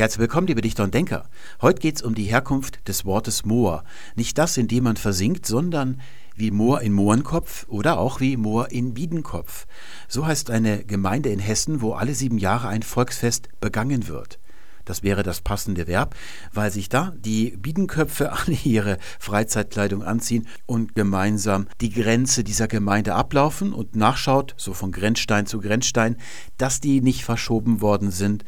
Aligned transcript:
Herzlich 0.00 0.20
willkommen, 0.20 0.46
liebe 0.46 0.60
Dichter 0.60 0.84
und 0.84 0.94
Denker. 0.94 1.28
Heute 1.60 1.80
geht 1.80 1.96
es 1.96 2.02
um 2.02 2.14
die 2.14 2.26
Herkunft 2.26 2.86
des 2.86 3.04
Wortes 3.04 3.44
Moor. 3.44 3.82
Nicht 4.14 4.38
das, 4.38 4.56
in 4.56 4.68
dem 4.68 4.84
man 4.84 4.96
versinkt, 4.96 5.44
sondern 5.44 6.00
wie 6.36 6.52
Moor 6.52 6.82
in 6.82 6.92
Mohrenkopf 6.92 7.66
oder 7.68 7.98
auch 7.98 8.20
wie 8.20 8.36
Moor 8.36 8.70
in 8.70 8.94
Biedenkopf. 8.94 9.66
So 10.06 10.24
heißt 10.24 10.52
eine 10.52 10.84
Gemeinde 10.84 11.30
in 11.30 11.40
Hessen, 11.40 11.80
wo 11.80 11.94
alle 11.94 12.14
sieben 12.14 12.38
Jahre 12.38 12.68
ein 12.68 12.84
Volksfest 12.84 13.48
begangen 13.58 14.06
wird. 14.06 14.38
Das 14.84 15.02
wäre 15.02 15.24
das 15.24 15.40
passende 15.40 15.88
Verb, 15.88 16.14
weil 16.52 16.70
sich 16.70 16.88
da 16.88 17.12
die 17.18 17.56
Biedenköpfe 17.56 18.30
alle 18.46 18.56
ihre 18.62 18.98
Freizeitkleidung 19.18 20.04
anziehen 20.04 20.46
und 20.66 20.94
gemeinsam 20.94 21.66
die 21.80 21.90
Grenze 21.90 22.44
dieser 22.44 22.68
Gemeinde 22.68 23.16
ablaufen 23.16 23.72
und 23.72 23.96
nachschaut, 23.96 24.54
so 24.58 24.74
von 24.74 24.92
Grenzstein 24.92 25.46
zu 25.46 25.58
Grenzstein, 25.58 26.18
dass 26.56 26.80
die 26.80 27.00
nicht 27.00 27.24
verschoben 27.24 27.80
worden 27.80 28.12
sind 28.12 28.44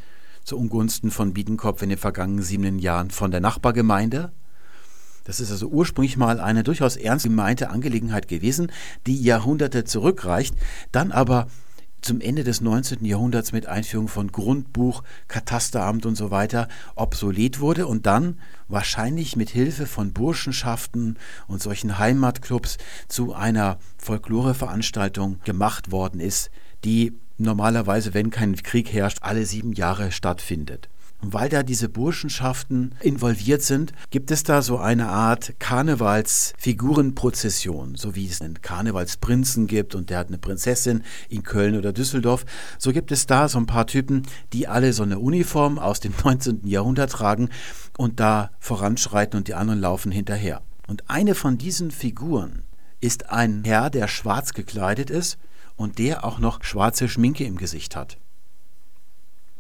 zu 0.51 0.59
Ungunsten 0.59 1.13
von 1.13 1.33
Biedenkopf 1.33 1.81
in 1.81 1.91
den 1.91 1.99
vergangenen 1.99 2.43
sieben 2.43 2.81
Jahren 2.81 3.11
von 3.11 3.31
der 3.31 3.41
Nachbargemeinde. 3.41 4.33
Das 5.23 5.39
ist 5.39 5.53
also 5.53 5.69
ursprünglich 5.69 6.17
mal 6.17 6.41
eine 6.41 6.65
durchaus 6.65 6.97
ernst 6.97 7.25
gemeinte 7.25 7.71
Angelegenheit 7.71 8.27
gewesen, 8.27 8.73
die 9.07 9.23
Jahrhunderte 9.23 9.85
zurückreicht, 9.85 10.57
dann 10.91 11.13
aber 11.13 11.47
zum 12.01 12.21
Ende 12.21 12.43
des 12.43 12.63
19. 12.63 13.05
Jahrhunderts 13.05 13.53
mit 13.53 13.67
Einführung 13.67 14.09
von 14.09 14.33
Grundbuch, 14.33 15.05
Katasteramt 15.29 16.05
und 16.05 16.17
so 16.17 16.33
weiter 16.33 16.67
obsolet 16.97 17.61
wurde 17.61 17.87
und 17.87 18.07
dann 18.07 18.41
wahrscheinlich 18.67 19.37
mit 19.37 19.51
Hilfe 19.51 19.87
von 19.87 20.13
Burschenschaften 20.13 21.17
und 21.47 21.63
solchen 21.63 21.97
Heimatclubs 21.97 22.79
zu 23.07 23.35
einer 23.35 23.79
Folkloreveranstaltung 23.99 25.39
gemacht 25.45 25.93
worden 25.93 26.19
ist, 26.19 26.51
die 26.83 27.13
normalerweise, 27.41 28.15
wenn 28.15 28.31
kein 28.31 28.55
Krieg 28.57 28.93
herrscht, 28.93 29.19
alle 29.23 29.47
sieben 29.47 29.73
Jahre 29.73 30.13
stattfindet. 30.13 30.89
Und 31.23 31.35
weil 31.35 31.51
da 31.51 31.63
diese 31.63 31.91
Burschenschaften 31.91 32.95
involviert 33.01 33.61
sind, 33.63 33.93
gibt 34.09 34.31
es 34.31 34.43
da 34.43 34.63
so 34.63 34.79
eine 34.79 35.09
Art 35.09 35.53
Karnevalsfigurenprozession, 35.59 37.97
so 37.97 38.15
wie 38.15 38.27
es 38.27 38.41
einen 38.41 38.63
Karnevalsprinzen 38.63 39.67
gibt 39.67 39.95
und 39.95 40.09
der 40.09 40.17
hat 40.19 40.29
eine 40.29 40.39
Prinzessin 40.39 41.03
in 41.29 41.43
Köln 41.43 41.77
oder 41.77 41.93
Düsseldorf. 41.93 42.47
So 42.79 42.93
gibt 42.93 43.13
es 43.13 43.27
da 43.27 43.49
so 43.49 43.59
ein 43.59 43.67
paar 43.67 43.87
Typen, 43.87 44.23
die 44.55 44.67
alle 44.67 44.95
so 44.95 45.03
eine 45.03 45.19
Uniform 45.19 45.79
aus 45.79 46.01
dem 46.01 46.15
19. 46.25 46.67
Jahrhundert 46.67 47.13
tragen 47.13 47.51
und 47.99 48.19
da 48.19 48.53
voranschreiten 48.59 49.37
und 49.37 49.49
die 49.49 49.55
anderen 49.55 49.81
laufen 49.81 50.13
hinterher. 50.13 50.63
Und 50.87 51.11
eine 51.11 51.35
von 51.35 51.59
diesen 51.59 51.91
Figuren 51.91 52.63
ist 53.03 53.29
ein 53.31 53.63
Herr, 53.65 53.91
der 53.91 54.09
schwarz 54.09 54.55
gekleidet 54.55 55.11
ist 55.11 55.37
und 55.81 55.99
der 55.99 56.25
auch 56.25 56.39
noch 56.39 56.63
schwarze 56.63 57.09
Schminke 57.09 57.45
im 57.45 57.57
Gesicht 57.57 57.97
hat. 57.97 58.19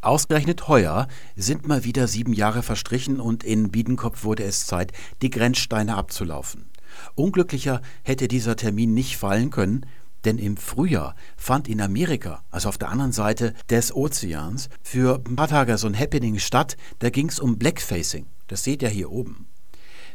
Ausgerechnet 0.03 0.69
heuer 0.69 1.09
sind 1.35 1.67
mal 1.67 1.85
wieder 1.85 2.07
sieben 2.09 2.35
Jahre 2.35 2.63
verstrichen 2.63 3.21
und 3.21 3.43
in 3.43 3.71
Biedenkopf 3.71 4.23
wurde 4.23 4.45
es 4.45 4.67
Zeit, 4.67 4.93
die 5.23 5.31
Grenzsteine 5.31 5.97
abzulaufen. 5.97 6.67
Unglücklicher 7.15 7.81
hätte 8.03 8.29
dieser 8.29 8.57
Termin 8.57 8.93
nicht 8.93 9.17
fallen 9.17 9.49
können, 9.49 9.87
denn 10.27 10.37
im 10.37 10.59
Frühjahr 10.59 11.17
fand 11.39 11.69
in 11.69 11.81
Amerika, 11.81 12.43
also 12.51 12.69
auf 12.69 12.77
der 12.77 12.91
anderen 12.91 13.13
Seite 13.13 13.55
des 13.71 13.95
Ozeans, 13.95 14.69
für 14.83 15.23
ein 15.27 15.37
paar 15.37 15.49
Tage 15.49 15.79
so 15.79 15.87
ein 15.87 15.99
Happening 15.99 16.39
statt. 16.39 16.77
Da 16.99 17.09
ging 17.09 17.31
es 17.31 17.41
um 17.41 17.57
Blackfacing. 17.57 18.27
Das 18.47 18.63
seht 18.63 18.83
ihr 18.83 18.91
hier 18.91 19.11
oben. 19.11 19.47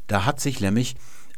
Da 0.06 0.26
hat 0.26 0.40
sich 0.40 0.62
nämlich 0.62 0.96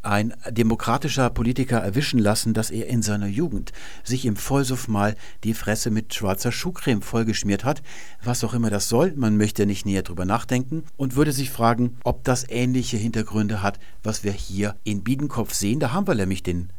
ein 0.08 0.34
demokratischer 0.50 1.30
Politiker 1.30 1.78
erwischen 1.80 2.20
lassen, 2.20 2.54
dass 2.54 2.72
er 2.72 2.88
in 2.88 3.02
seiner 3.02 3.28
Jugend 3.28 3.74
sich 4.04 4.26
im 4.26 4.38
Vollsuff 4.38 4.88
mal 4.88 5.16
die 5.44 5.54
Fresse 5.54 5.92
mit 5.92 6.14
schwarzer 6.14 6.52
Schuhcreme 6.52 7.02
vollgeschmiert 7.02 7.66
hat, 7.66 7.84
was 8.24 8.44
auch 8.44 8.54
immer 8.54 8.70
das 8.70 8.90
soll, 8.90 9.14
man 9.16 9.38
möchte 9.38 9.66
nicht 9.66 9.86
näher 9.86 10.04
drüber 10.04 10.26
nachdenken 10.26 10.84
und 10.96 11.16
würde 11.16 11.34
sich 11.34 11.50
fragen, 11.50 11.98
ob 12.04 12.24
das 12.24 12.48
ähnliche 12.50 12.98
Hintergründe 12.98 13.62
hat, 13.62 13.80
was 14.02 14.24
wir 14.24 14.32
hier 14.32 14.76
in 14.84 15.04
Biedenkopf 15.04 15.54
sehen. 15.54 15.80
Da 15.80 15.92
haben 15.92 16.08
wir 16.08 16.16
nämlich 16.16 16.42
den 16.42 16.70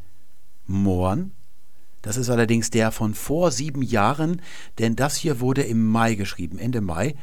Mohren. 0.65 1.31
Das 2.01 2.17
ist 2.17 2.29
allerdings 2.29 2.69
der 2.69 2.91
von 2.91 3.13
vor 3.13 3.51
sieben 3.51 3.81
Jahren, 3.81 4.41
denn 4.79 4.95
das 4.95 5.17
hier 5.17 5.39
wurde 5.39 5.63
im 5.63 5.85
Mai 5.85 6.15
geschrieben, 6.15 6.57
Ende 6.57 6.81
Mai. 6.81 7.15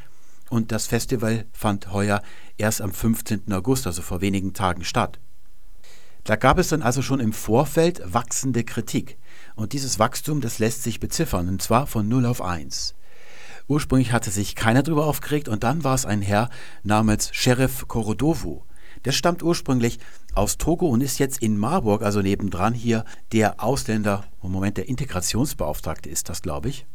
Und 0.50 0.70
das 0.70 0.86
Festival 0.86 1.46
fand 1.52 1.92
heuer 1.92 2.22
erst 2.56 2.80
am 2.80 2.92
15. 2.92 3.52
August, 3.52 3.86
also 3.86 4.02
vor 4.02 4.20
wenigen 4.20 4.52
Tagen 4.52 4.84
statt. 4.84 5.18
Da 6.26 6.34
gab 6.34 6.58
es 6.58 6.68
dann 6.68 6.82
also 6.82 7.02
schon 7.02 7.20
im 7.20 7.32
Vorfeld 7.32 8.02
wachsende 8.04 8.64
Kritik. 8.64 9.16
Und 9.54 9.72
dieses 9.72 10.00
Wachstum, 10.00 10.40
das 10.40 10.58
lässt 10.58 10.82
sich 10.82 10.98
beziffern, 10.98 11.48
und 11.48 11.62
zwar 11.62 11.86
von 11.86 12.08
0 12.08 12.26
auf 12.26 12.42
1. 12.42 12.96
Ursprünglich 13.68 14.10
hatte 14.10 14.32
sich 14.32 14.56
keiner 14.56 14.82
darüber 14.82 15.06
aufgeregt 15.06 15.48
und 15.48 15.62
dann 15.62 15.84
war 15.84 15.94
es 15.94 16.04
ein 16.04 16.22
Herr 16.22 16.50
namens 16.82 17.30
Sheriff 17.32 17.86
Korodovu. 17.86 18.62
Der 19.04 19.12
stammt 19.12 19.44
ursprünglich 19.44 20.00
aus 20.34 20.58
Togo 20.58 20.88
und 20.88 21.00
ist 21.00 21.20
jetzt 21.20 21.42
in 21.42 21.58
Marburg, 21.58 22.02
also 22.02 22.20
nebendran 22.22 22.74
hier, 22.74 23.04
der 23.30 23.62
Ausländer, 23.62 24.24
im 24.42 24.50
Moment 24.50 24.78
der 24.78 24.88
Integrationsbeauftragte 24.88 26.08
ist 26.08 26.28
das, 26.28 26.42
glaube 26.42 26.70
ich. 26.70 26.86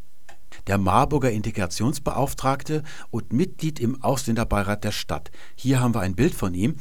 Der 0.68 0.78
Marburger 0.78 1.32
Integrationsbeauftragte 1.32 2.84
und 3.12 3.32
Mitglied 3.32 3.80
im 3.80 4.04
Ausländerbeirat 4.04 4.84
der 4.84 4.92
Stadt. 4.92 5.32
Hier 5.56 5.80
haben 5.80 5.96
wir 5.96 6.02
ein 6.02 6.16
Bild 6.16 6.36
von 6.36 6.54
ihm. 6.54 6.76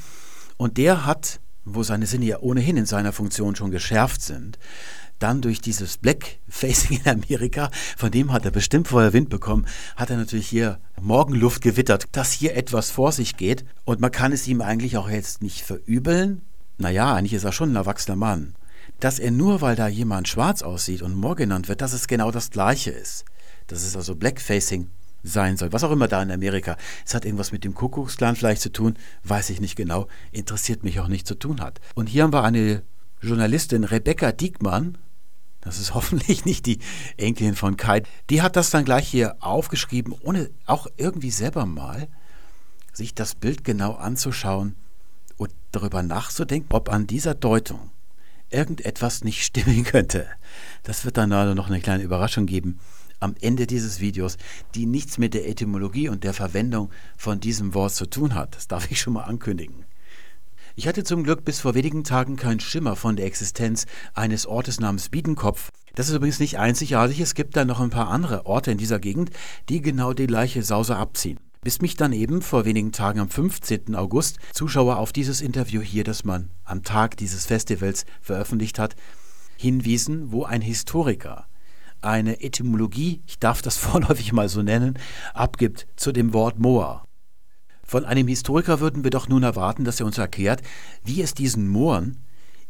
Und 0.56 0.76
der 0.76 1.06
hat 1.06 1.40
wo 1.74 1.82
seine 1.82 2.06
Sinne 2.06 2.26
ja 2.26 2.38
ohnehin 2.40 2.76
in 2.76 2.86
seiner 2.86 3.12
Funktion 3.12 3.56
schon 3.56 3.70
geschärft 3.70 4.22
sind, 4.22 4.58
dann 5.20 5.42
durch 5.42 5.60
dieses 5.60 5.98
Blackfacing 5.98 7.00
in 7.04 7.08
Amerika, 7.08 7.70
von 7.96 8.10
dem 8.10 8.32
hat 8.32 8.44
er 8.44 8.50
bestimmt 8.50 8.88
vorher 8.88 9.12
Wind 9.12 9.28
bekommen, 9.28 9.66
hat 9.96 10.10
er 10.10 10.16
natürlich 10.16 10.48
hier 10.48 10.80
Morgenluft 11.00 11.62
gewittert, 11.62 12.06
dass 12.12 12.32
hier 12.32 12.56
etwas 12.56 12.90
vor 12.90 13.12
sich 13.12 13.36
geht. 13.36 13.64
Und 13.84 14.00
man 14.00 14.10
kann 14.10 14.32
es 14.32 14.48
ihm 14.48 14.60
eigentlich 14.60 14.96
auch 14.96 15.08
jetzt 15.08 15.42
nicht 15.42 15.62
verübeln. 15.62 16.42
Naja, 16.78 17.14
eigentlich 17.14 17.34
ist 17.34 17.44
er 17.44 17.52
schon 17.52 17.72
ein 17.72 17.76
erwachsener 17.76 18.16
Mann. 18.16 18.54
Dass 18.98 19.18
er 19.18 19.30
nur, 19.30 19.60
weil 19.60 19.76
da 19.76 19.88
jemand 19.88 20.28
schwarz 20.28 20.62
aussieht 20.62 21.02
und 21.02 21.14
Moor 21.14 21.36
genannt 21.36 21.68
wird, 21.68 21.80
dass 21.80 21.92
es 21.92 22.08
genau 22.08 22.30
das 22.30 22.50
Gleiche 22.50 22.90
ist. 22.90 23.24
Das 23.66 23.82
ist 23.82 23.96
also 23.96 24.16
Blackfacing 24.16 24.88
sein 25.22 25.56
soll. 25.56 25.72
Was 25.72 25.84
auch 25.84 25.90
immer 25.90 26.08
da 26.08 26.22
in 26.22 26.30
Amerika. 26.30 26.76
Es 27.04 27.14
hat 27.14 27.24
irgendwas 27.24 27.52
mit 27.52 27.64
dem 27.64 27.74
Kuckucksklan 27.74 28.36
vielleicht 28.36 28.62
zu 28.62 28.72
tun, 28.72 28.96
weiß 29.24 29.50
ich 29.50 29.60
nicht 29.60 29.76
genau, 29.76 30.08
interessiert 30.32 30.84
mich 30.84 31.00
auch 31.00 31.08
nicht 31.08 31.26
zu 31.26 31.34
tun 31.34 31.60
hat. 31.60 31.80
Und 31.94 32.08
hier 32.08 32.22
haben 32.22 32.32
wir 32.32 32.44
eine 32.44 32.82
Journalistin, 33.20 33.84
Rebecca 33.84 34.32
Diekmann, 34.32 34.98
das 35.60 35.78
ist 35.78 35.94
hoffentlich 35.94 36.44
nicht 36.44 36.66
die 36.66 36.78
Enkelin 37.16 37.54
von 37.54 37.76
Kai, 37.76 38.02
die 38.30 38.42
hat 38.42 38.56
das 38.56 38.70
dann 38.70 38.84
gleich 38.84 39.08
hier 39.08 39.36
aufgeschrieben, 39.40 40.14
ohne 40.22 40.50
auch 40.66 40.86
irgendwie 40.96 41.30
selber 41.30 41.66
mal 41.66 42.08
sich 42.92 43.14
das 43.14 43.34
Bild 43.34 43.64
genau 43.64 43.94
anzuschauen 43.94 44.74
und 45.36 45.52
darüber 45.70 46.02
nachzudenken, 46.02 46.74
ob 46.74 46.90
an 46.90 47.06
dieser 47.06 47.34
Deutung 47.34 47.90
irgendetwas 48.50 49.22
nicht 49.22 49.42
stimmen 49.44 49.84
könnte. 49.84 50.26
Das 50.82 51.04
wird 51.04 51.16
dann 51.16 51.32
also 51.32 51.54
noch 51.54 51.68
eine 51.68 51.80
kleine 51.80 52.02
Überraschung 52.02 52.46
geben 52.46 52.80
am 53.20 53.34
Ende 53.40 53.66
dieses 53.66 54.00
Videos, 54.00 54.36
die 54.74 54.86
nichts 54.86 55.18
mit 55.18 55.34
der 55.34 55.48
Etymologie 55.48 56.08
und 56.08 56.24
der 56.24 56.34
Verwendung 56.34 56.90
von 57.16 57.38
diesem 57.38 57.74
Wort 57.74 57.94
zu 57.94 58.06
tun 58.06 58.34
hat. 58.34 58.56
Das 58.56 58.66
darf 58.66 58.90
ich 58.90 59.00
schon 59.00 59.12
mal 59.12 59.24
ankündigen. 59.24 59.84
Ich 60.76 60.88
hatte 60.88 61.04
zum 61.04 61.24
Glück 61.24 61.44
bis 61.44 61.60
vor 61.60 61.74
wenigen 61.74 62.04
Tagen 62.04 62.36
keinen 62.36 62.60
Schimmer 62.60 62.96
von 62.96 63.16
der 63.16 63.26
Existenz 63.26 63.86
eines 64.14 64.46
Ortes 64.46 64.80
namens 64.80 65.10
Biedenkopf. 65.10 65.70
Das 65.94 66.08
ist 66.08 66.14
übrigens 66.14 66.40
nicht 66.40 66.58
einzigartig, 66.58 67.20
es 67.20 67.34
gibt 67.34 67.56
da 67.56 67.64
noch 67.64 67.80
ein 67.80 67.90
paar 67.90 68.08
andere 68.08 68.46
Orte 68.46 68.70
in 68.70 68.78
dieser 68.78 68.98
Gegend, 68.98 69.30
die 69.68 69.82
genau 69.82 70.12
die 70.12 70.26
gleiche 70.26 70.62
Sause 70.62 70.96
abziehen. 70.96 71.38
Bis 71.62 71.82
mich 71.82 71.96
dann 71.96 72.14
eben 72.14 72.40
vor 72.40 72.64
wenigen 72.64 72.92
Tagen 72.92 73.20
am 73.20 73.28
15. 73.28 73.94
August 73.94 74.38
Zuschauer 74.54 74.96
auf 74.96 75.12
dieses 75.12 75.42
Interview 75.42 75.82
hier, 75.82 76.04
das 76.04 76.24
man 76.24 76.50
am 76.64 76.84
Tag 76.84 77.18
dieses 77.18 77.44
Festivals 77.44 78.06
veröffentlicht 78.22 78.78
hat, 78.78 78.96
hinwiesen, 79.58 80.32
wo 80.32 80.44
ein 80.44 80.62
Historiker 80.62 81.46
eine 82.02 82.42
Etymologie, 82.42 83.22
ich 83.26 83.38
darf 83.38 83.62
das 83.62 83.76
vorläufig 83.78 84.32
mal 84.32 84.48
so 84.48 84.62
nennen, 84.62 84.98
abgibt 85.34 85.86
zu 85.96 86.12
dem 86.12 86.32
Wort 86.32 86.58
Moor. 86.58 87.04
Von 87.84 88.04
einem 88.04 88.28
Historiker 88.28 88.78
würden 88.78 89.02
wir 89.02 89.10
doch 89.10 89.28
nun 89.28 89.42
erwarten, 89.42 89.84
dass 89.84 89.98
er 89.98 90.06
uns 90.06 90.16
erklärt, 90.16 90.62
wie 91.04 91.22
es 91.22 91.34
diesen 91.34 91.68
Mooren 91.68 92.18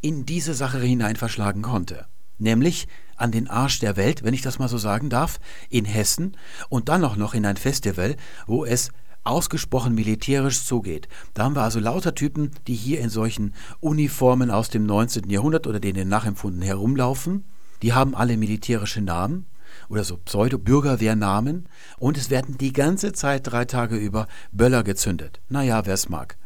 in 0.00 0.24
diese 0.24 0.54
Sache 0.54 0.80
hinein 0.80 1.16
verschlagen 1.16 1.60
konnte. 1.60 2.06
Nämlich 2.38 2.88
an 3.16 3.30
den 3.30 3.48
Arsch 3.48 3.80
der 3.80 3.96
Welt, 3.96 4.24
wenn 4.24 4.32
ich 4.32 4.40
das 4.40 4.58
mal 4.58 4.68
so 4.68 4.78
sagen 4.78 5.10
darf, 5.10 5.38
in 5.68 5.84
Hessen 5.84 6.38
und 6.70 6.88
dann 6.88 7.04
auch 7.04 7.16
noch 7.16 7.34
in 7.34 7.44
ein 7.44 7.58
Festival, 7.58 8.16
wo 8.46 8.64
es 8.64 8.92
ausgesprochen 9.22 9.94
militärisch 9.94 10.64
zugeht. 10.64 11.06
Da 11.34 11.44
haben 11.44 11.54
wir 11.54 11.62
also 11.62 11.80
lauter 11.80 12.14
Typen, 12.14 12.52
die 12.66 12.74
hier 12.74 13.00
in 13.00 13.10
solchen 13.10 13.54
Uniformen 13.80 14.50
aus 14.50 14.70
dem 14.70 14.86
19. 14.86 15.28
Jahrhundert 15.28 15.66
oder 15.66 15.80
denen 15.80 16.08
nachempfunden 16.08 16.62
herumlaufen 16.62 17.44
die 17.82 17.92
haben 17.92 18.14
alle 18.14 18.36
militärische 18.36 19.00
Namen 19.00 19.46
oder 19.88 20.04
so 20.04 20.16
Pseudo-Bürgerwehrnamen 20.16 21.68
und 21.98 22.16
es 22.16 22.30
werden 22.30 22.58
die 22.58 22.72
ganze 22.72 23.12
Zeit 23.12 23.46
drei 23.46 23.64
Tage 23.64 23.96
über 23.96 24.26
Böller 24.52 24.82
gezündet. 24.82 25.40
Naja, 25.48 25.86
wer 25.86 25.94
es 25.94 26.08
mag. 26.08 26.36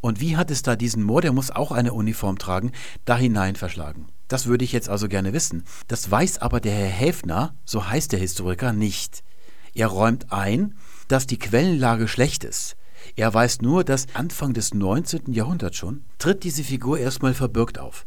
Und 0.00 0.20
wie 0.20 0.36
hat 0.36 0.50
es 0.50 0.62
da 0.62 0.76
diesen 0.76 1.02
Moor, 1.02 1.22
der 1.22 1.32
muss 1.32 1.50
auch 1.50 1.72
eine 1.72 1.94
Uniform 1.94 2.38
tragen, 2.38 2.72
da 3.06 3.16
hinein 3.16 3.56
verschlagen? 3.56 4.06
Das 4.28 4.46
würde 4.46 4.64
ich 4.64 4.72
jetzt 4.72 4.88
also 4.88 5.08
gerne 5.08 5.32
wissen. 5.32 5.64
Das 5.88 6.10
weiß 6.10 6.38
aber 6.38 6.60
der 6.60 6.72
Herr 6.72 6.88
Häfner, 6.88 7.54
so 7.64 7.88
heißt 7.88 8.12
der 8.12 8.18
Historiker, 8.18 8.72
nicht. 8.72 9.22
Er 9.74 9.88
räumt 9.88 10.32
ein, 10.32 10.74
dass 11.08 11.26
die 11.26 11.38
Quellenlage 11.38 12.08
schlecht 12.08 12.44
ist. 12.44 12.76
Er 13.16 13.32
weiß 13.32 13.60
nur, 13.60 13.84
dass 13.84 14.06
Anfang 14.14 14.54
des 14.54 14.74
19. 14.74 15.32
Jahrhunderts 15.32 15.76
schon 15.76 16.04
tritt 16.18 16.44
diese 16.44 16.64
Figur 16.64 16.98
erstmal 16.98 17.34
verbirgt 17.34 17.78
auf. 17.78 18.06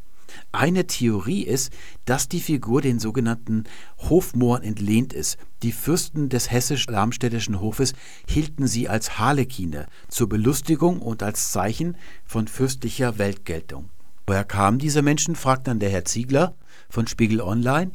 Eine 0.51 0.87
Theorie 0.87 1.43
ist, 1.43 1.71
dass 2.05 2.27
die 2.27 2.39
Figur 2.39 2.81
den 2.81 2.99
sogenannten 2.99 3.65
Hofmohren 3.97 4.63
entlehnt 4.63 5.13
ist. 5.13 5.37
Die 5.63 5.71
Fürsten 5.71 6.29
des 6.29 6.51
hessisch-darmstädtischen 6.51 7.59
Hofes 7.59 7.93
hielten 8.27 8.67
sie 8.67 8.89
als 8.89 9.17
Harlekine 9.17 9.87
zur 10.07 10.29
Belustigung 10.29 11.01
und 11.01 11.23
als 11.23 11.51
Zeichen 11.51 11.97
von 12.25 12.47
fürstlicher 12.47 13.17
Weltgeltung. 13.17 13.89
Woher 14.27 14.43
kamen 14.43 14.77
diese 14.77 15.01
Menschen, 15.01 15.37
fragt 15.37 15.67
dann 15.67 15.79
der 15.79 15.89
Herr 15.89 16.03
Ziegler 16.03 16.53
von 16.89 17.07
Spiegel 17.07 17.39
Online. 17.39 17.93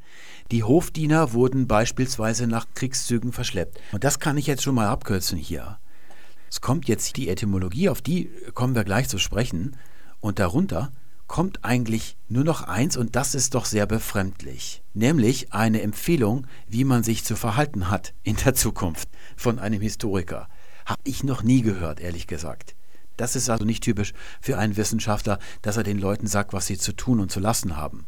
Die 0.51 0.65
Hofdiener 0.65 1.35
wurden 1.35 1.67
beispielsweise 1.67 2.47
nach 2.47 2.67
Kriegszügen 2.75 3.33
verschleppt. 3.33 3.79
Und 3.93 4.03
das 4.03 4.19
kann 4.19 4.39
ich 4.39 4.47
jetzt 4.47 4.63
schon 4.63 4.75
mal 4.75 4.89
abkürzen 4.89 5.37
hier. 5.37 5.79
Es 6.49 6.61
kommt 6.61 6.89
jetzt 6.89 7.17
die 7.17 7.29
Etymologie, 7.29 7.91
auf 7.91 8.03
die 8.03 8.31
kommen 8.55 8.75
wir 8.75 8.85
gleich 8.85 9.09
zu 9.09 9.19
sprechen. 9.19 9.77
Und 10.21 10.39
darunter 10.39 10.91
kommt 11.33 11.65
eigentlich 11.65 12.19
nur 12.29 12.45
noch 12.45 12.61
eins 12.61 12.99
und 12.99 13.17
das 13.17 13.35
ist 13.35 13.55
doch 13.55 13.65
sehr 13.65 13.87
befremdlich, 13.87 14.83
nämlich 14.93 15.55
eine 15.55 15.81
Empfehlung, 15.81 16.47
wie 16.69 16.85
man 16.85 17.03
sich 17.03 17.25
zu 17.25 17.37
verhalten 17.37 17.89
hat 17.89 18.13
in 18.23 18.37
der 18.37 18.53
Zukunft 18.53 19.09
von 19.35 19.59
einem 19.59 19.81
Historiker. 19.81 20.47
Habe 20.85 21.01
ich 21.05 21.25
noch 21.25 21.43
nie 21.43 21.63
gehört, 21.63 22.01
ehrlich 22.01 22.27
gesagt. 22.27 22.77
Das 23.17 23.35
ist 23.35 23.49
also 23.49 23.65
nicht 23.65 23.83
typisch 23.83 24.13
für 24.43 24.59
einen 24.59 24.77
Wissenschaftler, 24.77 25.39
dass 25.63 25.79
er 25.79 25.85
den 25.85 25.99
Leuten 25.99 26.27
sagt, 26.27 26.53
was 26.53 26.67
sie 26.67 26.77
zu 26.77 26.93
tun 26.93 27.19
und 27.19 27.33
zu 27.33 27.41
lassen 27.41 27.79
haben. 27.79 28.05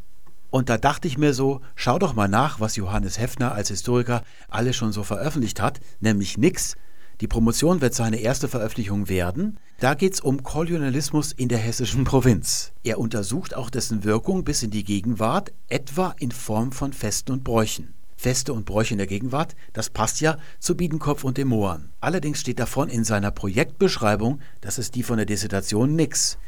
Und 0.51 0.69
da 0.69 0.77
dachte 0.77 1.09
ich 1.09 1.17
mir 1.17 1.33
so, 1.33 1.63
schau 1.77 1.99
doch 1.99 2.13
mal 2.13 2.29
nach, 2.29 2.61
was 2.61 2.77
Johannes 2.77 3.19
Heffner 3.19 3.53
als 3.53 3.69
Historiker 3.69 4.23
alles 4.51 4.77
schon 4.77 4.93
so 4.93 5.03
veröffentlicht 5.03 5.63
hat, 5.63 5.81
nämlich 5.99 6.37
nichts, 6.37 6.77
die 7.21 7.29
Promotion 7.29 7.81
wird 7.81 7.95
seine 7.95 8.19
erste 8.19 8.49
Veröffentlichung 8.49 9.09
werden. 9.09 9.59
Da 9.79 9.95
geht 9.95 10.15
es 10.15 10.21
um 10.21 10.43
Kolonialismus 10.43 11.33
in 11.33 11.49
der 11.49 11.59
hessischen 11.59 12.05
Provinz. 12.05 12.73
Er 12.83 12.99
untersucht 12.99 13.55
auch 13.55 13.71
dessen 13.71 14.05
Wirkung 14.05 14.45
bis 14.45 14.63
in 14.63 14.71
die 14.71 14.85
Gegenwart, 14.85 15.53
etwa 15.69 16.15
in 16.19 16.33
Form 16.33 16.73
von 16.73 16.93
Festen 16.93 17.33
und 17.33 17.45
Bräuchen. 17.45 17.95
Feste 18.17 18.53
und 18.53 18.65
Bräuche 18.65 18.95
in 18.95 18.99
der 18.99 19.07
Gegenwart, 19.07 19.55
das 19.75 19.91
passt 19.91 20.21
ja 20.21 20.39
zu 20.59 20.77
Biedenkopf 20.77 21.25
und 21.25 21.37
dem 21.37 21.49
Mohren. 21.49 21.91
Allerdings 22.01 22.41
steht 22.41 22.59
davon 22.59 22.89
in 22.89 23.05
seiner 23.05 23.31
Projektbeschreibung, 23.31 24.41
das 24.61 24.79
ist 24.79 24.95
die 24.95 25.03
von 25.03 25.19
der 25.19 25.27
Dissertation, 25.27 25.95
nix. 25.95 26.39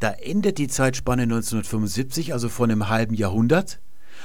Da 0.00 0.10
endet 0.10 0.58
die 0.58 0.66
Zeitspanne 0.66 1.22
1975, 1.22 2.32
also 2.32 2.48
vor 2.48 2.64
einem 2.66 2.88
halben 2.88 3.14
Jahrhundert. 3.14 3.80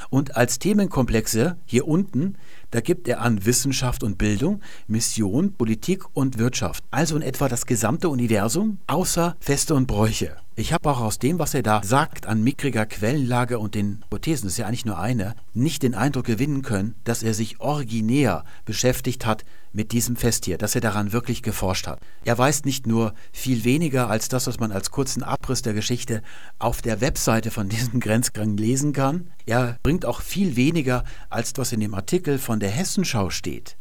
Und 0.09 0.35
als 0.35 0.57
Themenkomplexe 0.59 1.57
hier 1.65 1.87
unten 1.87 2.37
da 2.75 2.81
gibt 2.81 3.07
er 3.07 3.21
an 3.21 3.45
Wissenschaft 3.45 4.03
und 4.03 4.17
Bildung, 4.17 4.59
Mission, 4.87 5.53
Politik 5.53 6.03
und 6.13 6.37
Wirtschaft. 6.37 6.83
Also 6.91 7.15
in 7.15 7.21
etwa 7.21 7.47
das 7.47 7.65
gesamte 7.65 8.09
Universum, 8.09 8.79
außer 8.87 9.37
Feste 9.39 9.75
und 9.75 9.87
Bräuche. 9.87 10.35
Ich 10.57 10.71
habe 10.71 10.89
auch 10.89 11.01
aus 11.01 11.19
dem, 11.19 11.37
was 11.37 11.53
er 11.53 11.63
da 11.63 11.83
sagt, 11.83 12.27
an 12.27 12.41
mickriger 12.41 12.85
Quellenlage 12.85 13.59
und 13.59 13.75
den 13.75 13.99
Hypothesen, 14.05 14.45
das 14.45 14.53
ist 14.53 14.57
ja 14.57 14.67
eigentlich 14.67 14.85
nur 14.85 14.97
eine, 14.97 15.35
nicht 15.53 15.83
den 15.83 15.93
Eindruck 15.93 16.23
gewinnen 16.23 16.61
können, 16.61 16.95
dass 17.03 17.23
er 17.23 17.33
sich 17.33 17.59
originär 17.59 18.45
beschäftigt 18.63 19.25
hat 19.25 19.43
mit 19.73 19.91
diesem 19.91 20.15
Fest 20.15 20.45
hier, 20.45 20.57
dass 20.57 20.73
er 20.73 20.79
daran 20.79 21.11
wirklich 21.11 21.43
geforscht 21.43 21.87
hat. 21.87 21.99
Er 22.23 22.37
weiß 22.37 22.63
nicht 22.63 22.87
nur 22.87 23.13
viel 23.33 23.65
weniger 23.65 24.09
als 24.09 24.29
das, 24.29 24.47
was 24.47 24.57
man 24.57 24.71
als 24.71 24.91
kurzen 24.91 25.23
Abriss 25.23 25.61
der 25.61 25.73
Geschichte 25.73 26.21
auf 26.57 26.81
der 26.81 27.01
Webseite 27.01 27.51
von 27.51 27.67
diesem 27.67 27.99
Grenzgang 27.99 28.55
lesen 28.55 28.93
kann. 28.93 29.31
Er 29.45 29.77
bringt 29.83 30.05
auch 30.05 30.21
viel 30.21 30.55
weniger 30.55 31.03
als 31.29 31.51
was 31.57 31.73
in 31.73 31.81
dem 31.81 31.93
Artikel 31.93 32.39
von 32.39 32.61
der 32.61 32.69
Hessenschau 32.69 33.29
steht. 33.29 33.75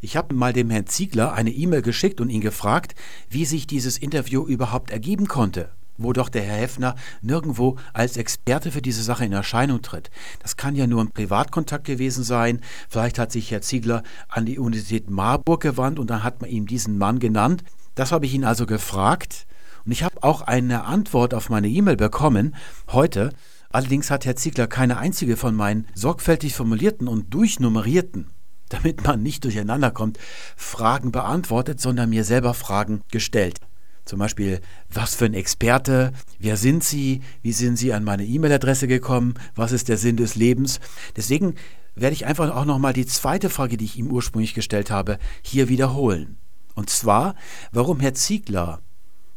Ich 0.00 0.16
habe 0.16 0.34
mal 0.34 0.52
dem 0.52 0.68
Herrn 0.70 0.86
Ziegler 0.86 1.32
eine 1.32 1.50
E-Mail 1.50 1.82
geschickt 1.82 2.20
und 2.20 2.28
ihn 2.28 2.42
gefragt, 2.42 2.94
wie 3.30 3.46
sich 3.46 3.66
dieses 3.66 3.96
Interview 3.96 4.46
überhaupt 4.46 4.90
ergeben 4.90 5.26
konnte, 5.26 5.70
wo 5.96 6.12
doch 6.12 6.28
der 6.28 6.42
Herr 6.42 6.58
Heffner 6.58 6.96
nirgendwo 7.22 7.76
als 7.94 8.18
Experte 8.18 8.70
für 8.70 8.82
diese 8.82 9.02
Sache 9.02 9.24
in 9.24 9.32
Erscheinung 9.32 9.80
tritt. 9.80 10.10
Das 10.40 10.56
kann 10.56 10.76
ja 10.76 10.86
nur 10.86 11.02
ein 11.02 11.12
Privatkontakt 11.12 11.84
gewesen 11.84 12.24
sein. 12.24 12.60
Vielleicht 12.90 13.18
hat 13.18 13.32
sich 13.32 13.50
Herr 13.50 13.62
Ziegler 13.62 14.02
an 14.28 14.44
die 14.44 14.58
Universität 14.58 15.08
Marburg 15.08 15.62
gewandt 15.62 15.98
und 15.98 16.10
dann 16.10 16.22
hat 16.22 16.42
man 16.42 16.50
ihm 16.50 16.66
diesen 16.66 16.98
Mann 16.98 17.18
genannt. 17.18 17.64
Das 17.94 18.12
habe 18.12 18.26
ich 18.26 18.34
ihn 18.34 18.44
also 18.44 18.66
gefragt 18.66 19.46
und 19.86 19.92
ich 19.92 20.02
habe 20.02 20.22
auch 20.22 20.42
eine 20.42 20.84
Antwort 20.84 21.32
auf 21.32 21.48
meine 21.48 21.68
E-Mail 21.68 21.96
bekommen 21.96 22.54
heute. 22.88 23.30
Allerdings 23.70 24.10
hat 24.10 24.26
Herr 24.26 24.36
Ziegler 24.36 24.66
keine 24.66 24.98
einzige 24.98 25.36
von 25.38 25.54
meinen 25.54 25.86
sorgfältig 25.94 26.54
formulierten 26.54 27.08
und 27.08 27.32
durchnummerierten 27.32 28.30
damit 28.68 29.04
man 29.04 29.22
nicht 29.22 29.44
durcheinander 29.44 29.90
kommt, 29.90 30.18
Fragen 30.56 31.12
beantwortet, 31.12 31.80
sondern 31.80 32.10
mir 32.10 32.24
selber 32.24 32.54
Fragen 32.54 33.02
gestellt. 33.10 33.60
Zum 34.04 34.20
Beispiel, 34.20 34.60
was 34.88 35.16
für 35.16 35.24
ein 35.24 35.34
Experte, 35.34 36.12
wer 36.38 36.56
sind 36.56 36.84
Sie, 36.84 37.22
wie 37.42 37.52
sind 37.52 37.76
Sie 37.76 37.92
an 37.92 38.04
meine 38.04 38.24
E-Mail-Adresse 38.24 38.86
gekommen, 38.86 39.34
was 39.56 39.72
ist 39.72 39.88
der 39.88 39.96
Sinn 39.96 40.16
des 40.16 40.36
Lebens. 40.36 40.78
Deswegen 41.16 41.56
werde 41.96 42.14
ich 42.14 42.24
einfach 42.24 42.54
auch 42.54 42.64
nochmal 42.64 42.92
die 42.92 43.06
zweite 43.06 43.50
Frage, 43.50 43.76
die 43.76 43.84
ich 43.84 43.98
ihm 43.98 44.10
ursprünglich 44.10 44.54
gestellt 44.54 44.90
habe, 44.92 45.18
hier 45.42 45.68
wiederholen. 45.68 46.36
Und 46.76 46.88
zwar, 46.88 47.34
warum 47.72 47.98
Herr 47.98 48.14
Ziegler 48.14 48.80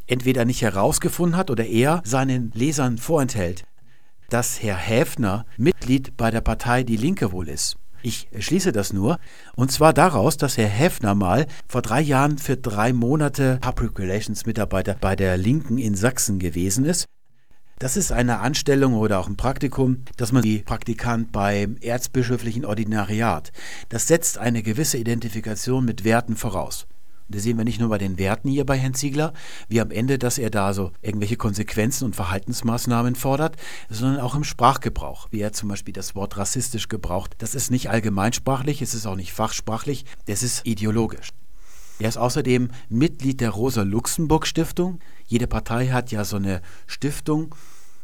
entweder 0.06 0.46
nicht 0.46 0.62
herausgefunden 0.62 1.38
hat 1.38 1.50
oder 1.50 1.66
er 1.66 2.02
seinen 2.06 2.52
Lesern 2.54 2.98
vorenthält, 2.98 3.64
dass 4.30 4.62
Herr 4.62 4.76
Häfner 4.76 5.46
Mitglied 5.58 6.16
bei 6.18 6.30
der 6.30 6.42
Partei 6.42 6.84
Die 6.84 6.98
Linke 6.98 7.32
wohl 7.32 7.48
ist. 7.48 7.78
Ich 8.02 8.30
schließe 8.38 8.72
das 8.72 8.94
nur. 8.94 9.20
Und 9.56 9.72
zwar 9.72 9.94
daraus, 9.94 10.38
dass 10.38 10.58
Herr 10.58 10.68
Heffner 10.68 11.16
mal 11.16 11.48
vor 11.68 11.82
drei 11.82 12.02
Jahren 12.02 12.38
für 12.38 12.56
drei 12.56 12.94
Monate 12.94 13.58
Public 13.62 14.00
Relations 14.00 14.46
Mitarbeiter 14.46 14.96
bei 15.00 15.16
der 15.16 15.38
Linken 15.38 15.78
in 15.78 15.96
Sachsen 15.96 16.40
gewesen 16.40 16.86
ist. 16.86 17.06
Das 17.78 17.96
ist 17.96 18.12
eine 18.12 18.40
Anstellung 18.40 18.94
oder 18.94 19.20
auch 19.20 19.28
ein 19.28 19.38
Praktikum, 19.38 20.04
dass 20.18 20.34
man 20.34 20.44
die 20.44 20.60
Praktikant 20.60 21.32
beim 21.32 21.78
erzbischöflichen 21.80 22.66
Ordinariat. 22.66 23.52
Das 23.88 24.08
setzt 24.08 24.38
eine 24.38 24.64
gewisse 24.64 24.98
Identifikation 24.98 25.86
mit 25.86 26.04
Werten 26.04 26.36
voraus. 26.36 26.88
Das 27.30 27.44
sehen 27.44 27.58
wir 27.58 27.66
nicht 27.66 27.80
nur 27.80 27.90
bei 27.90 27.98
den 27.98 28.18
Werten 28.18 28.50
hier 28.50 28.66
bei 28.66 28.78
Herrn 28.78 28.96
Ziegler, 28.96 29.34
wie 29.68 29.80
am 29.80 29.92
Ende, 29.92 30.18
dass 30.18 30.38
er 30.38 30.50
da 30.50 30.74
so 30.74 30.92
irgendwelche 31.02 31.38
Konsequenzen 31.38 32.06
und 32.06 32.16
Verhaltensmaßnahmen 32.16 33.16
fordert, 33.16 33.56
sondern 33.90 34.20
auch 34.20 34.36
im 34.36 34.44
Sprachgebrauch, 34.44 35.28
wie 35.32 35.42
er 35.42 35.54
zum 35.54 35.70
Beispiel 35.70 35.94
das 35.94 36.16
Wort 36.16 36.38
rassistisch 36.38 36.88
gebraucht. 36.88 37.36
Das 37.38 37.56
ist 37.56 37.70
nicht 37.70 37.90
allgemeinsprachlich, 37.90 38.82
es 38.82 38.94
ist 38.94 39.06
auch 39.06 39.16
nicht 39.16 39.34
fachsprachlich, 39.34 40.06
das 40.26 40.42
ist 40.44 40.66
ideologisch. 40.66 41.30
Er 42.00 42.10
ist 42.10 42.18
außerdem 42.18 42.70
Mitglied 42.88 43.42
der 43.42 43.50
Rosa-Luxemburg-Stiftung. 43.50 45.00
Jede 45.28 45.48
Partei 45.48 45.88
hat 45.88 46.12
ja 46.12 46.24
so 46.24 46.38
eine 46.38 46.62
Stiftung, 46.88 47.54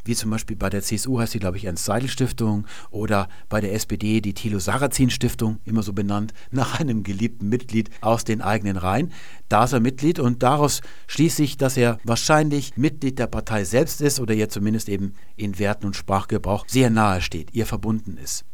wie 0.05 0.15
zum 0.15 0.31
Beispiel 0.31 0.55
bei 0.55 0.69
der 0.69 0.81
CSU 0.81 1.19
heißt 1.19 1.33
sie, 1.33 1.39
glaube 1.39 1.57
ich, 1.57 1.65
Ernst-Seidel-Stiftung 1.65 2.65
oder 2.91 3.27
bei 3.49 3.59
der 3.59 3.73
SPD 3.73 4.21
die 4.21 4.33
Thilo-Sarrazin-Stiftung, 4.33 5.59
immer 5.65 5.83
so 5.83 5.93
benannt, 5.93 6.33
nach 6.51 6.79
einem 6.79 7.03
geliebten 7.03 7.49
Mitglied 7.49 7.89
aus 8.01 8.23
den 8.23 8.41
eigenen 8.41 8.77
Reihen. 8.77 9.11
Da 9.49 9.65
ist 9.65 9.73
er 9.73 9.79
Mitglied 9.79 10.19
und 10.19 10.43
daraus 10.43 10.81
schließe 11.07 11.43
ich, 11.43 11.57
dass 11.57 11.77
er 11.77 11.99
wahrscheinlich 12.03 12.77
Mitglied 12.77 13.19
der 13.19 13.27
Partei 13.27 13.63
selbst 13.63 14.01
ist 14.01 14.19
oder 14.19 14.33
ihr 14.33 14.49
zumindest 14.49 14.89
eben 14.89 15.13
in 15.35 15.59
Werten 15.59 15.85
und 15.85 15.95
Sprachgebrauch 15.95 16.65
sehr 16.67 16.89
nahe 16.89 17.21
steht, 17.21 17.53
ihr 17.53 17.65
verbunden 17.65 18.17
ist. 18.17 18.45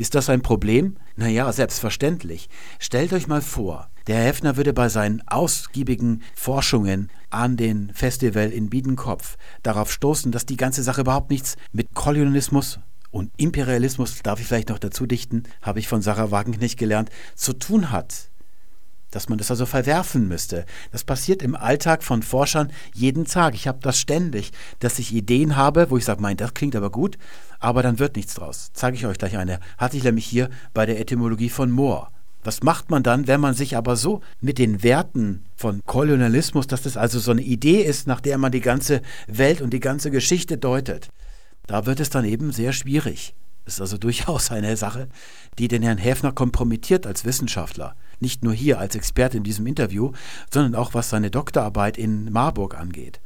Ist 0.00 0.14
das 0.14 0.30
ein 0.30 0.40
Problem? 0.40 0.96
Naja, 1.16 1.52
selbstverständlich. 1.52 2.48
Stellt 2.78 3.12
euch 3.12 3.26
mal 3.26 3.42
vor, 3.42 3.90
der 4.06 4.16
Herr 4.16 4.24
Heffner 4.28 4.56
würde 4.56 4.72
bei 4.72 4.88
seinen 4.88 5.20
ausgiebigen 5.28 6.22
Forschungen 6.34 7.10
an 7.28 7.58
den 7.58 7.92
Festival 7.92 8.48
in 8.48 8.70
Biedenkopf 8.70 9.36
darauf 9.62 9.92
stoßen, 9.92 10.32
dass 10.32 10.46
die 10.46 10.56
ganze 10.56 10.82
Sache 10.82 11.02
überhaupt 11.02 11.28
nichts 11.28 11.58
mit 11.74 11.92
Kolonialismus 11.92 12.80
und 13.10 13.30
Imperialismus, 13.36 14.22
darf 14.22 14.40
ich 14.40 14.46
vielleicht 14.46 14.70
noch 14.70 14.78
dazu 14.78 15.04
dichten, 15.04 15.42
habe 15.60 15.80
ich 15.80 15.86
von 15.86 16.00
Sarah 16.00 16.30
Wagenknecht 16.30 16.78
gelernt, 16.78 17.10
zu 17.34 17.52
tun 17.52 17.90
hat 17.90 18.30
dass 19.10 19.28
man 19.28 19.38
das 19.38 19.50
also 19.50 19.66
verwerfen 19.66 20.28
müsste. 20.28 20.64
Das 20.92 21.04
passiert 21.04 21.42
im 21.42 21.56
Alltag 21.56 22.02
von 22.02 22.22
Forschern 22.22 22.72
jeden 22.94 23.24
Tag. 23.24 23.54
Ich 23.54 23.68
habe 23.68 23.78
das 23.82 23.98
ständig, 23.98 24.52
dass 24.78 24.98
ich 24.98 25.14
Ideen 25.14 25.56
habe, 25.56 25.90
wo 25.90 25.96
ich 25.96 26.04
sage, 26.04 26.22
mein, 26.22 26.36
das 26.36 26.54
klingt 26.54 26.76
aber 26.76 26.90
gut, 26.90 27.18
aber 27.58 27.82
dann 27.82 27.98
wird 27.98 28.16
nichts 28.16 28.34
draus. 28.34 28.70
Zeige 28.72 28.96
ich 28.96 29.06
euch 29.06 29.18
gleich 29.18 29.36
eine. 29.36 29.60
Hatte 29.78 29.96
ich 29.96 30.04
nämlich 30.04 30.26
hier 30.26 30.50
bei 30.74 30.86
der 30.86 31.00
Etymologie 31.00 31.50
von 31.50 31.70
Moor. 31.70 32.10
Was 32.42 32.62
macht 32.62 32.88
man 32.90 33.02
dann, 33.02 33.26
wenn 33.26 33.40
man 33.40 33.52
sich 33.52 33.76
aber 33.76 33.96
so 33.96 34.22
mit 34.40 34.58
den 34.58 34.82
Werten 34.82 35.44
von 35.56 35.82
Kolonialismus, 35.84 36.66
dass 36.66 36.82
das 36.82 36.96
also 36.96 37.18
so 37.18 37.32
eine 37.32 37.42
Idee 37.42 37.82
ist, 37.82 38.06
nach 38.06 38.22
der 38.22 38.38
man 38.38 38.50
die 38.50 38.62
ganze 38.62 39.02
Welt 39.26 39.60
und 39.60 39.74
die 39.74 39.80
ganze 39.80 40.10
Geschichte 40.10 40.56
deutet? 40.56 41.08
Da 41.66 41.84
wird 41.84 42.00
es 42.00 42.08
dann 42.08 42.24
eben 42.24 42.50
sehr 42.50 42.72
schwierig. 42.72 43.34
Das 43.64 43.74
ist 43.74 43.80
also 43.80 43.98
durchaus 43.98 44.50
eine 44.50 44.76
Sache, 44.76 45.08
die 45.58 45.68
den 45.68 45.82
Herrn 45.82 45.98
Häfner 45.98 46.32
kompromittiert 46.32 47.06
als 47.06 47.24
Wissenschaftler. 47.24 47.94
Nicht 48.18 48.42
nur 48.42 48.52
hier 48.52 48.78
als 48.78 48.94
Experte 48.94 49.36
in 49.36 49.44
diesem 49.44 49.66
Interview, 49.66 50.12
sondern 50.52 50.74
auch 50.74 50.94
was 50.94 51.10
seine 51.10 51.30
Doktorarbeit 51.30 51.98
in 51.98 52.30
Marburg 52.32 52.74
angeht. 52.74 53.20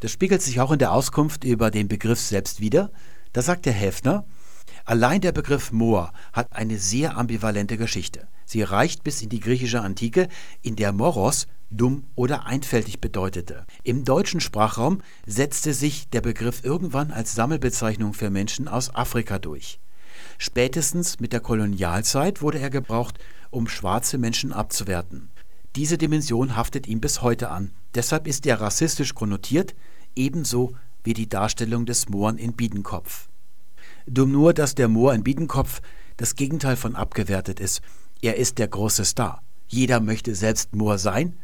Das 0.00 0.10
spiegelt 0.10 0.42
sich 0.42 0.60
auch 0.60 0.72
in 0.72 0.78
der 0.78 0.92
Auskunft 0.92 1.44
über 1.44 1.70
den 1.70 1.88
Begriff 1.88 2.20
selbst 2.20 2.60
wieder. 2.60 2.90
Da 3.32 3.42
sagt 3.42 3.66
der 3.66 3.72
Häfner, 3.72 4.24
Allein 4.86 5.22
der 5.22 5.32
Begriff 5.32 5.72
Moor 5.72 6.12
hat 6.32 6.52
eine 6.52 6.78
sehr 6.78 7.16
ambivalente 7.16 7.78
Geschichte. 7.78 8.28
Sie 8.44 8.62
reicht 8.62 9.02
bis 9.02 9.22
in 9.22 9.30
die 9.30 9.40
griechische 9.40 9.80
Antike, 9.80 10.28
in 10.60 10.76
der 10.76 10.92
Moros 10.92 11.46
dumm 11.70 12.04
oder 12.14 12.46
einfältig 12.46 13.00
bedeutete. 13.00 13.66
Im 13.82 14.04
deutschen 14.04 14.40
Sprachraum 14.40 15.00
setzte 15.26 15.74
sich 15.74 16.08
der 16.08 16.20
Begriff 16.20 16.64
irgendwann 16.64 17.10
als 17.10 17.34
Sammelbezeichnung 17.34 18.14
für 18.14 18.30
Menschen 18.30 18.68
aus 18.68 18.94
Afrika 18.94 19.38
durch. 19.38 19.80
Spätestens 20.38 21.20
mit 21.20 21.32
der 21.32 21.40
Kolonialzeit 21.40 22.42
wurde 22.42 22.58
er 22.58 22.70
gebraucht, 22.70 23.18
um 23.50 23.68
schwarze 23.68 24.18
Menschen 24.18 24.52
abzuwerten. 24.52 25.30
Diese 25.76 25.98
Dimension 25.98 26.56
haftet 26.56 26.86
ihm 26.86 27.00
bis 27.00 27.22
heute 27.22 27.50
an. 27.50 27.72
Deshalb 27.94 28.26
ist 28.26 28.46
er 28.46 28.60
rassistisch 28.60 29.14
konnotiert, 29.14 29.74
ebenso 30.14 30.74
wie 31.02 31.14
die 31.14 31.28
Darstellung 31.28 31.86
des 31.86 32.08
Mohren 32.08 32.38
in 32.38 32.54
Biedenkopf. 32.54 33.28
Dumm 34.06 34.32
nur, 34.32 34.54
dass 34.54 34.74
der 34.74 34.88
Moor 34.88 35.14
in 35.14 35.24
Biedenkopf 35.24 35.80
das 36.16 36.36
Gegenteil 36.36 36.76
von 36.76 36.94
abgewertet 36.94 37.58
ist. 37.58 37.80
Er 38.22 38.36
ist 38.36 38.58
der 38.58 38.68
große 38.68 39.04
Star. 39.04 39.42
Jeder 39.66 40.00
möchte 40.00 40.34
selbst 40.34 40.74
Moor 40.74 40.98
sein, 40.98 41.36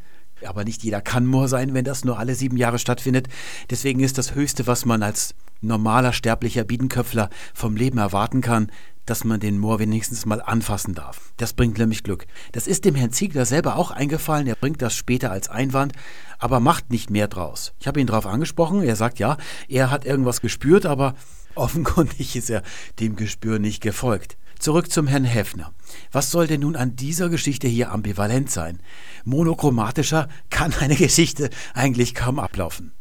aber 0.47 0.65
nicht 0.65 0.83
jeder 0.83 1.01
kann 1.01 1.27
Moor 1.27 1.49
sein, 1.49 1.75
wenn 1.75 1.85
das 1.85 2.05
nur 2.05 2.19
alle 2.19 2.35
sieben 2.35 2.57
Jahre 2.57 2.79
stattfindet. 2.79 3.29
Deswegen 3.71 4.01
ist 4.01 4.19
das 4.19 4.35
Höchste, 4.35 4.67
was 4.67 4.85
man 4.85 5.03
als 5.03 5.35
normaler 5.61 6.13
sterblicher 6.13 6.65
Biedenköpfler 6.65 7.31
vom 7.55 7.77
Leben 7.77 7.99
erwarten 7.99 8.41
kann, 8.41 8.71
dass 9.07 9.25
man 9.25 9.41
den 9.41 9.59
Moor 9.59 9.79
wenigstens 9.81 10.25
mal 10.25 10.41
anfassen 10.41 10.95
darf. 10.95 11.33
Das 11.37 11.53
bringt 11.53 11.79
nämlich 11.79 12.05
Glück. 12.05 12.27
Das 12.53 12.67
ist 12.67 12.85
dem 12.85 12.95
Herrn 12.95 13.13
Ziegler 13.13 13.45
selber 13.45 13.77
auch 13.77 13.91
eingefallen. 13.91 14.47
Er 14.47 14.55
bringt 14.55 14.83
das 14.83 14.95
später 14.95 15.33
als 15.33 15.49
Einwand, 15.49 15.95
aber 16.39 16.61
macht 16.61 16.91
nicht 16.91 17.11
mehr 17.11 17.27
draus. 17.27 17.73
Ich 17.81 17.89
habe 17.89 18.01
ihn 18.01 18.07
darauf 18.07 18.27
angesprochen. 18.27 18.83
Er 18.83 18.97
sagt 18.97 19.19
ja, 19.19 19.37
er 19.69 19.91
hat 19.91 20.05
irgendwas 20.05 20.41
gespürt, 20.41 20.87
aber 20.87 21.15
offenkundig 21.55 22.37
ist 22.37 22.51
er 22.51 22.63
dem 23.01 23.17
Gespür 23.17 23.59
nicht 23.59 23.83
gefolgt. 23.83 24.37
Zurück 24.61 24.93
zum 24.93 25.07
Herrn 25.07 25.25
Häfner. 25.25 25.73
Was 26.13 26.31
soll 26.31 26.47
denn 26.47 26.61
nun 26.61 26.77
an 26.77 26.95
dieser 26.95 27.31
Geschichte 27.31 27.67
hier 27.67 27.91
ambivalent 27.93 28.51
sein? 28.51 28.79
Monochromatischer 29.25 30.29
kann 30.51 30.75
eine 30.75 30.97
Geschichte 30.97 31.49
eigentlich 31.73 32.15
kaum 32.15 32.39
ablaufen. 32.39 32.93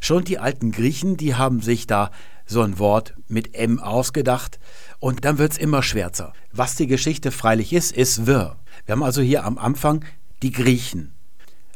Schon 0.00 0.24
die 0.24 0.40
alten 0.40 0.72
Griechen, 0.72 1.16
die 1.16 1.36
haben 1.36 1.60
sich 1.60 1.86
da 1.86 2.10
so 2.46 2.62
ein 2.62 2.80
Wort 2.80 3.14
mit 3.28 3.54
M 3.54 3.78
ausgedacht 3.78 4.58
und 4.98 5.24
dann 5.24 5.38
wird's 5.38 5.56
immer 5.56 5.84
schwärzer. 5.84 6.32
Was 6.50 6.74
die 6.74 6.88
Geschichte 6.88 7.30
freilich 7.30 7.72
ist, 7.72 7.92
ist 7.92 8.26
wirr. 8.26 8.56
Wir 8.84 8.94
haben 8.94 9.04
also 9.04 9.22
hier 9.22 9.44
am 9.44 9.56
Anfang 9.56 10.04
die 10.42 10.50
Griechen. 10.50 11.14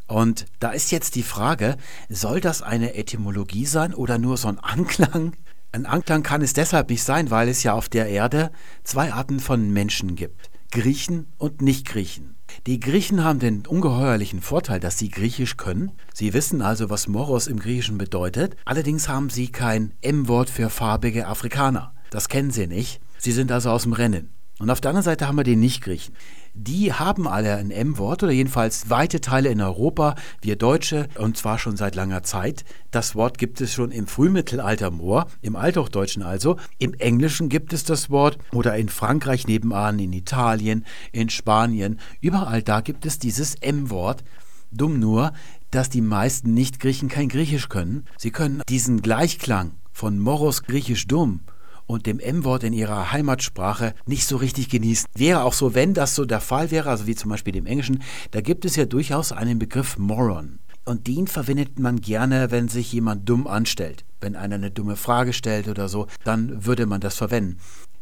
Und 0.08 0.46
da 0.58 0.72
ist 0.72 0.90
jetzt 0.90 1.14
die 1.14 1.22
Frage, 1.22 1.76
soll 2.08 2.40
das 2.40 2.60
eine 2.60 2.94
Etymologie 2.94 3.66
sein 3.66 3.94
oder 3.94 4.18
nur 4.18 4.36
so 4.36 4.48
ein 4.48 4.58
Anklang? 4.58 5.36
Ein 5.70 5.84
Anklang 5.84 6.22
kann 6.22 6.40
es 6.40 6.54
deshalb 6.54 6.88
nicht 6.88 7.02
sein, 7.02 7.30
weil 7.30 7.48
es 7.48 7.62
ja 7.62 7.74
auf 7.74 7.88
der 7.88 8.08
Erde 8.08 8.50
zwei 8.84 9.12
Arten 9.12 9.38
von 9.38 9.70
Menschen 9.70 10.16
gibt. 10.16 10.50
Griechen 10.70 11.26
und 11.36 11.60
Nicht-Griechen. 11.60 12.36
Die 12.66 12.80
Griechen 12.80 13.22
haben 13.22 13.38
den 13.38 13.66
ungeheuerlichen 13.66 14.40
Vorteil, 14.40 14.80
dass 14.80 14.98
sie 14.98 15.10
Griechisch 15.10 15.56
können. 15.58 15.92
Sie 16.14 16.32
wissen 16.32 16.62
also, 16.62 16.88
was 16.88 17.08
Moros 17.08 17.46
im 17.46 17.58
Griechischen 17.58 17.98
bedeutet. 17.98 18.56
Allerdings 18.64 19.08
haben 19.08 19.28
sie 19.28 19.48
kein 19.48 19.92
M-Wort 20.00 20.48
für 20.48 20.70
farbige 20.70 21.26
Afrikaner. 21.26 21.94
Das 22.10 22.28
kennen 22.28 22.50
sie 22.50 22.66
nicht. 22.66 23.00
Sie 23.18 23.32
sind 23.32 23.52
also 23.52 23.70
aus 23.70 23.82
dem 23.82 23.92
Rennen. 23.92 24.30
Und 24.58 24.70
auf 24.70 24.80
der 24.80 24.90
anderen 24.90 25.04
Seite 25.04 25.28
haben 25.28 25.36
wir 25.36 25.44
den 25.44 25.60
Nicht-Griechen 25.60 26.14
die 26.58 26.92
haben 26.92 27.28
alle 27.28 27.56
ein 27.56 27.70
M-Wort 27.70 28.22
oder 28.24 28.32
jedenfalls 28.32 28.90
weite 28.90 29.20
Teile 29.20 29.48
in 29.48 29.60
Europa, 29.60 30.16
wir 30.42 30.56
Deutsche, 30.56 31.08
und 31.16 31.36
zwar 31.36 31.58
schon 31.58 31.76
seit 31.76 31.94
langer 31.94 32.24
Zeit. 32.24 32.64
Das 32.90 33.14
Wort 33.14 33.38
gibt 33.38 33.60
es 33.60 33.72
schon 33.72 33.92
im 33.92 34.08
Frühmittelalter 34.08 34.90
Moor, 34.90 35.26
im 35.40 35.54
Althochdeutschen 35.54 36.22
also. 36.22 36.56
Im 36.78 36.94
Englischen 36.94 37.48
gibt 37.48 37.72
es 37.72 37.84
das 37.84 38.10
Wort 38.10 38.38
oder 38.52 38.76
in 38.76 38.88
Frankreich 38.88 39.46
nebenan, 39.46 39.98
in 39.98 40.12
Italien, 40.12 40.84
in 41.12 41.30
Spanien. 41.30 42.00
Überall 42.20 42.62
da 42.62 42.80
gibt 42.80 43.06
es 43.06 43.18
dieses 43.18 43.54
M-Wort. 43.56 44.24
Dumm 44.72 44.98
nur, 44.98 45.32
dass 45.70 45.90
die 45.90 46.02
meisten 46.02 46.54
Nicht-Griechen 46.54 47.08
kein 47.08 47.28
Griechisch 47.28 47.68
können. 47.68 48.04
Sie 48.16 48.32
können 48.32 48.62
diesen 48.68 49.00
Gleichklang 49.00 49.72
von 49.92 50.18
Moros 50.18 50.64
griechisch 50.64 51.06
dumm 51.06 51.40
und 51.88 52.06
dem 52.06 52.20
M-Wort 52.20 52.62
in 52.62 52.72
ihrer 52.72 53.10
Heimatsprache 53.10 53.94
nicht 54.06 54.28
so 54.28 54.36
richtig 54.36 54.68
genießen. 54.68 55.08
Wäre 55.16 55.42
auch 55.42 55.54
so, 55.54 55.74
wenn 55.74 55.94
das 55.94 56.14
so 56.14 56.24
der 56.24 56.40
Fall 56.40 56.70
wäre, 56.70 56.90
also 56.90 57.08
wie 57.08 57.16
zum 57.16 57.30
Beispiel 57.30 57.56
im 57.56 57.66
Englischen, 57.66 58.02
da 58.30 58.40
gibt 58.40 58.64
es 58.64 58.76
ja 58.76 58.84
durchaus 58.84 59.32
einen 59.32 59.58
Begriff 59.58 59.98
Moron. 59.98 60.60
Und 60.84 61.06
den 61.06 61.26
verwendet 61.26 61.78
man 61.78 62.00
gerne, 62.00 62.50
wenn 62.50 62.68
sich 62.68 62.92
jemand 62.92 63.28
dumm 63.28 63.46
anstellt. 63.46 64.04
Wenn 64.20 64.36
einer 64.36 64.54
eine 64.54 64.70
dumme 64.70 64.96
Frage 64.96 65.32
stellt 65.32 65.68
oder 65.68 65.88
so, 65.88 66.06
dann 66.24 66.64
würde 66.64 66.86
man 66.86 67.00
das 67.00 67.16
verwenden. 67.16 67.58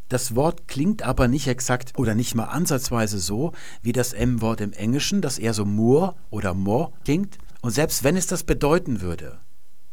Das 0.09 0.35
Wort 0.35 0.69
klingt 0.69 1.03
aber 1.03 1.27
nicht 1.27 1.47
exakt 1.47 1.93
oder 1.97 2.15
nicht 2.15 2.33
mal 2.33 2.45
ansatzweise 2.45 3.19
so 3.19 3.51
wie 3.81 3.91
das 3.91 4.13
M-Wort 4.13 4.61
im 4.61 4.71
Englischen, 4.71 5.21
das 5.21 5.37
eher 5.37 5.53
so 5.53 5.65
Moor 5.65 6.15
oder 6.29 6.53
More 6.53 6.93
klingt. 7.03 7.37
Und 7.61 7.71
selbst 7.71 8.05
wenn 8.05 8.15
es 8.15 8.27
das 8.27 8.43
bedeuten 8.43 9.01
würde, 9.01 9.39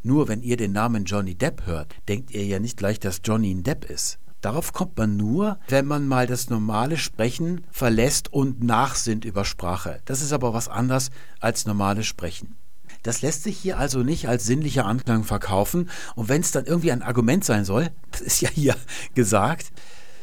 nur 0.04 0.28
wenn 0.28 0.42
ihr 0.42 0.56
den 0.56 0.72
Namen 0.72 1.04
Johnny 1.04 1.34
Depp 1.34 1.66
hört, 1.66 1.94
denkt 2.08 2.30
ihr 2.30 2.44
ja 2.44 2.58
nicht 2.58 2.76
gleich, 2.76 3.00
dass 3.00 3.22
Johnny 3.24 3.52
ein 3.52 3.62
Depp 3.62 3.90
ist. 3.90 4.18
Darauf 4.42 4.74
kommt 4.74 4.98
man 4.98 5.16
nur, 5.16 5.58
wenn 5.68 5.86
man 5.86 6.06
mal 6.06 6.26
das 6.26 6.50
normale 6.50 6.98
Sprechen 6.98 7.64
verlässt 7.70 8.30
und 8.30 8.62
nachsinnt 8.62 9.24
über 9.24 9.46
Sprache. 9.46 10.02
Das 10.04 10.20
ist 10.20 10.34
aber 10.34 10.52
was 10.52 10.68
anderes 10.68 11.10
als 11.40 11.64
normales 11.64 12.06
Sprechen. 12.06 12.54
Das 13.02 13.22
lässt 13.22 13.42
sich 13.42 13.56
hier 13.56 13.78
also 13.78 14.02
nicht 14.02 14.28
als 14.28 14.44
sinnlicher 14.44 14.84
Anklang 14.84 15.24
verkaufen. 15.24 15.88
Und 16.14 16.28
wenn 16.28 16.42
es 16.42 16.50
dann 16.50 16.66
irgendwie 16.66 16.92
ein 16.92 17.02
Argument 17.02 17.42
sein 17.42 17.64
soll, 17.64 17.90
das 18.10 18.20
ist 18.20 18.42
ja 18.42 18.50
hier 18.50 18.76
gesagt, 19.14 19.72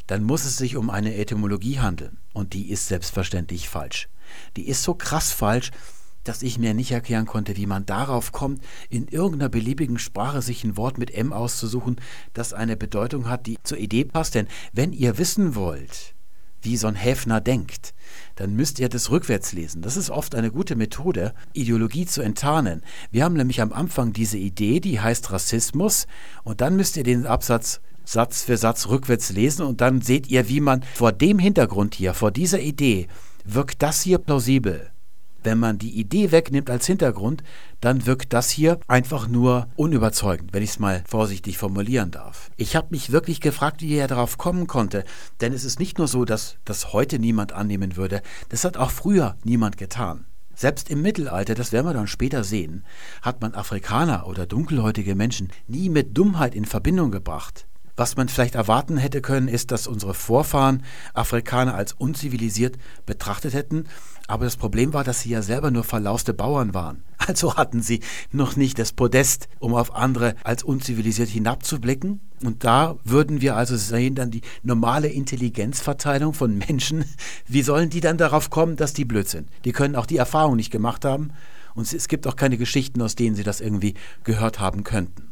dann 0.06 0.24
muss 0.24 0.46
es 0.46 0.58
sich 0.58 0.78
um 0.78 0.92
eine 0.92 1.16
Etymologie 1.16 1.80
handeln. 1.80 2.20
Und 2.34 2.54
die 2.54 2.70
ist 2.70 2.88
selbstverständlich 2.88 3.70
falsch. 3.70 4.08
Die 4.56 4.68
ist 4.68 4.84
so 4.84 4.94
krass 4.94 5.32
falsch, 5.32 5.72
dass 6.24 6.44
ich 6.44 6.60
mir 6.60 6.74
nicht 6.74 6.92
erklären 6.92 7.26
konnte, 7.26 7.58
wie 7.58 7.66
man 7.66 7.86
darauf 7.86 8.32
kommt, 8.32 8.62
in 8.90 9.08
irgendeiner 9.08 9.50
beliebigen 9.50 10.00
Sprache 10.00 10.42
sich 10.42 10.64
ein 10.64 10.78
Wort 10.78 10.98
mit 10.98 11.12
M 11.12 11.34
auszusuchen, 11.34 11.98
das 12.34 12.54
eine 12.54 12.78
Bedeutung 12.78 13.30
hat, 13.30 13.48
die 13.48 13.58
zur 13.64 13.78
Idee 13.78 14.06
passt. 14.06 14.36
Denn 14.36 14.48
wenn 14.74 14.94
ihr 14.94 15.18
wissen 15.18 15.56
wollt, 15.56 16.16
wie 16.62 16.78
so 16.78 16.88
ein 16.88 16.96
Häfner 16.96 17.42
denkt, 17.42 17.94
dann 18.36 18.56
müsst 18.56 18.80
ihr 18.80 18.90
das 18.90 19.10
rückwärts 19.10 19.54
lesen. 19.54 19.82
Das 19.82 19.98
ist 19.98 20.10
oft 20.10 20.36
eine 20.36 20.52
gute 20.52 20.76
Methode, 20.76 21.34
Ideologie 21.54 22.06
zu 22.06 22.22
enttarnen. 22.22 22.84
Wir 23.10 23.24
haben 23.24 23.36
nämlich 23.36 23.62
am 23.62 23.74
Anfang 23.74 24.14
diese 24.14 24.38
Idee, 24.38 24.80
die 24.80 25.00
heißt 25.00 25.32
Rassismus, 25.32 26.08
und 26.44 26.62
dann 26.62 26.76
müsst 26.76 26.98
ihr 26.98 27.04
den 27.04 27.26
Absatz 27.26 27.82
Satz 28.04 28.44
für 28.44 28.58
Satz 28.58 28.88
rückwärts 28.88 29.32
lesen 29.32 29.66
und 29.66 29.80
dann 29.80 30.02
seht 30.02 30.28
ihr, 30.28 30.50
wie 30.50 30.60
man 30.60 30.84
vor 30.96 31.12
dem 31.12 31.40
Hintergrund 31.40 31.96
hier, 31.96 32.14
vor 32.14 32.32
dieser 32.32 32.60
Idee, 32.60 33.08
wirkt 33.46 33.82
das 33.82 34.02
hier 34.02 34.18
plausibel. 34.18 34.91
Wenn 35.44 35.58
man 35.58 35.78
die 35.78 36.00
Idee 36.00 36.32
wegnimmt 36.32 36.70
als 36.70 36.86
Hintergrund, 36.86 37.44
dann 37.80 38.06
wirkt 38.06 38.34
das 38.34 38.50
hier 38.50 38.80
einfach 38.88 39.28
nur 39.28 39.68
unüberzeugend, 39.76 40.54
wenn 40.54 40.62
ich 40.62 40.72
es 40.72 40.80
mal 40.80 41.04
vorsichtig 41.08 41.58
formulieren 41.58 42.12
darf. 42.12 42.52
Ich 42.58 42.76
habe 42.76 42.88
mich 42.92 43.12
wirklich 43.12 43.42
gefragt, 43.42 43.82
wie 43.82 43.96
er 43.96 44.08
darauf 44.08 44.38
kommen 44.38 44.68
konnte, 44.68 45.04
denn 45.42 45.54
es 45.54 45.64
ist 45.64 45.80
nicht 45.80 45.98
nur 45.98 46.08
so, 46.08 46.26
dass 46.26 46.58
das 46.64 46.94
heute 46.94 47.18
niemand 47.18 47.54
annehmen 47.54 47.96
würde, 47.96 48.22
das 48.50 48.64
hat 48.64 48.78
auch 48.78 48.92
früher 48.92 49.36
niemand 49.44 49.78
getan. 49.78 50.26
Selbst 50.54 50.92
im 50.92 51.02
Mittelalter, 51.02 51.56
das 51.56 51.72
werden 51.72 51.88
wir 51.88 51.94
dann 51.94 52.06
später 52.06 52.44
sehen, 52.44 52.84
hat 53.24 53.42
man 53.42 53.56
Afrikaner 53.56 54.28
oder 54.28 54.46
dunkelhäutige 54.46 55.16
Menschen 55.16 55.50
nie 55.68 55.90
mit 55.90 56.16
Dummheit 56.16 56.54
in 56.54 56.66
Verbindung 56.66 57.10
gebracht. 57.10 57.66
Was 57.96 58.16
man 58.16 58.30
vielleicht 58.30 58.56
erwarten 58.56 58.98
hätte 58.98 59.22
können, 59.22 59.48
ist, 59.48 59.72
dass 59.72 59.88
unsere 59.88 60.14
Vorfahren 60.14 60.84
Afrikaner 61.14 61.76
als 61.76 61.94
unzivilisiert 61.94 62.78
betrachtet 63.06 63.54
hätten. 63.54 63.86
Aber 64.28 64.46
das 64.46 64.56
Problem 64.56 64.94
war, 64.94 65.04
dass 65.04 65.22
sie 65.22 65.30
ja 65.30 65.42
selber 65.42 65.72
nur 65.72 65.84
verlauste 65.84 66.34
Bauern 66.34 66.74
waren. 66.74 67.04
Also 67.28 67.56
hatten 67.56 67.84
sie 67.84 68.02
noch 68.32 68.56
nicht 68.56 68.80
das 68.80 68.94
Podest, 68.94 69.48
um 69.60 69.76
auf 69.76 69.96
andere 69.96 70.36
als 70.44 70.64
unzivilisiert 70.64 71.30
hinabzublicken. 71.30 72.20
Und 72.44 72.64
da 72.64 72.96
würden 73.04 73.42
wir 73.42 73.56
also 73.56 73.78
sehen, 73.78 74.16
dann 74.16 74.32
die 74.32 74.42
normale 74.64 75.08
Intelligenzverteilung 75.08 76.34
von 76.34 76.58
Menschen. 76.58 77.06
Wie 77.48 77.62
sollen 77.62 77.92
die 77.92 78.02
dann 78.02 78.18
darauf 78.18 78.50
kommen, 78.50 78.76
dass 78.76 78.94
die 78.94 79.06
blöd 79.06 79.30
sind? 79.30 79.50
Die 79.66 79.72
können 79.72 79.96
auch 79.96 80.08
die 80.08 80.18
Erfahrung 80.18 80.56
nicht 80.56 80.72
gemacht 80.72 81.06
haben. 81.06 81.32
Und 81.76 81.94
es 81.94 82.08
gibt 82.08 82.26
auch 82.26 82.36
keine 82.36 82.58
Geschichten, 82.58 83.02
aus 83.02 83.16
denen 83.16 83.36
sie 83.36 83.44
das 83.44 83.62
irgendwie 83.62 83.94
gehört 84.24 84.60
haben 84.60 84.84
könnten. 84.84 85.31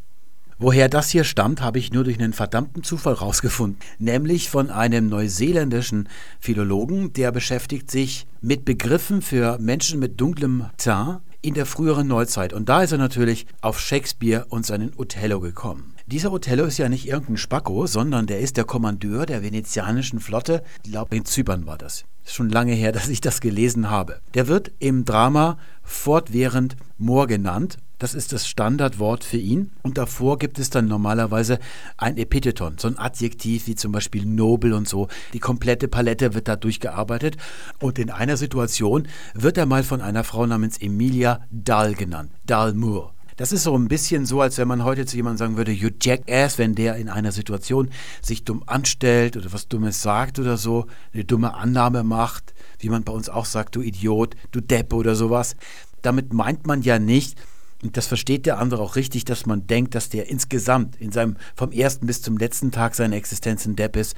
Woher 0.62 0.90
das 0.90 1.08
hier 1.08 1.24
stammt, 1.24 1.62
habe 1.62 1.78
ich 1.78 1.90
nur 1.90 2.04
durch 2.04 2.18
einen 2.18 2.34
verdammten 2.34 2.82
Zufall 2.82 3.14
rausgefunden. 3.14 3.80
Nämlich 3.98 4.50
von 4.50 4.68
einem 4.68 5.08
neuseeländischen 5.08 6.06
Philologen, 6.38 7.14
der 7.14 7.32
beschäftigt 7.32 7.90
sich 7.90 8.26
mit 8.42 8.66
Begriffen 8.66 9.22
für 9.22 9.58
Menschen 9.58 9.98
mit 9.98 10.20
dunklem 10.20 10.66
Teint 10.76 11.22
in 11.40 11.54
der 11.54 11.64
früheren 11.64 12.08
Neuzeit. 12.08 12.52
Und 12.52 12.68
da 12.68 12.82
ist 12.82 12.92
er 12.92 12.98
natürlich 12.98 13.46
auf 13.62 13.80
Shakespeare 13.80 14.44
und 14.50 14.66
seinen 14.66 14.92
Othello 14.98 15.40
gekommen. 15.40 15.94
Dieser 16.06 16.30
Othello 16.30 16.64
ist 16.64 16.76
ja 16.76 16.90
nicht 16.90 17.08
irgendein 17.08 17.38
Spacko, 17.38 17.86
sondern 17.86 18.26
der 18.26 18.40
ist 18.40 18.58
der 18.58 18.64
Kommandeur 18.64 19.24
der 19.24 19.42
venezianischen 19.42 20.20
Flotte. 20.20 20.62
Ich 20.84 20.90
glaube, 20.90 21.16
in 21.16 21.24
Zypern 21.24 21.64
war 21.64 21.78
das. 21.78 22.04
Ist 22.26 22.34
schon 22.34 22.50
lange 22.50 22.74
her, 22.74 22.92
dass 22.92 23.08
ich 23.08 23.22
das 23.22 23.40
gelesen 23.40 23.88
habe. 23.88 24.20
Der 24.34 24.46
wird 24.46 24.72
im 24.78 25.06
Drama 25.06 25.56
fortwährend 25.82 26.76
Moor 26.98 27.26
genannt. 27.26 27.78
Das 28.00 28.14
ist 28.14 28.32
das 28.32 28.48
Standardwort 28.48 29.24
für 29.24 29.36
ihn. 29.36 29.72
Und 29.82 29.98
davor 29.98 30.38
gibt 30.38 30.58
es 30.58 30.70
dann 30.70 30.88
normalerweise 30.88 31.58
ein 31.98 32.16
Epitheton, 32.16 32.78
so 32.78 32.88
ein 32.88 32.98
Adjektiv 32.98 33.66
wie 33.66 33.74
zum 33.74 33.92
Beispiel 33.92 34.24
nobel 34.24 34.72
und 34.72 34.88
so. 34.88 35.08
Die 35.34 35.38
komplette 35.38 35.86
Palette 35.86 36.32
wird 36.32 36.48
da 36.48 36.56
durchgearbeitet. 36.56 37.36
Und 37.78 37.98
in 37.98 38.08
einer 38.10 38.38
Situation 38.38 39.06
wird 39.34 39.58
er 39.58 39.66
mal 39.66 39.84
von 39.84 40.00
einer 40.00 40.24
Frau 40.24 40.46
namens 40.46 40.78
Emilia 40.78 41.42
Dahl 41.50 41.94
genannt. 41.94 42.32
Dahl 42.46 42.72
Moore. 42.72 43.10
Das 43.36 43.52
ist 43.52 43.64
so 43.64 43.76
ein 43.76 43.88
bisschen 43.88 44.24
so, 44.24 44.40
als 44.40 44.56
wenn 44.56 44.68
man 44.68 44.82
heute 44.82 45.04
zu 45.04 45.16
jemandem 45.16 45.38
sagen 45.38 45.56
würde, 45.58 45.72
you 45.72 45.90
jackass, 46.00 46.56
wenn 46.56 46.74
der 46.74 46.96
in 46.96 47.10
einer 47.10 47.32
Situation 47.32 47.90
sich 48.22 48.44
dumm 48.44 48.62
anstellt 48.64 49.36
oder 49.36 49.52
was 49.52 49.68
Dummes 49.68 50.00
sagt 50.00 50.38
oder 50.38 50.56
so, 50.56 50.86
eine 51.12 51.24
dumme 51.24 51.52
Annahme 51.54 52.02
macht, 52.02 52.54
wie 52.78 52.88
man 52.88 53.04
bei 53.04 53.12
uns 53.12 53.28
auch 53.28 53.44
sagt, 53.44 53.76
du 53.76 53.82
Idiot, 53.82 54.36
du 54.52 54.62
Depp 54.62 54.94
oder 54.94 55.14
sowas. 55.14 55.54
Damit 56.00 56.32
meint 56.32 56.66
man 56.66 56.80
ja 56.80 56.98
nicht, 56.98 57.38
das 57.82 58.06
versteht 58.06 58.46
der 58.46 58.58
andere 58.58 58.82
auch 58.82 58.96
richtig, 58.96 59.24
dass 59.24 59.46
man 59.46 59.66
denkt, 59.66 59.94
dass 59.94 60.08
der 60.08 60.28
insgesamt 60.28 60.96
in 60.96 61.12
seinem 61.12 61.36
vom 61.54 61.72
ersten 61.72 62.06
bis 62.06 62.22
zum 62.22 62.36
letzten 62.36 62.72
Tag 62.72 62.94
seiner 62.94 63.16
Existenz 63.16 63.64
ein 63.66 63.76
Depp 63.76 63.96
ist. 63.96 64.14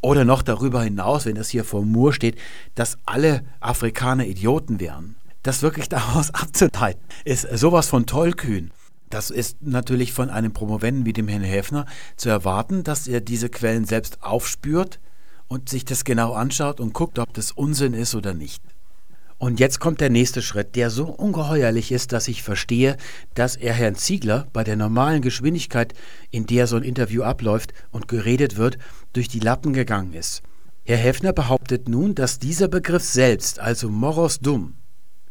Oder 0.00 0.24
noch 0.24 0.42
darüber 0.42 0.82
hinaus, 0.82 1.24
wenn 1.24 1.36
das 1.36 1.48
hier 1.48 1.64
vor 1.64 1.84
Mur 1.84 2.12
steht, 2.12 2.36
dass 2.74 2.98
alle 3.06 3.44
Afrikaner 3.60 4.26
Idioten 4.26 4.80
wären 4.80 5.16
das 5.46 5.62
wirklich 5.62 5.88
daraus 5.88 6.30
abzuleiten, 6.34 7.02
ist 7.24 7.46
sowas 7.56 7.88
von 7.88 8.06
tollkühn. 8.06 8.70
Das 9.08 9.30
ist 9.30 9.62
natürlich 9.62 10.12
von 10.12 10.30
einem 10.30 10.52
Promovenden 10.52 11.06
wie 11.06 11.12
dem 11.12 11.28
Herrn 11.28 11.42
Häfner 11.42 11.86
zu 12.16 12.28
erwarten, 12.28 12.82
dass 12.82 13.06
er 13.06 13.20
diese 13.20 13.48
Quellen 13.48 13.84
selbst 13.84 14.22
aufspürt 14.22 14.98
und 15.46 15.68
sich 15.68 15.84
das 15.84 16.04
genau 16.04 16.32
anschaut 16.32 16.80
und 16.80 16.92
guckt, 16.92 17.20
ob 17.20 17.32
das 17.32 17.52
Unsinn 17.52 17.94
ist 17.94 18.16
oder 18.16 18.34
nicht. 18.34 18.62
Und 19.38 19.60
jetzt 19.60 19.80
kommt 19.80 20.00
der 20.00 20.08
nächste 20.08 20.40
Schritt, 20.40 20.76
der 20.76 20.88
so 20.88 21.06
ungeheuerlich 21.06 21.92
ist, 21.92 22.12
dass 22.12 22.28
ich 22.28 22.42
verstehe, 22.42 22.96
dass 23.34 23.56
er 23.56 23.74
Herrn 23.74 23.94
Ziegler 23.94 24.46
bei 24.52 24.64
der 24.64 24.76
normalen 24.76 25.20
Geschwindigkeit, 25.20 25.92
in 26.30 26.46
der 26.46 26.66
so 26.66 26.76
ein 26.76 26.82
Interview 26.82 27.22
abläuft 27.22 27.74
und 27.90 28.08
geredet 28.08 28.56
wird, 28.56 28.78
durch 29.12 29.28
die 29.28 29.40
Lappen 29.40 29.72
gegangen 29.72 30.14
ist. 30.14 30.42
Herr 30.84 30.96
Häfner 30.96 31.32
behauptet 31.32 31.88
nun, 31.88 32.14
dass 32.14 32.38
dieser 32.38 32.68
Begriff 32.68 33.04
selbst, 33.04 33.58
also 33.58 33.90
Moros 33.90 34.38
Dum, 34.38 34.74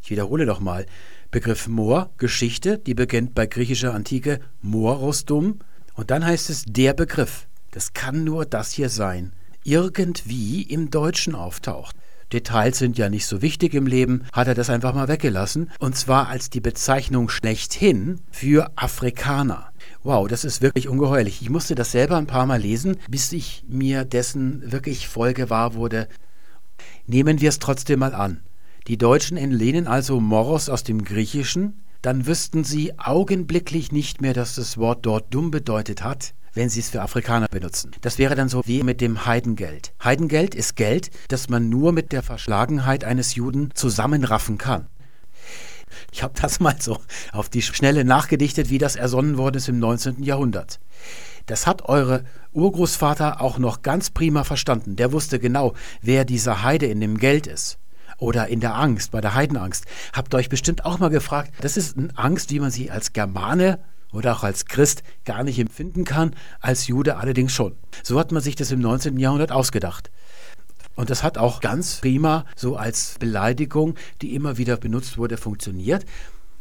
ich 0.05 0.11
wiederhole 0.11 0.45
doch 0.45 0.59
mal. 0.59 0.85
Begriff 1.31 1.67
Mor, 1.67 2.11
Geschichte, 2.19 2.77
die 2.77 2.93
beginnt 2.93 3.33
bei 3.33 3.47
griechischer 3.47 3.95
Antike 3.95 4.39
Morostum. 4.61 5.57
Und 5.95 6.11
dann 6.11 6.23
heißt 6.23 6.51
es 6.51 6.63
der 6.67 6.93
Begriff. 6.93 7.47
Das 7.71 7.93
kann 7.93 8.23
nur 8.23 8.45
das 8.45 8.69
hier 8.71 8.89
sein. 8.89 9.33
Irgendwie 9.63 10.61
im 10.61 10.91
Deutschen 10.91 11.33
auftaucht. 11.33 11.95
Details 12.35 12.77
sind 12.77 12.97
ja 12.97 13.09
nicht 13.09 13.27
so 13.27 13.41
wichtig 13.41 13.73
im 13.73 13.87
Leben, 13.87 14.25
hat 14.33 14.47
er 14.49 14.55
das 14.55 14.69
einfach 14.69 14.93
mal 14.93 15.07
weggelassen. 15.07 15.71
Und 15.79 15.95
zwar 15.95 16.27
als 16.27 16.49
die 16.49 16.59
Bezeichnung 16.59 17.29
schlechthin 17.29 18.19
für 18.29 18.71
Afrikaner. 18.75 19.71
Wow, 20.03 20.27
das 20.27 20.43
ist 20.43 20.61
wirklich 20.61 20.89
ungeheuerlich. 20.89 21.41
Ich 21.41 21.49
musste 21.49 21.75
das 21.75 21.93
selber 21.93 22.17
ein 22.17 22.27
paar 22.27 22.45
Mal 22.45 22.59
lesen, 22.59 22.97
bis 23.09 23.31
ich 23.31 23.63
mir 23.69 24.03
dessen 24.03 24.69
wirklich 24.69 25.07
voll 25.07 25.33
gewahr 25.33 25.75
wurde. 25.75 26.09
Nehmen 27.07 27.39
wir 27.39 27.47
es 27.47 27.59
trotzdem 27.59 27.99
mal 27.99 28.13
an. 28.13 28.41
Die 28.87 28.97
Deutschen 28.97 29.37
entlehnen 29.37 29.87
also 29.87 30.19
Moros 30.19 30.67
aus 30.67 30.83
dem 30.83 31.05
Griechischen, 31.05 31.81
dann 32.01 32.27
wüssten 32.27 32.65
sie 32.65 32.99
augenblicklich 32.99 33.93
nicht 33.93 34.19
mehr, 34.19 34.33
dass 34.33 34.55
das 34.55 34.77
Wort 34.77 35.05
dort 35.05 35.33
dumm 35.33 35.51
bedeutet 35.51 36.03
hat, 36.03 36.33
wenn 36.55 36.69
sie 36.69 36.79
es 36.79 36.89
für 36.89 37.01
Afrikaner 37.01 37.47
benutzen. 37.47 37.91
Das 38.01 38.17
wäre 38.17 38.35
dann 38.35 38.49
so 38.49 38.63
wie 38.65 38.81
mit 38.81 39.01
dem 39.01 39.25
Heidengeld. 39.25 39.93
Heidengeld 40.03 40.55
ist 40.55 40.75
Geld, 40.75 41.11
das 41.27 41.49
man 41.49 41.69
nur 41.69 41.91
mit 41.91 42.11
der 42.11 42.23
Verschlagenheit 42.23 43.03
eines 43.03 43.35
Juden 43.35 43.69
zusammenraffen 43.75 44.57
kann. 44.57 44.87
Ich 46.11 46.23
habe 46.23 46.33
das 46.41 46.59
mal 46.59 46.75
so 46.79 46.97
auf 47.31 47.49
die 47.49 47.61
Schnelle 47.61 48.03
nachgedichtet, 48.03 48.69
wie 48.69 48.77
das 48.77 48.95
ersonnen 48.95 49.37
worden 49.37 49.57
ist 49.57 49.69
im 49.69 49.79
19. 49.79 50.23
Jahrhundert. 50.23 50.79
Das 51.45 51.67
hat 51.67 51.83
eure 51.83 52.23
Urgroßvater 52.53 53.41
auch 53.41 53.59
noch 53.59 53.81
ganz 53.81 54.09
prima 54.09 54.43
verstanden. 54.43 54.95
Der 54.95 55.11
wusste 55.11 55.39
genau, 55.39 55.73
wer 56.01 56.25
dieser 56.25 56.63
Heide 56.63 56.87
in 56.87 57.01
dem 57.01 57.17
Geld 57.17 57.47
ist 57.47 57.77
oder 58.17 58.47
in 58.47 58.61
der 58.61 58.75
Angst, 58.75 59.11
bei 59.11 59.21
der 59.21 59.35
Heidenangst. 59.35 59.85
Habt 60.13 60.33
ihr 60.33 60.37
euch 60.37 60.49
bestimmt 60.49 60.85
auch 60.85 60.99
mal 60.99 61.09
gefragt, 61.09 61.51
das 61.61 61.77
ist 61.77 61.97
eine 61.97 62.09
Angst, 62.15 62.51
wie 62.51 62.59
man 62.59 62.71
sie 62.71 62.89
als 62.89 63.13
Germane 63.13 63.79
oder 64.15 64.35
auch 64.35 64.43
als 64.43 64.65
Christ 64.65 65.03
gar 65.25 65.43
nicht 65.43 65.59
empfinden 65.59 66.05
kann, 66.05 66.35
als 66.59 66.87
Jude 66.87 67.17
allerdings 67.17 67.51
schon. 67.51 67.75
So 68.03 68.19
hat 68.19 68.31
man 68.31 68.41
sich 68.41 68.55
das 68.55 68.71
im 68.71 68.79
19. 68.79 69.19
Jahrhundert 69.19 69.51
ausgedacht. 69.51 70.09
Und 70.95 71.09
das 71.09 71.23
hat 71.23 71.37
auch 71.37 71.59
ganz 71.59 71.97
prima 71.97 72.45
so 72.55 72.77
als 72.77 73.17
Beleidigung, 73.19 73.95
die 74.21 74.33
immer 74.33 74.57
wieder 74.57 74.77
benutzt 74.77 75.17
wurde, 75.17 75.37
funktioniert. 75.37 76.05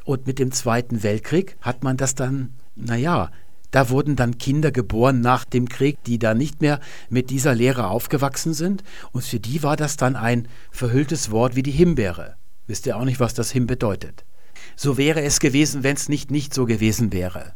Und 0.05 0.27
mit 0.27 0.38
dem 0.38 0.53
Zweiten 0.53 1.03
Weltkrieg 1.03 1.57
hat 1.61 1.85
man 1.85 1.97
das 1.97 2.14
dann, 2.14 2.53
naja, 2.75 3.31
da 3.71 3.90
wurden 3.90 4.14
dann 4.17 4.38
Kinder 4.38 4.71
geboren 4.71 5.21
nach 5.21 5.45
dem 5.45 5.69
Krieg, 5.69 6.03
die 6.05 6.19
da 6.19 6.35
nicht 6.35 6.61
mehr 6.61 6.79
mit 7.09 7.31
dieser 7.31 7.55
Lehre 7.55 7.88
aufgewachsen 7.88 8.55
sind. 8.55 8.85
Und 9.12 9.25
für 9.25 9.40
die 9.40 9.62
war 9.62 9.77
das 9.77 9.97
dann 9.97 10.14
ein 10.14 10.49
verhülltes 10.71 11.31
Wort 11.31 11.57
wie 11.57 11.62
die 11.62 11.73
Himbeere. 11.73 12.37
Wisst 12.67 12.87
ihr 12.87 12.97
auch 12.97 13.05
nicht, 13.05 13.21
was 13.21 13.35
das 13.35 13.51
Him 13.51 13.67
bedeutet. 13.67 14.24
So 14.77 14.97
wäre 14.97 15.23
es 15.23 15.41
gewesen, 15.41 15.83
wenn 15.83 15.97
es 15.97 16.09
nicht 16.09 16.31
nicht 16.31 16.55
so 16.55 16.67
gewesen 16.67 17.13
wäre. 17.13 17.55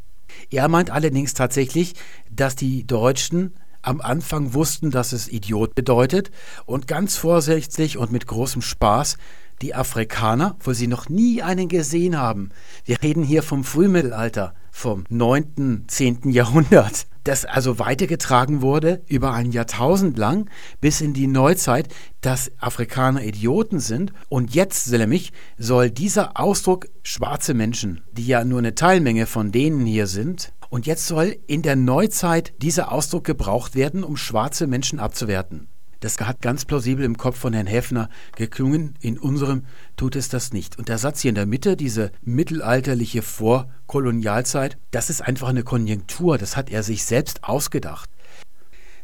Er 0.51 0.69
meint 0.69 0.91
allerdings 0.91 1.35
tatsächlich, 1.35 1.95
dass 2.31 2.57
die 2.57 2.87
Deutschen 2.87 3.55
am 3.83 4.01
Anfang 4.01 4.55
wussten, 4.55 4.91
dass 4.91 5.13
es 5.13 5.29
Idiot 5.29 5.75
bedeutet 5.75 6.31
und 6.67 6.87
ganz 6.89 7.17
vorsichtig 7.17 7.97
und 7.97 8.13
mit 8.13 8.27
großem 8.27 8.63
Spaß 8.63 9.17
die 9.63 9.75
Afrikaner, 9.75 10.57
wo 10.61 10.73
sie 10.73 10.87
noch 10.87 11.09
nie 11.09 11.43
einen 11.43 11.69
gesehen 11.69 12.17
haben. 12.17 12.51
Wir 12.85 13.03
reden 13.03 13.23
hier 13.23 13.43
vom 13.43 13.65
Frühmittelalter, 13.65 14.55
vom 14.71 15.05
9., 15.09 15.85
10. 15.89 16.31
Jahrhundert, 16.31 17.07
das 17.29 17.45
also 17.45 17.79
weitergetragen 17.79 18.63
wurde 18.63 19.03
über 19.07 19.35
ein 19.35 19.53
Jahrtausend 19.53 20.17
lang 20.17 20.49
bis 20.81 21.03
in 21.03 21.13
die 21.13 21.27
Neuzeit, 21.27 21.89
dass 22.23 22.51
Afrikaner 22.59 23.23
Idioten 23.23 23.81
sind. 23.81 24.15
Und 24.31 24.55
jetzt, 24.55 24.91
nämlich, 24.91 25.33
soll 25.59 25.91
dieser 25.91 26.41
Ausdruck 26.41 26.89
schwarze 27.03 27.53
Menschen, 27.53 28.03
die 28.13 28.27
ja 28.27 28.45
nur 28.45 28.61
eine 28.61 28.75
Teilmenge 28.75 29.27
von 29.27 29.53
denen 29.53 29.85
hier 29.85 30.07
sind, 30.07 30.53
und 30.71 30.87
jetzt 30.87 31.07
soll 31.07 31.37
in 31.47 31.63
der 31.63 31.77
Neuzeit 31.77 32.53
dieser 32.63 32.93
Ausdruck 32.93 33.25
gebraucht 33.25 33.75
werden, 33.75 34.05
um 34.05 34.17
schwarze 34.17 34.67
Menschen 34.67 34.99
abzuwerten. 34.99 35.69
Das 36.01 36.19
hat 36.21 36.41
ganz 36.41 36.65
plausibel 36.65 37.05
im 37.05 37.17
Kopf 37.17 37.39
von 37.39 37.53
Herrn 37.53 37.67
Häfner 37.67 38.09
geklungen. 38.37 38.95
In 39.01 39.19
unserem 39.19 39.65
tut 39.97 40.15
es 40.15 40.29
das 40.29 40.53
nicht. 40.53 40.79
Und 40.79 40.89
der 40.89 40.99
Satz 40.99 41.23
hier 41.23 41.31
in 41.31 41.35
der 41.35 41.47
Mitte, 41.47 41.77
diese 41.77 42.13
mittelalterliche 42.23 43.23
Vorkolonialzeit, 43.23 44.79
das 44.93 45.11
ist 45.11 45.23
einfach 45.23 45.49
eine 45.49 45.65
Konjunktur. 45.65 46.39
Das 46.39 46.57
hat 46.57 46.71
er 46.71 46.85
sich 46.85 47.05
selbst 47.05 47.43
ausgedacht. 47.43 48.09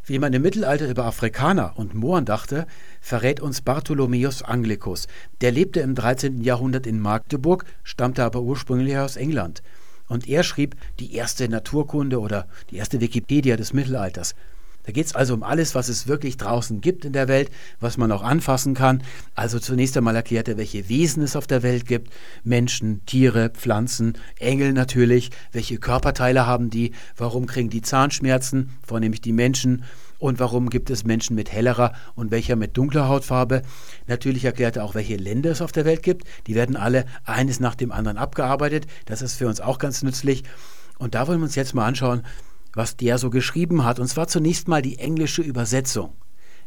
Wie 0.07 0.18
man 0.18 0.35
im 0.35 0.42
Mittelalter 0.42 0.88
über 0.88 1.07
Afrikaner 1.07 1.72
und 1.76 1.94
Mohren 1.94 2.26
dachte, 2.26 2.66
verrät 3.00 3.40
uns 3.40 3.62
Bartholomäus 3.62 4.42
Anglicus. 4.42 5.09
Der 5.40 5.50
lebte 5.50 5.80
im 5.80 5.94
13. 5.94 6.42
Jahrhundert 6.42 6.87
in 6.87 7.00
Magdeburg, 7.00 7.64
stammte 7.83 8.22
aber 8.22 8.42
ursprünglich 8.42 8.98
aus 8.98 9.16
England. 9.16 9.62
Und 10.07 10.28
er 10.28 10.44
schrieb 10.44 10.76
die 11.00 11.14
erste 11.14 11.48
Naturkunde 11.48 12.20
oder 12.20 12.46
die 12.70 12.76
erste 12.76 13.00
Wikipedia 13.00 13.57
des 13.57 13.72
Mittelalters. 13.72 14.35
Da 14.85 14.92
geht 14.92 15.07
es 15.07 15.14
also 15.14 15.35
um 15.35 15.42
alles, 15.42 15.75
was 15.75 15.88
es 15.88 16.07
wirklich 16.07 16.37
draußen 16.37 16.81
gibt 16.81 17.05
in 17.05 17.12
der 17.12 17.29
Welt, 17.29 17.51
was 17.81 17.97
man 17.97 18.12
auch 18.12 18.23
anfassen 18.23 18.75
kann. 18.75 19.03
Also 19.35 19.59
zunächst 19.59 19.97
einmal 19.97 20.14
erklärt 20.14 20.49
er, 20.49 20.59
welche 20.59 20.88
Wesen 20.88 21.23
es 21.23 21.37
auf 21.37 21.47
der 21.47 21.62
Welt 21.62 21.87
gibt. 21.87 22.12
Menschen, 22.44 23.05
Tiere, 23.07 23.51
Pflanzen, 23.51 24.18
Engel 24.38 24.73
natürlich. 24.73 25.31
Welche 25.53 25.79
Körperteile 25.79 26.47
haben 26.47 26.70
die? 26.70 26.92
Warum 27.16 27.47
kriegen 27.47 27.70
die 27.70 27.83
Zahnschmerzen? 27.83 28.70
Vornehmlich 28.87 29.23
die 29.23 29.33
Menschen. 29.33 29.85
Und 30.18 30.38
warum 30.38 30.70
gibt 30.70 30.90
es 30.90 31.05
Menschen 31.05 31.35
mit 31.35 31.53
hellerer 31.53 31.92
und 32.14 32.31
welcher 32.31 32.57
mit 32.57 32.77
dunkler 32.77 33.09
Hautfarbe? 33.09 33.62
Natürlich 34.07 34.44
erklärt 34.44 34.77
er 34.77 34.85
auch, 34.85 34.94
welche 34.94 35.16
Länder 35.16 35.51
es 35.51 35.61
auf 35.61 35.73
der 35.73 35.85
Welt 35.85 36.03
gibt. 36.03 36.25
Die 36.47 36.55
werden 36.55 36.77
alle 36.77 37.05
eines 37.25 37.61
nach 37.61 37.75
dem 37.75 37.92
anderen 37.92 38.16
abgearbeitet. 38.16 38.87
Das 39.07 39.23
ist 39.23 39.35
für 39.35 39.49
uns 39.49 39.61
auch 39.61 39.79
ganz 39.79 40.03
nützlich. 40.03 40.44
Und 40.99 41.14
da 41.14 41.27
wollen 41.27 41.40
wir 41.40 41.44
uns 41.44 41.57
jetzt 41.57 41.75
mal 41.75 41.87
anschauen, 41.87 42.23
was 42.74 42.96
der 42.96 43.18
so 43.18 43.30
geschrieben 43.30 43.84
hat. 43.84 43.98
Und 43.98 44.08
zwar 44.08 44.28
zunächst 44.28 44.68
mal 44.68 44.82
die 44.82 44.98
englische 44.98 45.42
Übersetzung. 45.42 46.14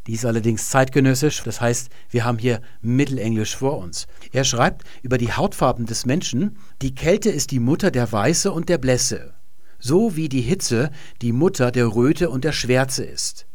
Die 0.07 0.13
ist 0.13 0.25
allerdings 0.25 0.69
zeitgenössisch, 0.69 1.43
das 1.43 1.59
heißt, 1.59 1.89
wir 2.09 2.23
haben 2.23 2.37
hier 2.37 2.61
Mittelenglisch 2.81 3.57
vor 3.57 3.77
uns. 3.77 4.07
Er 4.31 4.45
schreibt 4.45 4.83
über 5.01 5.17
die 5.17 5.33
Hautfarben 5.33 5.85
des 5.85 6.05
Menschen, 6.05 6.57
die 6.81 6.95
Kälte 6.95 7.29
ist 7.29 7.51
die 7.51 7.59
Mutter 7.59 7.91
der 7.91 8.09
Weiße 8.09 8.51
und 8.51 8.69
der 8.69 8.77
Blässe, 8.77 9.33
so 9.79 10.15
wie 10.15 10.29
die 10.29 10.41
Hitze 10.41 10.91
die 11.21 11.33
Mutter 11.33 11.71
der 11.71 11.87
Röte 11.87 12.29
und 12.29 12.45
der 12.45 12.53
Schwärze 12.53 13.03
ist. 13.03 13.47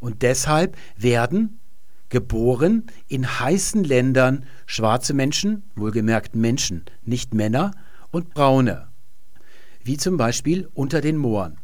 Und 0.00 0.22
deshalb 0.22 0.76
werden 0.96 1.60
geboren 2.08 2.86
in 3.08 3.40
heißen 3.40 3.84
Ländern 3.84 4.46
schwarze 4.64 5.12
Menschen, 5.12 5.64
wohlgemerkt 5.76 6.34
Menschen, 6.34 6.86
nicht 7.04 7.34
Männer, 7.34 7.72
und 8.10 8.32
braune, 8.32 8.88
wie 9.84 9.98
zum 9.98 10.16
Beispiel 10.16 10.70
unter 10.72 11.02
den 11.02 11.18
Mooren. 11.18 11.58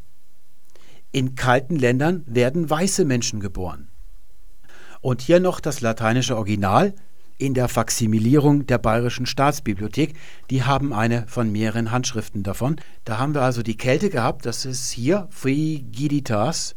In 1.15 1.37
kalten 1.37 1.77
Ländern 1.77 2.25
werden 2.27 2.69
weiße 2.69 3.05
Menschen 3.05 3.39
geboren. 3.39 3.87
Und 5.01 5.21
hier 5.21 5.39
noch 5.39 5.61
das 5.61 5.81
lateinische 5.81 6.37
Original 6.37 6.93
in 7.39 7.55
der 7.55 7.69
Faximilierung 7.69 8.67
der 8.67 8.79
Bayerischen 8.79 9.25
Staatsbibliothek. 9.25 10.15
Die 10.51 10.65
haben 10.65 10.93
eine 10.93 11.25
von 11.29 11.53
mehreren 11.53 11.93
Handschriften 11.93 12.43
davon. 12.43 12.81
Da 13.05 13.19
haben 13.19 13.33
wir 13.33 13.43
also 13.43 13.63
die 13.63 13.77
Kälte 13.77 14.11
gehabt, 14.11 14.45
das 14.45 14.65
ist 14.65 14.91
hier 14.91 15.29
Frigiditas. 15.31 16.75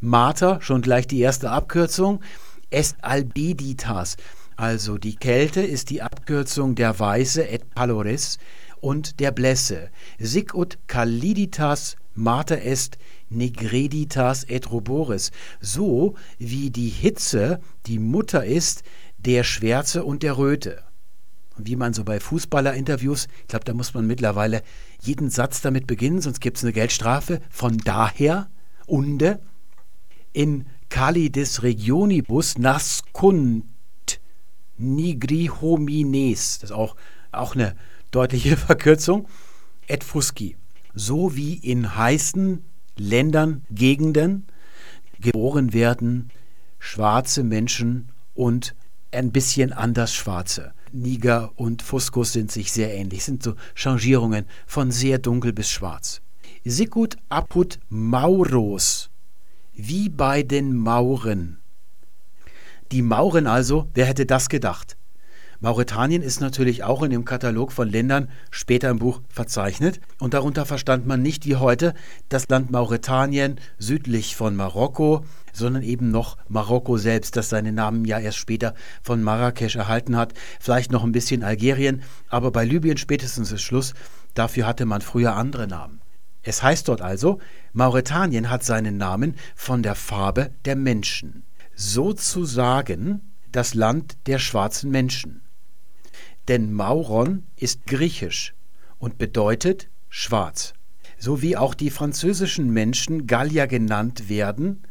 Mater, 0.00 0.62
schon 0.62 0.80
gleich 0.80 1.06
die 1.06 1.20
erste 1.20 1.50
Abkürzung, 1.50 2.22
est 2.70 2.96
albeditas. 3.02 4.16
Also 4.56 4.96
die 4.96 5.16
Kälte 5.16 5.60
ist 5.60 5.90
die 5.90 6.00
Abkürzung 6.00 6.76
der 6.76 6.98
Weiße 6.98 7.46
et 7.46 7.74
paloris 7.74 8.38
und 8.80 9.20
der 9.20 9.32
Blässe. 9.32 9.90
Sic 10.18 10.54
ut 10.54 10.78
caliditas 10.86 11.96
mater 12.14 12.62
est 12.62 12.96
negreditas 13.28 14.44
et 14.44 14.70
ruboris. 14.70 15.30
So 15.60 16.14
wie 16.38 16.70
die 16.70 16.88
Hitze 16.88 17.60
die 17.86 17.98
Mutter 17.98 18.44
ist 18.44 18.82
der 19.18 19.44
Schwärze 19.44 20.04
und 20.04 20.22
der 20.22 20.38
Röte. 20.38 20.82
Und 21.56 21.66
wie 21.66 21.76
man 21.76 21.94
so 21.94 22.04
bei 22.04 22.20
Fußballerinterviews, 22.20 23.28
ich 23.42 23.48
glaube, 23.48 23.64
da 23.64 23.72
muss 23.72 23.94
man 23.94 24.06
mittlerweile 24.06 24.62
jeden 25.00 25.30
Satz 25.30 25.62
damit 25.62 25.86
beginnen, 25.86 26.20
sonst 26.20 26.40
gibt 26.40 26.58
es 26.58 26.64
eine 26.64 26.72
Geldstrafe. 26.72 27.40
Von 27.50 27.78
daher, 27.78 28.48
unde, 28.86 29.40
in 30.32 30.66
calidis 30.90 31.62
regionibus 31.62 32.58
nascunt 32.58 33.64
nigri 34.76 35.50
homines, 35.60 36.58
das 36.58 36.70
ist 36.70 36.76
auch, 36.76 36.96
auch 37.32 37.54
eine 37.54 37.74
deutliche 38.10 38.56
Verkürzung, 38.56 39.26
et 39.86 40.04
fusci. 40.04 40.56
So 40.94 41.36
wie 41.36 41.54
in 41.54 41.96
heißen 41.96 42.62
Ländern, 42.98 43.62
Gegenden 43.70 44.46
geboren 45.20 45.72
werden 45.72 46.30
schwarze 46.78 47.42
Menschen 47.42 48.08
und 48.34 48.74
ein 49.10 49.32
bisschen 49.32 49.72
anders 49.72 50.14
schwarze. 50.14 50.72
Niger 50.92 51.52
und 51.56 51.82
Fuskus 51.82 52.32
sind 52.32 52.52
sich 52.52 52.72
sehr 52.72 52.94
ähnlich, 52.94 53.24
sind 53.24 53.42
so 53.42 53.54
Changierungen 53.74 54.46
von 54.66 54.90
sehr 54.90 55.18
dunkel 55.18 55.52
bis 55.52 55.70
schwarz. 55.70 56.20
Sicut 56.64 57.16
apud 57.28 57.78
Mauros, 57.88 59.10
wie 59.74 60.08
bei 60.08 60.42
den 60.42 60.76
Mauren. 60.76 61.58
Die 62.92 63.02
Mauren 63.02 63.46
also, 63.46 63.88
wer 63.94 64.06
hätte 64.06 64.26
das 64.26 64.48
gedacht? 64.48 64.96
Mauretanien 65.60 66.22
ist 66.22 66.40
natürlich 66.40 66.84
auch 66.84 67.02
in 67.02 67.10
dem 67.10 67.24
Katalog 67.24 67.72
von 67.72 67.88
Ländern 67.88 68.28
später 68.50 68.90
im 68.90 68.98
Buch 68.98 69.20
verzeichnet 69.28 70.00
und 70.18 70.34
darunter 70.34 70.66
verstand 70.66 71.06
man 71.06 71.22
nicht 71.22 71.46
wie 71.46 71.56
heute 71.56 71.94
das 72.28 72.48
Land 72.48 72.70
Mauretanien 72.70 73.58
südlich 73.78 74.36
von 74.36 74.54
Marokko, 74.54 75.24
sondern 75.52 75.82
eben 75.82 76.10
noch 76.10 76.36
Marokko 76.48 76.98
selbst, 76.98 77.36
das 77.36 77.48
seinen 77.48 77.74
Namen 77.74 78.04
ja 78.04 78.18
erst 78.18 78.38
später 78.38 78.74
von 79.02 79.22
Marrakesch 79.22 79.76
erhalten 79.76 80.16
hat, 80.16 80.34
vielleicht 80.60 80.92
noch 80.92 81.04
ein 81.04 81.12
bisschen 81.12 81.42
Algerien, 81.42 82.02
aber 82.28 82.50
bei 82.50 82.64
Libyen 82.64 82.98
spätestens 82.98 83.50
ist 83.52 83.62
Schluss, 83.62 83.94
dafür 84.34 84.66
hatte 84.66 84.84
man 84.84 85.00
früher 85.00 85.34
andere 85.34 85.66
Namen. 85.66 86.00
Es 86.42 86.62
heißt 86.62 86.86
dort 86.88 87.00
also, 87.00 87.40
Mauretanien 87.72 88.50
hat 88.50 88.62
seinen 88.62 88.98
Namen 88.98 89.34
von 89.56 89.82
der 89.82 89.94
Farbe 89.94 90.50
der 90.64 90.76
Menschen. 90.76 91.42
Sozusagen 91.74 93.32
das 93.50 93.74
Land 93.74 94.16
der 94.26 94.38
schwarzen 94.38 94.90
Menschen. 94.90 95.40
Denn 96.48 96.72
Mauron 96.72 97.44
ist 97.56 97.86
griechisch 97.86 98.54
und 98.98 99.18
bedeutet 99.18 99.88
schwarz. 100.08 100.74
So 101.18 101.42
wie 101.42 101.56
auch 101.56 101.74
die 101.74 101.90
französischen 101.90 102.70
Menschen 102.72 103.26
Gallier 103.26 103.66
genannt 103.66 104.28
werden 104.28 104.82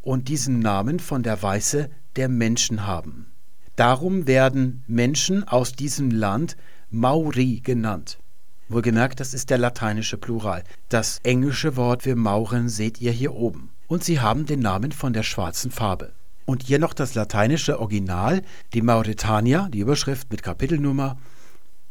und 0.00 0.28
diesen 0.28 0.58
Namen 0.58 1.00
von 1.00 1.22
der 1.22 1.42
Weiße 1.42 1.90
der 2.16 2.28
Menschen 2.28 2.86
haben. 2.86 3.26
Darum 3.76 4.26
werden 4.26 4.84
Menschen 4.86 5.48
aus 5.48 5.72
diesem 5.72 6.10
Land 6.10 6.56
Mauri 6.90 7.60
genannt. 7.64 8.18
Wohlgemerkt, 8.68 9.20
das 9.20 9.34
ist 9.34 9.50
der 9.50 9.58
lateinische 9.58 10.18
Plural. 10.18 10.62
Das 10.88 11.20
englische 11.22 11.76
Wort 11.76 12.02
für 12.02 12.16
Mauren 12.16 12.68
seht 12.68 13.00
ihr 13.00 13.12
hier 13.12 13.34
oben. 13.34 13.70
Und 13.86 14.04
sie 14.04 14.20
haben 14.20 14.46
den 14.46 14.60
Namen 14.60 14.92
von 14.92 15.12
der 15.12 15.22
schwarzen 15.22 15.70
Farbe. 15.70 16.12
Und 16.44 16.64
hier 16.64 16.78
noch 16.78 16.94
das 16.94 17.14
lateinische 17.14 17.78
Original, 17.80 18.42
die 18.74 18.82
Mauretania, 18.82 19.68
die 19.68 19.80
Überschrift 19.80 20.30
mit 20.30 20.42
Kapitelnummer. 20.42 21.16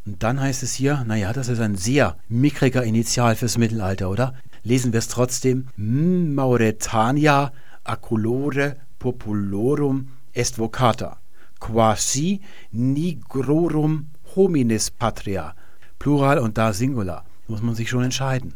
Und 0.06 0.24
dann 0.24 0.40
heißt 0.40 0.64
es 0.64 0.74
hier, 0.74 1.04
naja, 1.08 1.32
das 1.32 1.48
ist 1.48 1.60
ein 1.60 1.76
sehr 1.76 2.18
mickriger 2.28 2.84
Initial 2.84 3.36
fürs 3.36 3.58
Mittelalter, 3.58 4.10
oder? 4.10 4.34
Lesen 4.64 4.94
wir 4.94 5.00
es 5.00 5.08
trotzdem. 5.08 5.68
Mauretania 5.78 7.52
aculore 7.84 8.78
populorum 9.00 10.10
est 10.34 10.60
vocata, 10.60 11.18
quasi 11.60 12.42
nigrorum 12.72 14.08
homines 14.36 14.92
patria. 14.92 15.56
Plural 16.00 16.40
und 16.40 16.58
da 16.58 16.74
Singular. 16.74 17.26
Muss 17.48 17.62
man 17.62 17.76
sich 17.76 17.90
schon 17.90 18.04
entscheiden. 18.04 18.56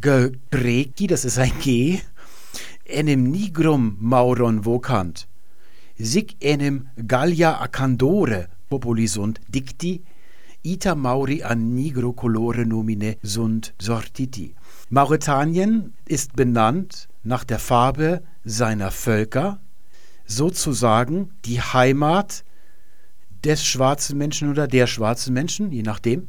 Greki, 0.00 1.06
das 1.06 1.24
ist 1.24 1.38
ein 1.38 1.52
G, 1.60 2.00
enem 2.84 3.30
nigrum 3.30 3.96
mauron 4.00 4.64
vocant, 4.64 5.26
sic 5.98 6.36
enem 6.40 6.88
Gallia 7.06 7.58
acandore 7.60 8.48
populi 8.68 9.06
sunt 9.06 9.40
dicti, 9.50 10.00
ita 10.62 10.94
mauri 10.94 11.42
an 11.42 11.74
nigro 11.74 12.12
colore 12.12 12.64
nomine 12.64 13.16
sunt 13.22 13.72
sortiti. 13.78 14.54
Mauretanien 14.88 15.92
ist 16.06 16.36
benannt 16.36 17.08
nach 17.22 17.44
der 17.44 17.58
Farbe 17.58 18.22
seiner 18.44 18.90
Völker, 18.90 19.60
sozusagen 20.26 21.30
die 21.44 21.60
Heimat 21.60 22.44
des 23.44 23.64
schwarzen 23.64 24.18
Menschen 24.18 24.50
oder 24.50 24.68
der 24.68 24.86
schwarzen 24.86 25.34
Menschen, 25.34 25.72
je 25.72 25.82
nachdem. 25.82 26.28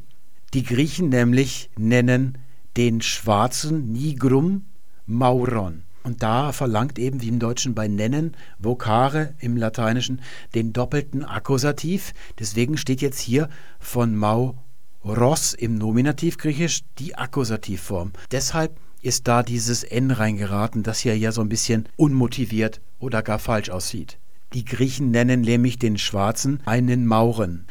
Die 0.52 0.64
Griechen 0.64 1.08
nämlich 1.08 1.70
nennen 1.78 2.38
den 2.76 3.00
schwarzen 3.00 3.92
Nigrum 3.92 4.66
Mauron. 5.06 5.83
Und 6.04 6.22
da 6.22 6.52
verlangt 6.52 6.98
eben, 6.98 7.22
wie 7.22 7.28
im 7.28 7.38
Deutschen 7.38 7.74
bei 7.74 7.88
nennen, 7.88 8.36
Vokare 8.58 9.34
im 9.40 9.56
Lateinischen, 9.56 10.20
den 10.54 10.74
doppelten 10.74 11.24
Akkusativ. 11.24 12.12
Deswegen 12.38 12.76
steht 12.76 13.00
jetzt 13.00 13.20
hier 13.20 13.48
von 13.80 14.14
Mauros 14.14 15.54
im 15.54 15.76
Nominativ 15.76 16.36
griechisch 16.36 16.82
die 16.98 17.14
Akkusativform. 17.16 18.12
Deshalb 18.30 18.76
ist 19.00 19.26
da 19.28 19.42
dieses 19.42 19.82
N 19.82 20.10
reingeraten, 20.10 20.82
das 20.82 20.98
hier 20.98 21.16
ja 21.16 21.32
so 21.32 21.40
ein 21.40 21.48
bisschen 21.48 21.88
unmotiviert 21.96 22.82
oder 22.98 23.22
gar 23.22 23.38
falsch 23.38 23.70
aussieht. 23.70 24.18
Die 24.52 24.66
Griechen 24.66 25.10
nennen 25.10 25.40
nämlich 25.40 25.78
den 25.78 25.96
Schwarzen 25.96 26.60
einen 26.66 27.06
Mauren. 27.06 27.66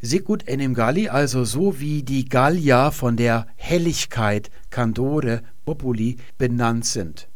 Sicut 0.00 0.46
enim 0.46 0.74
Galli, 0.74 1.08
also 1.08 1.44
so 1.44 1.80
wie 1.80 2.02
die 2.02 2.28
Gallier 2.28 2.92
von 2.92 3.16
der 3.16 3.46
Helligkeit 3.56 4.50
Candore 4.70 5.42
Populi 5.64 6.16
benannt 6.38 6.86
sind. 6.86 7.28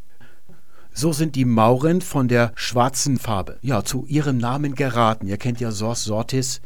So 0.93 1.13
sind 1.13 1.37
die 1.37 1.45
Mauren 1.45 2.01
von 2.01 2.27
der 2.27 2.53
schwarzen 2.57 3.19
Farbe 3.19 3.59
ja 3.63 3.85
zu 3.85 4.05
ihrem 4.07 4.39
Namen 4.39 4.75
geraten. 4.75 5.29
Ihr 5.29 5.37
kennt 5.37 5.61
ja 5.61 5.71
Sors 5.71 6.05
Sortis, 6.05 6.61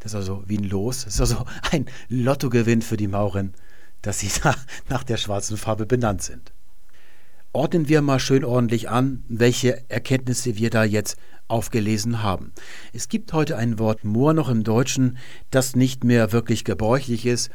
das 0.00 0.12
ist 0.12 0.16
also 0.16 0.44
wie 0.46 0.58
ein 0.58 0.64
Los, 0.64 1.04
das 1.04 1.14
ist 1.14 1.20
also 1.20 1.46
ein 1.70 1.86
Lottogewinn 2.08 2.82
für 2.82 2.96
die 2.96 3.08
Mauren, 3.08 3.54
dass 4.02 4.18
sie 4.18 4.30
da 4.42 4.54
nach 4.88 5.04
der 5.04 5.16
schwarzen 5.16 5.56
Farbe 5.56 5.86
benannt 5.86 6.22
sind. 6.22 6.52
Ordnen 7.52 7.88
wir 7.88 8.02
mal 8.02 8.20
schön 8.20 8.44
ordentlich 8.44 8.90
an, 8.90 9.24
welche 9.28 9.88
Erkenntnisse 9.88 10.56
wir 10.56 10.68
da 10.68 10.84
jetzt 10.84 11.16
aufgelesen 11.48 12.22
haben. 12.22 12.52
Es 12.92 13.08
gibt 13.08 13.32
heute 13.32 13.56
ein 13.56 13.78
Wort 13.78 14.04
Moor 14.04 14.34
noch 14.34 14.50
im 14.50 14.64
Deutschen, 14.64 15.16
das 15.50 15.74
nicht 15.74 16.04
mehr 16.04 16.30
wirklich 16.32 16.64
gebräuchlich 16.64 17.24
ist. 17.24 17.50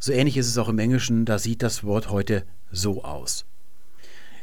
So 0.00 0.12
ähnlich 0.12 0.38
ist 0.38 0.48
es 0.48 0.56
auch 0.56 0.70
im 0.70 0.78
Englischen, 0.78 1.26
da 1.26 1.38
sieht 1.38 1.62
das 1.62 1.84
Wort 1.84 2.10
heute 2.10 2.44
so 2.70 3.04
aus. 3.04 3.44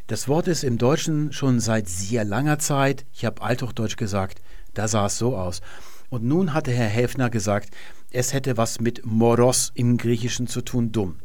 Das 0.08 0.28
Wort 0.28 0.48
ist 0.48 0.64
im 0.64 0.78
Deutschen 0.78 1.32
schon 1.32 1.60
seit 1.60 1.88
sehr 1.88 2.26
langer 2.26 2.60
Zeit, 2.60 3.06
ich 3.14 3.26
habe 3.26 3.42
Althochdeutsch 3.42 3.96
gesagt, 3.96 4.42
da 4.74 4.88
sah 4.88 5.06
es 5.06 5.18
so 5.18 5.38
aus. 5.38 5.62
Und 6.10 6.24
nun 6.24 6.54
hatte 6.54 6.72
Herr 6.72 6.90
Häfner 6.90 7.30
gesagt, 7.30 7.70
es 8.12 8.34
hätte 8.34 8.58
was 8.58 8.80
mit 8.80 9.06
Moros 9.06 9.72
im 9.76 9.98
Griechischen 9.98 10.48
zu 10.48 10.62
tun, 10.62 10.92
dumm. 10.92 11.20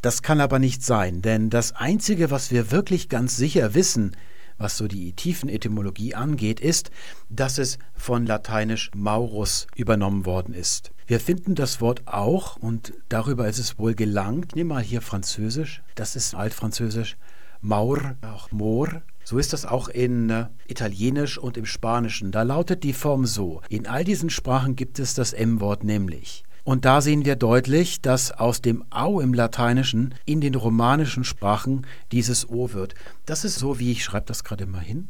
Das 0.00 0.22
kann 0.22 0.40
aber 0.40 0.58
nicht 0.58 0.84
sein, 0.84 1.22
denn 1.22 1.50
das 1.50 1.72
Einzige, 1.72 2.30
was 2.30 2.50
wir 2.50 2.70
wirklich 2.70 3.08
ganz 3.08 3.36
sicher 3.36 3.74
wissen, 3.74 4.16
was 4.58 4.76
so 4.76 4.88
die 4.88 5.12
tiefen 5.12 5.48
Etymologie 5.48 6.14
angeht, 6.14 6.60
ist, 6.60 6.90
dass 7.28 7.58
es 7.58 7.78
von 7.94 8.26
lateinisch 8.26 8.90
Maurus 8.94 9.66
übernommen 9.76 10.26
worden 10.26 10.54
ist. 10.54 10.92
Wir 11.06 11.20
finden 11.20 11.54
das 11.54 11.80
Wort 11.80 12.02
auch, 12.06 12.56
und 12.56 12.92
darüber 13.08 13.48
ist 13.48 13.58
es 13.58 13.78
wohl 13.78 13.94
gelangt, 13.94 14.56
nimm 14.56 14.68
mal 14.68 14.82
hier 14.82 15.02
Französisch, 15.02 15.82
das 15.94 16.16
ist 16.16 16.34
Altfranzösisch, 16.34 17.16
Maur, 17.60 18.16
auch 18.22 18.50
Moor. 18.50 19.02
So 19.24 19.38
ist 19.38 19.52
das 19.52 19.64
auch 19.64 19.88
in 19.88 20.30
äh, 20.30 20.46
Italienisch 20.66 21.38
und 21.38 21.56
im 21.56 21.64
Spanischen. 21.64 22.32
Da 22.32 22.42
lautet 22.42 22.82
die 22.82 22.92
Form 22.92 23.24
so. 23.24 23.62
In 23.68 23.86
all 23.86 24.02
diesen 24.02 24.30
Sprachen 24.30 24.74
gibt 24.74 24.98
es 24.98 25.14
das 25.14 25.32
M-Wort 25.32 25.84
nämlich. 25.84 26.42
Und 26.64 26.84
da 26.84 27.00
sehen 27.00 27.24
wir 27.24 27.36
deutlich, 27.36 28.00
dass 28.00 28.30
aus 28.30 28.62
dem 28.62 28.84
Au 28.90 29.20
im 29.20 29.34
Lateinischen 29.34 30.14
in 30.24 30.40
den 30.40 30.54
romanischen 30.54 31.24
Sprachen 31.24 31.86
dieses 32.12 32.48
O 32.48 32.72
wird. 32.72 32.94
Das 33.26 33.44
ist 33.44 33.56
so, 33.58 33.78
wie 33.80 33.90
ich 33.90 34.04
schreibe 34.04 34.26
das 34.26 34.44
gerade 34.44 34.66
mal 34.66 34.80
hin. 34.80 35.08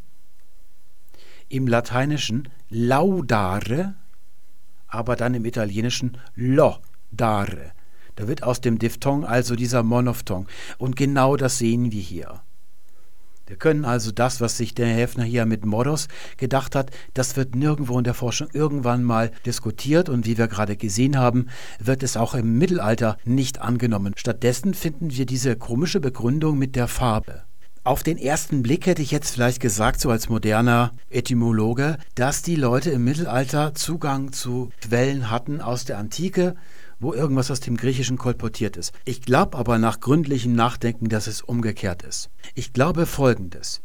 im 1.53 1.67
Lateinischen 1.67 2.49
laudare, 2.71 3.95
aber 4.89 5.17
dann 5.17 5.35
im 5.35 5.45
Italienischen 5.45 6.17
lodare. 6.35 7.73
Da 8.17 8.27
wird 8.27 8.43
aus 8.43 8.61
dem 8.63 8.79
Diphthong 8.79 9.25
also 9.25 9.55
dieser 9.55 9.83
Monophthong. 9.83 10.49
Und 10.79 10.97
genau 10.97 11.37
das 11.37 11.59
sehen 11.59 11.93
wir 11.93 12.01
hier. 12.01 12.41
Wir 13.47 13.57
können 13.57 13.85
also 13.85 14.13
das, 14.13 14.41
was 14.41 14.57
sich 14.57 14.75
der 14.75 14.87
Häfner 14.87 15.25
hier 15.25 15.47
mit 15.47 15.65
Modos 15.67 16.09
gedacht 16.37 16.75
hat, 16.75 16.91
das 17.13 17.37
wird 17.37 17.55
nirgendwo 17.55 17.99
in 17.99 18.05
der 18.05 18.15
Forschung 18.15 18.49
irgendwann 18.53 19.03
mal 19.03 19.31
diskutiert 19.45 20.09
und 20.09 20.27
wie 20.27 20.39
wir 20.39 20.49
gerade 20.49 20.77
gesehen 20.77 21.19
haben, 21.19 21.49
wird 21.79 22.03
es 22.03 22.17
auch 22.17 22.35
im 22.35 22.59
Mittelalter 22.59 23.19
nicht 23.25 23.61
angenommen. 23.61 24.15
Stattdessen 24.17 24.75
finden 24.75 25.13
wir 25.13 25.27
diese 25.27 25.57
komische 25.57 26.01
Begründung 26.01 26.57
mit 26.57 26.77
der 26.77 26.89
Farbe. 26.89 27.43
Auf 27.85 28.05
den 28.05 28.17
ersten 28.17 28.63
Blick 28.63 28.87
hätte 28.87 29.03
ich 29.03 29.11
jetzt 29.11 29.33
vielleicht 29.33 29.59
gesagt, 29.61 30.01
so 30.01 30.09
als 30.09 30.29
moderner 30.29 30.93
Etymologe, 31.11 31.99
dass 32.15 32.43
die 32.43 32.55
Leute 32.55 32.91
im 32.91 33.03
Mittelalter 33.03 33.75
Zugang 33.75 34.33
zu 34.33 34.71
Quellen 34.81 35.31
hatten 35.31 35.61
aus 35.61 35.85
der 35.85 35.99
Antike, 35.99 36.55
wo 37.03 37.13
irgendwas 37.13 37.51
aus 37.51 37.61
dem 37.61 37.77
Griechischen 37.77 38.17
kolportiert 38.17 38.77
ist. 38.77 38.93
Ich 39.05 39.23
glaube 39.23 39.59
aber 39.59 39.79
nach 39.79 40.01
gründlichem 40.01 40.55
Nachdenken, 40.55 41.09
dass 41.09 41.27
es 41.27 41.43
umgekehrt 41.43 42.03
ist. 42.03 42.31
Ich 42.55 42.73
glaube 42.73 43.07
Folgendes 43.07 43.83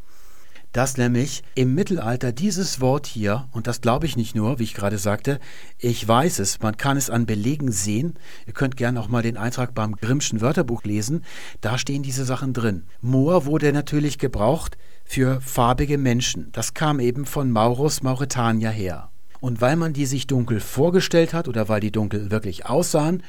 dass 0.77 0.97
nämlich 0.97 1.43
im 1.55 1.73
Mittelalter 1.73 2.31
dieses 2.31 2.79
Wort 2.79 3.07
hier, 3.07 3.47
und 3.51 3.65
das 3.65 3.81
glaube 3.81 4.05
ich 4.05 4.15
nicht 4.15 4.35
nur, 4.35 4.59
wie 4.59 4.63
ich 4.63 4.75
gerade 4.75 4.99
sagte, 4.99 5.39
ich 5.79 6.07
weiß 6.07 6.37
es, 6.37 6.59
man 6.59 6.77
kann 6.77 6.97
es 6.97 7.09
an 7.09 7.25
Belegen 7.25 7.71
sehen, 7.71 8.13
ihr 8.45 8.53
könnt 8.53 8.77
gerne 8.77 8.99
auch 8.99 9.07
mal 9.07 9.23
den 9.23 9.37
Eintrag 9.37 9.73
beim 9.73 9.95
Grimmschen 9.95 10.39
Wörterbuch 10.39 10.83
lesen, 10.83 11.23
da 11.61 11.79
stehen 11.79 12.03
diese 12.03 12.25
Sachen 12.25 12.53
drin. 12.53 12.83
Moor 13.01 13.45
wurde 13.45 13.73
natürlich 13.73 14.19
gebraucht 14.19 14.77
für 15.03 15.41
farbige 15.41 15.97
Menschen, 15.97 16.51
das 16.51 16.75
kam 16.75 16.99
eben 16.99 17.25
von 17.25 17.49
Maurus 17.49 18.03
Mauretania 18.03 18.69
her. 18.69 19.09
Und 19.39 19.61
weil 19.61 19.75
man 19.75 19.93
die 19.93 20.05
sich 20.05 20.27
dunkel 20.27 20.59
vorgestellt 20.59 21.33
hat 21.33 21.47
oder 21.47 21.69
weil 21.69 21.79
die 21.79 21.91
dunkel 21.91 22.31
wirklich 22.31 22.65
aussahen, 22.65 23.23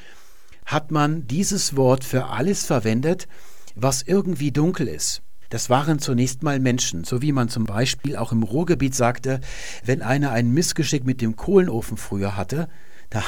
hat 0.65 0.91
man 0.91 1.27
dieses 1.27 1.77
Wort 1.77 2.05
für 2.05 2.27
alles 2.27 2.67
verwendet, 2.67 3.27
was 3.75 4.03
irgendwie 4.03 4.53
dunkel 4.53 4.89
ist. 4.89 5.23
Das 5.51 5.71
waren 5.71 5.99
zunächst 5.99 6.43
mal 6.43 6.61
Menschen, 6.61 7.05
so 7.05 7.23
wie 7.23 7.33
man 7.33 7.49
zum 7.49 7.65
Beispiel 7.65 8.17
auch 8.17 8.33
im 8.33 8.43
Ruhrgebiet 8.43 8.95
sagte, 8.95 9.41
wenn 9.83 10.03
einer 10.03 10.31
ein 10.31 10.53
Missgeschick 10.53 11.07
mit 11.07 11.23
dem 11.23 11.37
Kohlenofen 11.37 11.97
früher 11.97 12.37
hatte, 12.37 12.69
da 13.11 13.23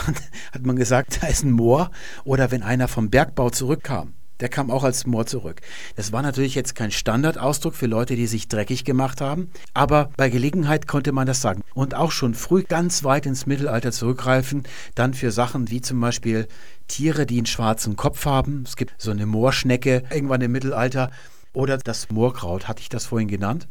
hat 0.53 0.67
man 0.67 0.77
gesagt, 0.77 1.23
da 1.23 1.29
ist 1.29 1.43
ein 1.43 1.53
Moor, 1.53 1.91
oder 2.25 2.51
wenn 2.51 2.63
einer 2.63 2.89
vom 2.89 3.09
Bergbau 3.09 3.49
zurückkam. 3.49 4.13
Der 4.41 4.49
kam 4.49 4.71
auch 4.71 4.85
als 4.85 5.07
Moor 5.07 5.27
zurück. 5.27 5.61
Das 5.97 6.13
war 6.13 6.23
natürlich 6.23 6.55
jetzt 6.55 6.75
kein 6.75 6.91
Standardausdruck 6.91 7.75
für 7.75 7.87
Leute, 7.87 8.17
die 8.17 8.27
sich 8.27 8.49
dreckig 8.49 8.85
gemacht 8.85 9.21
haben, 9.21 9.51
aber 9.75 10.11
bei 10.17 10.31
Gelegenheit 10.31 10.87
konnte 10.87 11.13
man 11.13 11.27
das 11.27 11.41
sagen. 11.41 11.63
Und 11.75 11.95
auch 11.95 12.11
schon 12.11 12.35
früh 12.35 12.63
ganz 12.63 13.05
weit 13.05 13.27
ins 13.27 13.47
Mittelalter 13.47 13.93
zurückgreifen, 13.93 14.65
dann 14.95 15.15
für 15.15 15.31
Sachen 15.31 15.71
wie 15.71 15.81
zum 15.81 16.01
Beispiel 16.01 16.49
Tiere, 16.89 17.27
die 17.27 17.39
einen 17.39 17.47
schwarzen 17.47 17.97
Kopf 17.97 18.25
haben. 18.25 18.65
Es 18.67 18.77
gibt 18.77 18.95
so 18.99 19.11
eine 19.11 19.27
Moorschnecke 19.27 20.05
irgendwann 20.11 20.41
im 20.41 20.53
Mittelalter. 20.53 21.11
Oder 21.53 21.79
das 21.79 22.11
Moorkraut, 22.11 22.69
hatte 22.69 22.81
ich 22.81 22.89
das 22.89 23.07
vorhin 23.07 23.29
genannt? 23.29 23.69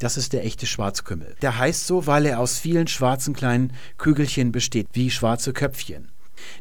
Das 0.00 0.16
ist 0.16 0.32
der 0.32 0.44
echte 0.44 0.66
Schwarzkümmel. 0.66 1.36
Der 1.42 1.58
heißt 1.58 1.86
so, 1.86 2.06
weil 2.06 2.26
er 2.26 2.40
aus 2.40 2.58
vielen 2.58 2.86
schwarzen 2.86 3.34
kleinen 3.34 3.72
Kügelchen 3.98 4.50
besteht, 4.50 4.88
wie 4.92 5.10
schwarze 5.10 5.52
Köpfchen. 5.52 6.10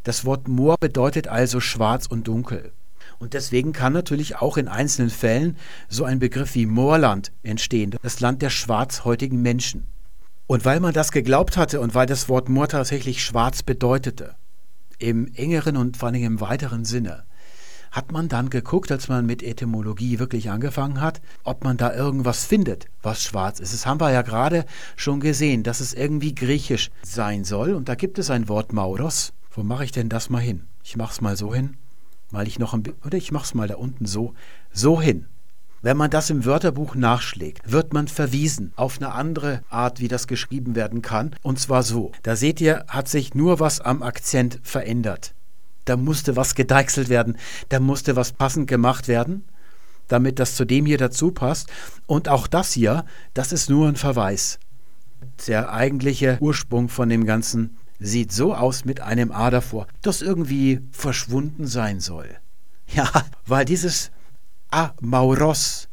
Das 0.03 0.25
Wort 0.25 0.47
Moor 0.47 0.75
bedeutet 0.79 1.27
also 1.27 1.59
schwarz 1.59 2.05
und 2.05 2.27
dunkel. 2.27 2.73
Und 3.19 3.33
deswegen 3.33 3.73
kann 3.73 3.91
natürlich 3.91 4.37
auch 4.37 4.55
in 4.55 4.69
einzelnen 4.69 5.09
Fällen 5.09 5.57
so 5.89 6.05
ein 6.05 6.19
Begriff 6.19 6.55
wie 6.55 6.65
Moorland 6.65 7.33
entstehen, 7.43 7.95
das 8.01 8.21
Land 8.21 8.41
der 8.41 8.49
schwarzhäutigen 8.49 9.41
Menschen. 9.41 9.87
Und 10.47 10.65
weil 10.65 10.79
man 10.79 10.93
das 10.93 11.11
geglaubt 11.11 11.57
hatte 11.57 11.81
und 11.81 11.93
weil 11.93 12.07
das 12.07 12.29
Wort 12.29 12.49
Moor 12.49 12.69
tatsächlich 12.69 13.23
schwarz 13.23 13.61
bedeutete, 13.61 14.35
im 14.97 15.27
engeren 15.35 15.77
und 15.77 15.97
vor 15.97 16.09
allem 16.09 16.23
im 16.23 16.41
weiteren 16.41 16.85
Sinne, 16.85 17.23
hat 17.91 18.11
man 18.11 18.29
dann 18.29 18.49
geguckt, 18.49 18.91
als 18.91 19.09
man 19.09 19.25
mit 19.25 19.43
Etymologie 19.43 20.19
wirklich 20.19 20.49
angefangen 20.49 21.01
hat, 21.01 21.21
ob 21.43 21.63
man 21.63 21.75
da 21.77 21.93
irgendwas 21.93 22.45
findet, 22.45 22.85
was 23.01 23.23
schwarz 23.23 23.59
ist. 23.59 23.73
Das 23.73 23.85
haben 23.85 23.99
wir 23.99 24.11
ja 24.11 24.21
gerade 24.21 24.65
schon 24.95 25.19
gesehen, 25.19 25.63
dass 25.63 25.79
es 25.79 25.93
irgendwie 25.93 26.35
griechisch 26.35 26.91
sein 27.01 27.43
soll. 27.43 27.73
Und 27.73 27.89
da 27.89 27.95
gibt 27.95 28.19
es 28.19 28.29
ein 28.29 28.47
Wort 28.47 28.73
Mauros. 28.73 29.33
Wo 29.51 29.63
mache 29.63 29.85
ich 29.85 29.91
denn 29.91 30.07
das 30.07 30.29
mal 30.29 30.39
hin? 30.39 30.67
Ich 30.83 30.97
mache 30.97 31.13
es 31.13 31.21
mal 31.21 31.35
so 31.35 31.53
hin 31.53 31.77
weil 32.31 32.47
ich 32.47 32.59
noch 32.59 32.73
ein 32.73 32.83
oder 33.05 33.17
ich 33.17 33.31
mache 33.31 33.45
es 33.45 33.53
mal 33.53 33.67
da 33.67 33.75
unten 33.75 34.05
so, 34.05 34.33
so 34.71 35.01
hin. 35.01 35.25
Wenn 35.81 35.95
man 35.95 36.09
das 36.09 36.29
im 36.29 36.43
Wörterbuch 36.43 36.95
nachschlägt, 36.95 37.71
wird 37.71 37.93
man 37.93 38.09
verwiesen 38.09 38.73
auf 38.75 38.97
eine 38.97 39.13
andere 39.13 39.63
Art, 39.69 40.01
wie 40.01 40.09
das 40.09 40.27
geschrieben 40.27 40.75
werden 40.75 41.01
kann. 41.01 41.35
Und 41.41 41.57
zwar 41.57 41.83
so. 41.83 42.11
Da 42.21 42.35
seht 42.35 42.59
ihr, 42.59 42.83
hat 42.89 43.07
sich 43.07 43.33
nur 43.33 43.61
was 43.61 43.79
am 43.79 44.03
Akzent 44.03 44.59
verändert. 44.61 45.33
Da 45.85 45.95
musste 45.95 46.35
was 46.35 46.53
gedeichselt 46.55 47.07
werden, 47.07 47.37
da 47.69 47.79
musste 47.79 48.17
was 48.17 48.33
passend 48.33 48.67
gemacht 48.67 49.07
werden, 49.07 49.45
damit 50.09 50.37
das 50.39 50.55
zu 50.55 50.65
dem 50.65 50.85
hier 50.85 50.97
dazu 50.97 51.31
passt. 51.31 51.69
Und 52.07 52.27
auch 52.27 52.47
das 52.47 52.73
hier, 52.73 53.05
das 53.33 53.53
ist 53.53 53.69
nur 53.69 53.87
ein 53.87 53.95
Verweis. 53.95 54.59
Der 55.47 55.71
eigentliche 55.71 56.37
Ursprung 56.41 56.89
von 56.89 57.07
dem 57.07 57.25
Ganzen 57.25 57.77
sieht 57.99 58.31
so 58.31 58.55
aus 58.55 58.85
mit 58.85 59.01
einem 59.01 59.31
A 59.31 59.49
davor, 59.49 59.87
das 60.01 60.21
irgendwie 60.21 60.81
verschwunden 60.91 61.67
sein 61.67 61.99
soll. 61.99 62.37
Ja, 62.87 63.09
weil 63.45 63.65
dieses 63.65 64.11
A 64.71 64.93
Mauros, 65.01 65.89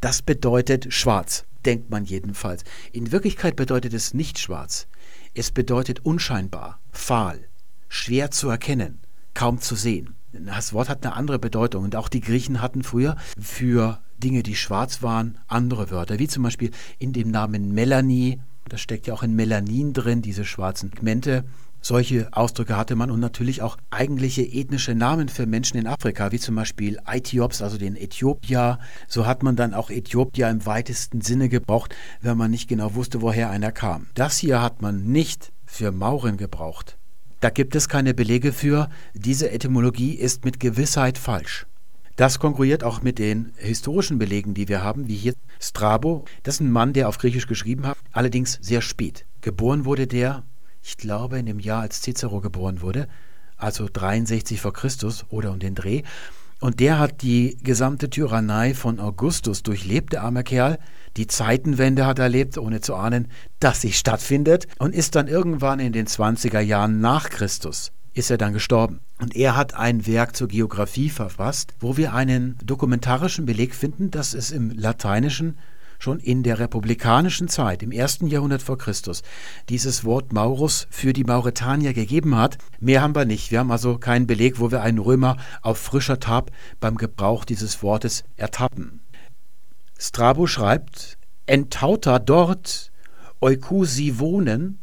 das 0.00 0.22
bedeutet 0.22 0.92
schwarz, 0.92 1.44
denkt 1.64 1.90
man 1.90 2.04
jedenfalls. 2.04 2.64
In 2.92 3.12
Wirklichkeit 3.12 3.56
bedeutet 3.56 3.94
es 3.94 4.14
nicht 4.14 4.38
schwarz. 4.38 4.86
Es 5.34 5.50
bedeutet 5.50 6.04
unscheinbar, 6.04 6.80
fahl, 6.90 7.48
schwer 7.88 8.30
zu 8.30 8.48
erkennen, 8.48 9.00
kaum 9.34 9.60
zu 9.60 9.76
sehen. 9.76 10.14
Das 10.32 10.72
Wort 10.72 10.88
hat 10.88 11.04
eine 11.04 11.14
andere 11.14 11.38
Bedeutung 11.38 11.84
und 11.84 11.94
auch 11.94 12.08
die 12.08 12.20
Griechen 12.20 12.62
hatten 12.62 12.82
früher 12.82 13.16
für 13.38 14.00
Dinge, 14.16 14.42
die 14.42 14.56
schwarz 14.56 15.02
waren, 15.02 15.38
andere 15.46 15.90
Wörter, 15.90 16.18
wie 16.18 16.28
zum 16.28 16.42
Beispiel 16.42 16.70
in 16.98 17.12
dem 17.12 17.30
Namen 17.30 17.72
Melanie 17.72 18.40
das 18.68 18.80
steckt 18.80 19.06
ja 19.06 19.14
auch 19.14 19.22
in 19.22 19.34
Melanin 19.34 19.92
drin, 19.92 20.22
diese 20.22 20.44
schwarzen 20.44 20.90
Pigmente. 20.90 21.44
Solche 21.84 22.28
Ausdrücke 22.30 22.76
hatte 22.76 22.94
man 22.94 23.10
und 23.10 23.18
natürlich 23.18 23.60
auch 23.60 23.76
eigentliche 23.90 24.42
ethnische 24.42 24.94
Namen 24.94 25.28
für 25.28 25.46
Menschen 25.46 25.78
in 25.78 25.88
Afrika, 25.88 26.30
wie 26.30 26.38
zum 26.38 26.54
Beispiel 26.54 27.00
Aethiops, 27.04 27.60
also 27.60 27.76
den 27.76 27.96
Äthiopier. 27.96 28.78
So 29.08 29.26
hat 29.26 29.42
man 29.42 29.56
dann 29.56 29.74
auch 29.74 29.90
Äthiopier 29.90 30.48
im 30.48 30.64
weitesten 30.64 31.22
Sinne 31.22 31.48
gebraucht, 31.48 31.96
wenn 32.20 32.38
man 32.38 32.52
nicht 32.52 32.68
genau 32.68 32.94
wusste, 32.94 33.20
woher 33.20 33.50
einer 33.50 33.72
kam. 33.72 34.06
Das 34.14 34.38
hier 34.38 34.62
hat 34.62 34.80
man 34.80 35.04
nicht 35.06 35.52
für 35.66 35.90
Mauren 35.90 36.36
gebraucht. 36.36 36.98
Da 37.40 37.50
gibt 37.50 37.74
es 37.74 37.88
keine 37.88 38.14
Belege 38.14 38.52
für. 38.52 38.88
Diese 39.14 39.50
Etymologie 39.50 40.14
ist 40.14 40.44
mit 40.44 40.60
Gewissheit 40.60 41.18
falsch. 41.18 41.66
Das 42.16 42.38
konkurriert 42.38 42.84
auch 42.84 43.02
mit 43.02 43.18
den 43.18 43.52
historischen 43.56 44.18
Belegen, 44.18 44.52
die 44.52 44.68
wir 44.68 44.82
haben, 44.82 45.08
wie 45.08 45.16
hier 45.16 45.34
Strabo. 45.60 46.26
Das 46.42 46.56
ist 46.56 46.60
ein 46.60 46.70
Mann, 46.70 46.92
der 46.92 47.08
auf 47.08 47.16
Griechisch 47.16 47.46
geschrieben 47.46 47.86
hat, 47.86 47.96
allerdings 48.12 48.58
sehr 48.60 48.82
spät. 48.82 49.24
Geboren 49.40 49.86
wurde 49.86 50.06
der, 50.06 50.44
ich 50.82 50.98
glaube, 50.98 51.38
in 51.38 51.46
dem 51.46 51.58
Jahr, 51.58 51.80
als 51.80 52.02
Cicero 52.02 52.40
geboren 52.40 52.82
wurde, 52.82 53.08
also 53.56 53.88
63 53.90 54.60
vor 54.60 54.74
Christus 54.74 55.24
oder 55.30 55.52
um 55.52 55.58
den 55.58 55.74
Dreh. 55.74 56.02
Und 56.60 56.80
der 56.80 56.98
hat 56.98 57.22
die 57.22 57.56
gesamte 57.62 58.10
Tyrannei 58.10 58.74
von 58.74 59.00
Augustus 59.00 59.62
durchlebt, 59.62 60.12
der 60.12 60.22
arme 60.22 60.44
Kerl. 60.44 60.78
Die 61.16 61.26
Zeitenwende 61.26 62.06
hat 62.06 62.18
er 62.18 62.24
erlebt, 62.24 62.58
ohne 62.58 62.80
zu 62.80 62.94
ahnen, 62.94 63.28
dass 63.58 63.80
sie 63.80 63.92
stattfindet. 63.92 64.68
Und 64.78 64.94
ist 64.94 65.16
dann 65.16 65.28
irgendwann 65.28 65.80
in 65.80 65.92
den 65.92 66.06
20er 66.06 66.60
Jahren 66.60 67.00
nach 67.00 67.30
Christus 67.30 67.90
ist 68.14 68.30
er 68.30 68.38
dann 68.38 68.52
gestorben. 68.52 69.00
Und 69.20 69.36
er 69.36 69.56
hat 69.56 69.74
ein 69.74 70.06
Werk 70.06 70.36
zur 70.36 70.48
Geographie 70.48 71.10
verfasst, 71.10 71.74
wo 71.80 71.96
wir 71.96 72.14
einen 72.14 72.58
dokumentarischen 72.64 73.46
Beleg 73.46 73.74
finden, 73.74 74.10
dass 74.10 74.34
es 74.34 74.50
im 74.50 74.70
Lateinischen 74.70 75.58
schon 76.02 76.18
in 76.18 76.42
der 76.42 76.58
republikanischen 76.58 77.46
Zeit, 77.46 77.82
im 77.82 77.92
ersten 77.92 78.26
Jahrhundert 78.26 78.60
vor 78.60 78.76
Christus, 78.76 79.22
dieses 79.68 80.04
Wort 80.04 80.32
Maurus 80.32 80.88
für 80.90 81.12
die 81.12 81.22
Mauretanier 81.22 81.92
gegeben 81.92 82.36
hat. 82.36 82.58
Mehr 82.80 83.02
haben 83.02 83.14
wir 83.14 83.24
nicht. 83.24 83.52
Wir 83.52 83.60
haben 83.60 83.70
also 83.70 83.98
keinen 83.98 84.26
Beleg, 84.26 84.58
wo 84.58 84.72
wir 84.72 84.82
einen 84.82 84.98
Römer 84.98 85.36
auf 85.62 85.78
frischer 85.78 86.18
Tab 86.18 86.50
beim 86.80 86.96
Gebrauch 86.96 87.44
dieses 87.44 87.82
Wortes 87.84 88.24
ertappen. 88.36 89.00
Strabo 89.96 90.48
schreibt, 90.48 91.18
entauta 91.46 92.18
dort 92.18 92.90
eukusi 93.40 94.18
wohnen, 94.18 94.80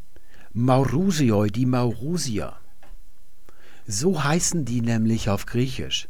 Maurusioi, 0.53 1.49
die 1.49 1.65
Maurusier. 1.65 2.58
So 3.91 4.23
heißen 4.23 4.65
die 4.65 4.81
nämlich 4.81 5.31
auf 5.31 5.47
Griechisch. 5.47 6.09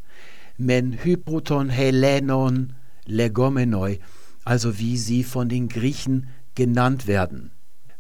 Men 0.58 1.02
hypoton 1.02 1.70
helenon 1.70 2.74
legomenoi, 3.06 4.00
also 4.44 4.78
wie 4.80 4.98
sie 4.98 5.24
von 5.24 5.48
den 5.48 5.70
Griechen 5.70 6.28
genannt 6.56 7.08
werden. 7.08 7.52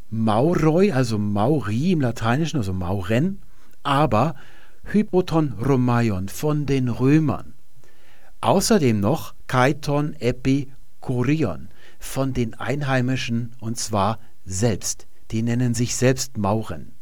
Mauroi, 0.09 0.91
also 0.91 1.17
Mauri 1.17 1.93
im 1.93 2.01
Lateinischen, 2.01 2.57
also 2.57 2.73
Mauren, 2.73 3.39
aber 3.81 4.35
Hypoton 4.83 5.53
Romaion 5.53 6.27
von 6.27 6.65
den 6.65 6.89
Römern. 6.89 7.53
Außerdem 8.41 8.99
noch 8.99 9.33
Kaiton 9.47 10.13
Epikurion 10.19 11.69
von 11.99 12.33
den 12.33 12.53
Einheimischen 12.53 13.55
und 13.61 13.77
zwar 13.77 14.19
selbst. 14.43 15.07
Die 15.31 15.41
nennen 15.41 15.73
sich 15.73 15.95
selbst 15.95 16.37
Mauren. 16.37 16.98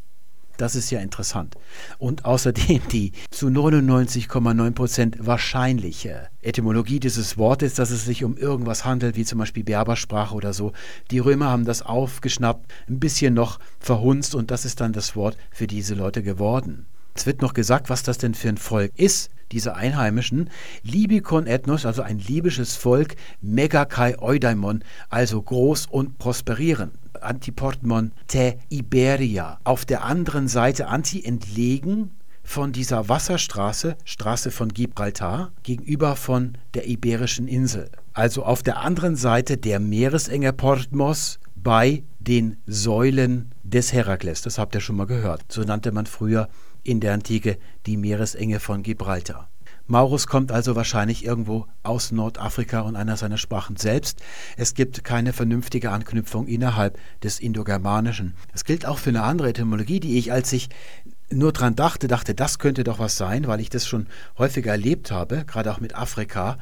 Das 0.58 0.74
ist 0.74 0.90
ja 0.90 0.98
interessant. 0.98 1.54
Und 1.98 2.24
außerdem 2.24 2.80
die 2.92 3.12
zu 3.30 3.46
99,9 3.46 4.72
Prozent 4.72 5.16
wahrscheinliche 5.20 6.28
Etymologie 6.42 6.98
dieses 6.98 7.38
Wortes, 7.38 7.74
dass 7.74 7.90
es 7.90 8.04
sich 8.04 8.24
um 8.24 8.36
irgendwas 8.36 8.84
handelt, 8.84 9.16
wie 9.16 9.24
zum 9.24 9.38
Beispiel 9.38 9.62
Berbersprache 9.62 10.34
oder 10.34 10.52
so. 10.52 10.72
Die 11.12 11.20
Römer 11.20 11.46
haben 11.46 11.64
das 11.64 11.82
aufgeschnappt, 11.82 12.72
ein 12.88 12.98
bisschen 12.98 13.34
noch 13.34 13.60
verhunzt 13.78 14.34
und 14.34 14.50
das 14.50 14.64
ist 14.64 14.80
dann 14.80 14.92
das 14.92 15.14
Wort 15.14 15.36
für 15.52 15.68
diese 15.68 15.94
Leute 15.94 16.24
geworden. 16.24 16.86
Es 17.14 17.24
wird 17.24 17.40
noch 17.40 17.54
gesagt, 17.54 17.88
was 17.88 18.02
das 18.02 18.18
denn 18.18 18.34
für 18.34 18.48
ein 18.48 18.58
Volk 18.58 18.90
ist, 18.96 19.30
diese 19.52 19.76
Einheimischen. 19.76 20.50
Libikon 20.82 21.46
Ethnos, 21.46 21.86
also 21.86 22.02
ein 22.02 22.18
libysches 22.18 22.74
Volk, 22.74 23.14
Megakai 23.40 24.18
Eudaimon, 24.18 24.82
also 25.08 25.40
groß 25.40 25.86
und 25.86 26.18
prosperierend. 26.18 26.94
Antiportmon 27.22 28.12
te 28.26 28.58
Iberia. 28.68 29.58
Auf 29.64 29.84
der 29.84 30.04
anderen 30.04 30.48
Seite 30.48 30.88
anti 30.88 31.24
entlegen 31.24 32.10
von 32.42 32.72
dieser 32.72 33.08
Wasserstraße, 33.08 33.96
Straße 34.04 34.50
von 34.50 34.68
Gibraltar, 34.70 35.52
gegenüber 35.62 36.16
von 36.16 36.56
der 36.74 36.88
Iberischen 36.88 37.46
Insel. 37.46 37.90
Also 38.14 38.42
auf 38.42 38.62
der 38.62 38.78
anderen 38.78 39.16
Seite 39.16 39.58
der 39.58 39.80
Meeresenge 39.80 40.52
Portmos 40.52 41.40
bei 41.54 42.04
den 42.18 42.56
Säulen 42.66 43.52
des 43.62 43.92
Herakles. 43.92 44.42
Das 44.42 44.58
habt 44.58 44.74
ihr 44.74 44.80
schon 44.80 44.96
mal 44.96 45.06
gehört. 45.06 45.44
So 45.48 45.62
nannte 45.62 45.92
man 45.92 46.06
früher 46.06 46.48
in 46.84 47.00
der 47.00 47.12
Antike 47.12 47.58
die 47.86 47.96
Meeresenge 47.96 48.60
von 48.60 48.82
Gibraltar. 48.82 49.48
Maurus 49.90 50.26
kommt 50.26 50.52
also 50.52 50.76
wahrscheinlich 50.76 51.24
irgendwo 51.24 51.66
aus 51.82 52.12
Nordafrika 52.12 52.80
und 52.80 52.94
einer 52.94 53.16
seiner 53.16 53.38
Sprachen 53.38 53.76
selbst. 53.76 54.20
Es 54.58 54.74
gibt 54.74 55.02
keine 55.02 55.32
vernünftige 55.32 55.90
Anknüpfung 55.90 56.46
innerhalb 56.46 56.98
des 57.22 57.40
Indogermanischen. 57.40 58.34
Das 58.52 58.64
gilt 58.64 58.84
auch 58.84 58.98
für 58.98 59.08
eine 59.08 59.22
andere 59.22 59.48
Etymologie, 59.48 59.98
die 59.98 60.18
ich, 60.18 60.30
als 60.30 60.52
ich 60.52 60.68
nur 61.30 61.54
dran 61.54 61.74
dachte, 61.74 62.06
dachte, 62.06 62.34
das 62.34 62.58
könnte 62.58 62.84
doch 62.84 62.98
was 62.98 63.16
sein, 63.16 63.46
weil 63.46 63.60
ich 63.60 63.70
das 63.70 63.86
schon 63.86 64.08
häufiger 64.36 64.72
erlebt 64.72 65.10
habe, 65.10 65.46
gerade 65.46 65.72
auch 65.72 65.80
mit 65.80 65.96
Afrika. 65.96 66.58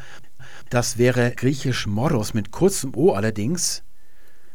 Das 0.71 0.97
wäre 0.97 1.33
griechisch 1.33 1.89
Moros 1.89 2.33
mit 2.33 2.53
kurzem 2.53 2.95
O 2.95 3.13
allerdings. 3.13 3.83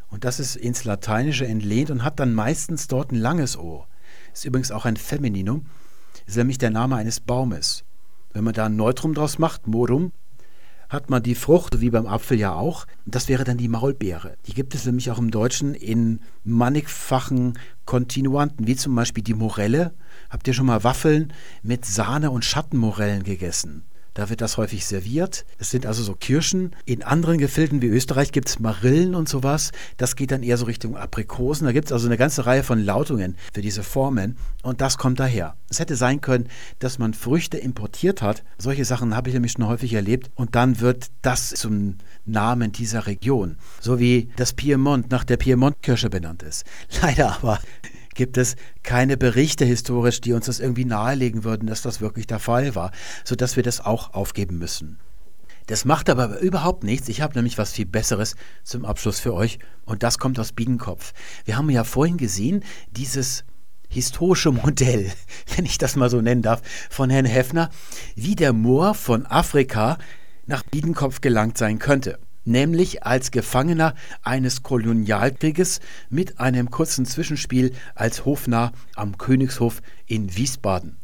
Und 0.07 0.23
das 0.23 0.39
ist 0.39 0.55
ins 0.55 0.85
Lateinische 0.85 1.45
entlehnt 1.45 1.91
und 1.91 2.05
hat 2.05 2.21
dann 2.21 2.33
meistens 2.33 2.87
dort 2.87 3.11
ein 3.11 3.19
langes 3.19 3.57
O. 3.57 3.85
Ist 4.31 4.45
übrigens 4.45 4.71
auch 4.71 4.85
ein 4.85 4.95
Femininum. 4.95 5.65
Ist 6.25 6.37
nämlich 6.37 6.57
der 6.57 6.69
Name 6.69 6.95
eines 6.95 7.19
Baumes. 7.19 7.83
Wenn 8.33 8.43
man 8.43 8.53
da 8.53 8.65
ein 8.65 8.75
Neutrum 8.75 9.13
draus 9.13 9.39
macht, 9.39 9.67
Morum, 9.67 10.11
hat 10.91 11.09
man 11.09 11.23
die 11.23 11.35
Frucht, 11.35 11.79
wie 11.79 11.89
beim 11.89 12.05
Apfel 12.05 12.37
ja 12.37 12.53
auch. 12.53 12.85
Das 13.05 13.29
wäre 13.29 13.45
dann 13.45 13.57
die 13.57 13.69
Maulbeere. 13.69 14.35
Die 14.45 14.53
gibt 14.53 14.75
es 14.75 14.85
nämlich 14.85 15.09
auch 15.09 15.19
im 15.19 15.31
Deutschen 15.31 15.73
in 15.73 16.19
mannigfachen 16.43 17.57
Kontinuanten, 17.85 18.67
wie 18.67 18.75
zum 18.75 18.93
Beispiel 18.93 19.23
die 19.23 19.33
Morelle. 19.33 19.93
Habt 20.29 20.47
ihr 20.47 20.53
schon 20.53 20.65
mal 20.65 20.83
Waffeln 20.83 21.31
mit 21.63 21.85
Sahne 21.85 22.29
und 22.29 22.43
Schattenmorellen 22.43 23.23
gegessen? 23.23 23.83
Da 24.13 24.29
wird 24.29 24.41
das 24.41 24.57
häufig 24.57 24.85
serviert. 24.85 25.45
Es 25.57 25.71
sind 25.71 25.85
also 25.85 26.03
so 26.03 26.15
Kirschen. 26.15 26.75
In 26.85 27.01
anderen 27.01 27.37
Gefilden 27.37 27.81
wie 27.81 27.87
Österreich 27.87 28.33
gibt 28.33 28.49
es 28.49 28.59
Marillen 28.59 29.15
und 29.15 29.29
sowas. 29.29 29.71
Das 29.95 30.17
geht 30.17 30.31
dann 30.31 30.43
eher 30.43 30.57
so 30.57 30.65
Richtung 30.65 30.97
Aprikosen. 30.97 31.65
Da 31.65 31.71
gibt 31.71 31.85
es 31.85 31.91
also 31.93 32.07
eine 32.07 32.17
ganze 32.17 32.45
Reihe 32.45 32.63
von 32.63 32.83
Lautungen 32.83 33.37
für 33.53 33.61
diese 33.61 33.83
Formen. 33.83 34.35
Und 34.63 34.81
das 34.81 34.97
kommt 34.97 35.19
daher. 35.19 35.55
Es 35.69 35.79
hätte 35.79 35.95
sein 35.95 36.19
können, 36.19 36.49
dass 36.79 36.99
man 36.99 37.13
Früchte 37.13 37.57
importiert 37.57 38.21
hat. 38.21 38.43
Solche 38.57 38.83
Sachen 38.83 39.15
habe 39.15 39.29
ich 39.29 39.33
nämlich 39.33 39.53
schon 39.53 39.67
häufig 39.67 39.93
erlebt. 39.93 40.29
Und 40.35 40.55
dann 40.55 40.81
wird 40.81 41.07
das 41.21 41.49
zum 41.51 41.95
Namen 42.25 42.73
dieser 42.73 43.07
Region. 43.07 43.57
So 43.79 43.97
wie 43.99 44.29
das 44.35 44.51
Piemont 44.53 45.09
nach 45.09 45.23
der 45.23 45.37
Piemont-Kirsche 45.37 46.09
benannt 46.09 46.43
ist. 46.43 46.65
Leider 47.01 47.37
aber 47.37 47.59
gibt 48.21 48.37
es 48.37 48.55
keine 48.83 49.17
Berichte 49.17 49.65
historisch, 49.65 50.21
die 50.21 50.33
uns 50.33 50.45
das 50.45 50.59
irgendwie 50.59 50.85
nahelegen 50.85 51.43
würden, 51.43 51.65
dass 51.65 51.81
das 51.81 52.01
wirklich 52.01 52.27
der 52.27 52.37
Fall 52.37 52.75
war, 52.75 52.91
sodass 53.23 53.55
wir 53.55 53.63
das 53.63 53.83
auch 53.83 54.13
aufgeben 54.13 54.59
müssen. 54.59 54.99
Das 55.65 55.85
macht 55.85 56.07
aber 56.07 56.39
überhaupt 56.39 56.83
nichts. 56.83 57.09
Ich 57.09 57.21
habe 57.21 57.33
nämlich 57.33 57.57
was 57.57 57.71
viel 57.71 57.87
Besseres 57.87 58.35
zum 58.63 58.85
Abschluss 58.85 59.19
für 59.19 59.33
euch 59.33 59.57
und 59.85 60.03
das 60.03 60.19
kommt 60.19 60.37
aus 60.37 60.51
Biedenkopf. 60.51 61.13
Wir 61.45 61.57
haben 61.57 61.71
ja 61.71 61.83
vorhin 61.83 62.17
gesehen, 62.17 62.63
dieses 62.91 63.43
historische 63.89 64.51
Modell, 64.51 65.11
wenn 65.55 65.65
ich 65.65 65.79
das 65.79 65.95
mal 65.95 66.11
so 66.11 66.21
nennen 66.21 66.43
darf, 66.43 66.61
von 66.91 67.09
Herrn 67.09 67.25
Heffner, 67.25 67.71
wie 68.13 68.35
der 68.35 68.53
Moor 68.53 68.93
von 68.93 69.25
Afrika 69.25 69.97
nach 70.45 70.61
Biedenkopf 70.61 71.21
gelangt 71.21 71.57
sein 71.57 71.79
könnte 71.79 72.19
nämlich 72.45 73.03
als 73.03 73.31
Gefangener 73.31 73.95
eines 74.23 74.63
Kolonialkrieges 74.63 75.79
mit 76.09 76.39
einem 76.39 76.71
kurzen 76.71 77.05
Zwischenspiel 77.05 77.73
als 77.95 78.25
Hofnarr 78.25 78.71
am 78.95 79.17
Königshof 79.17 79.81
in 80.05 80.35
Wiesbaden. 80.35 80.97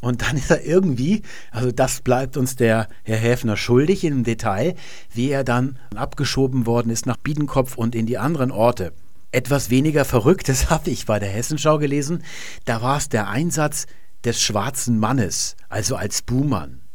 Und 0.00 0.22
dann 0.22 0.36
ist 0.36 0.50
er 0.50 0.64
irgendwie, 0.64 1.22
also 1.50 1.72
das 1.72 2.00
bleibt 2.00 2.36
uns 2.36 2.54
der 2.54 2.88
Herr 3.02 3.16
Häfner 3.16 3.56
schuldig 3.56 4.04
im 4.04 4.24
Detail, 4.24 4.76
wie 5.12 5.30
er 5.30 5.42
dann 5.42 5.78
abgeschoben 5.94 6.66
worden 6.66 6.90
ist 6.90 7.06
nach 7.06 7.16
Biedenkopf 7.16 7.76
und 7.76 7.94
in 7.94 8.06
die 8.06 8.18
anderen 8.18 8.50
Orte. 8.50 8.92
Etwas 9.32 9.70
weniger 9.70 10.04
Verrücktes 10.04 10.70
habe 10.70 10.90
ich 10.90 11.06
bei 11.06 11.18
der 11.18 11.30
Hessenschau 11.30 11.78
gelesen. 11.78 12.22
Da 12.64 12.82
war 12.82 12.98
es 12.98 13.08
der 13.08 13.28
Einsatz 13.28 13.86
des 14.24 14.40
schwarzen 14.40 14.98
Mannes, 14.98 15.56
also 15.68 15.96
als 15.96 16.22
Buhmann. 16.22 16.85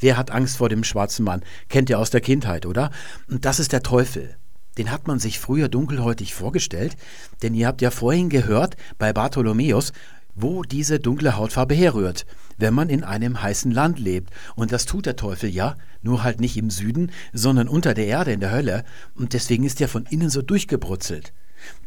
Wer 0.00 0.16
hat 0.16 0.30
Angst 0.30 0.56
vor 0.56 0.68
dem 0.68 0.84
schwarzen 0.84 1.24
Mann? 1.24 1.42
Kennt 1.68 1.90
ihr 1.90 1.98
aus 1.98 2.10
der 2.10 2.20
Kindheit, 2.20 2.66
oder? 2.66 2.90
Und 3.28 3.44
das 3.44 3.58
ist 3.58 3.72
der 3.72 3.82
Teufel. 3.82 4.36
Den 4.76 4.92
hat 4.92 5.08
man 5.08 5.18
sich 5.18 5.40
früher 5.40 5.68
dunkelhäutig 5.68 6.34
vorgestellt, 6.34 6.96
denn 7.42 7.54
ihr 7.54 7.66
habt 7.66 7.82
ja 7.82 7.90
vorhin 7.90 8.28
gehört 8.28 8.76
bei 8.96 9.12
Bartholomäus, 9.12 9.92
wo 10.36 10.62
diese 10.62 11.00
dunkle 11.00 11.36
Hautfarbe 11.36 11.74
herrührt, 11.74 12.26
wenn 12.58 12.74
man 12.74 12.88
in 12.88 13.02
einem 13.02 13.42
heißen 13.42 13.72
Land 13.72 13.98
lebt. 13.98 14.30
Und 14.54 14.70
das 14.70 14.86
tut 14.86 15.06
der 15.06 15.16
Teufel 15.16 15.50
ja, 15.50 15.76
nur 16.02 16.22
halt 16.22 16.40
nicht 16.40 16.56
im 16.56 16.70
Süden, 16.70 17.10
sondern 17.32 17.66
unter 17.66 17.92
der 17.92 18.06
Erde 18.06 18.32
in 18.32 18.40
der 18.40 18.52
Hölle. 18.52 18.84
Und 19.16 19.32
deswegen 19.32 19.64
ist 19.64 19.80
er 19.80 19.88
von 19.88 20.06
innen 20.06 20.30
so 20.30 20.42
durchgebrutzelt. 20.42 21.32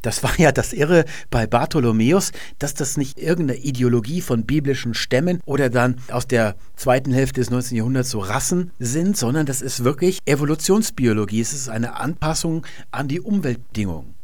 Das 0.01 0.23
war 0.23 0.37
ja 0.39 0.51
das 0.51 0.73
Irre 0.73 1.05
bei 1.29 1.47
Bartholomäus, 1.47 2.31
dass 2.59 2.73
das 2.73 2.97
nicht 2.97 3.19
irgendeine 3.19 3.59
Ideologie 3.59 4.21
von 4.21 4.45
biblischen 4.45 4.93
Stämmen 4.93 5.39
oder 5.45 5.69
dann 5.69 5.95
aus 6.11 6.27
der 6.27 6.55
zweiten 6.75 7.13
Hälfte 7.13 7.41
des 7.41 7.49
19. 7.49 7.77
Jahrhunderts 7.77 8.09
so 8.09 8.19
Rassen 8.19 8.71
sind, 8.79 9.17
sondern 9.17 9.45
das 9.45 9.61
ist 9.61 9.83
wirklich 9.83 10.19
Evolutionsbiologie. 10.25 11.41
Es 11.41 11.53
ist 11.53 11.69
eine 11.69 11.99
Anpassung 11.99 12.65
an 12.91 13.07
die 13.07 13.21
Umweltbedingungen. 13.21 14.15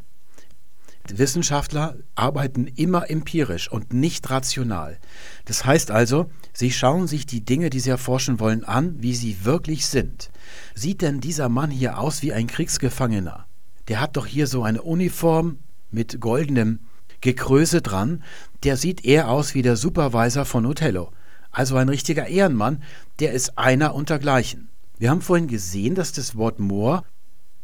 Wissenschaftler 1.16 1.96
arbeiten 2.14 2.66
immer 2.66 3.08
empirisch 3.08 3.70
und 3.70 3.94
nicht 3.94 4.28
rational. 4.28 4.98
Das 5.46 5.64
heißt 5.64 5.90
also, 5.90 6.30
sie 6.52 6.70
schauen 6.70 7.06
sich 7.06 7.24
die 7.24 7.44
Dinge, 7.44 7.70
die 7.70 7.80
sie 7.80 7.90
erforschen 7.90 8.40
wollen, 8.40 8.64
an, 8.64 8.96
wie 8.98 9.14
sie 9.14 9.44
wirklich 9.44 9.86
sind. 9.86 10.30
Sieht 10.74 11.00
denn 11.00 11.20
dieser 11.20 11.48
Mann 11.48 11.70
hier 11.70 11.98
aus 11.98 12.22
wie 12.22 12.32
ein 12.32 12.46
Kriegsgefangener? 12.46 13.47
Der 13.88 14.00
hat 14.00 14.16
doch 14.16 14.26
hier 14.26 14.46
so 14.46 14.62
eine 14.62 14.82
Uniform 14.82 15.58
mit 15.90 16.20
goldenem 16.20 16.80
Gekröse 17.20 17.82
dran, 17.82 18.22
der 18.62 18.76
sieht 18.76 19.04
eher 19.04 19.28
aus 19.30 19.54
wie 19.54 19.62
der 19.62 19.76
Supervisor 19.76 20.44
von 20.44 20.66
Othello. 20.66 21.10
Also 21.50 21.76
ein 21.76 21.88
richtiger 21.88 22.26
Ehrenmann, 22.26 22.82
der 23.18 23.32
ist 23.32 23.58
einer 23.58 23.94
untergleichen. 23.94 24.68
Wir 24.98 25.10
haben 25.10 25.22
vorhin 25.22 25.48
gesehen, 25.48 25.94
dass 25.94 26.12
das 26.12 26.36
Wort 26.36 26.58
Moor 26.58 27.04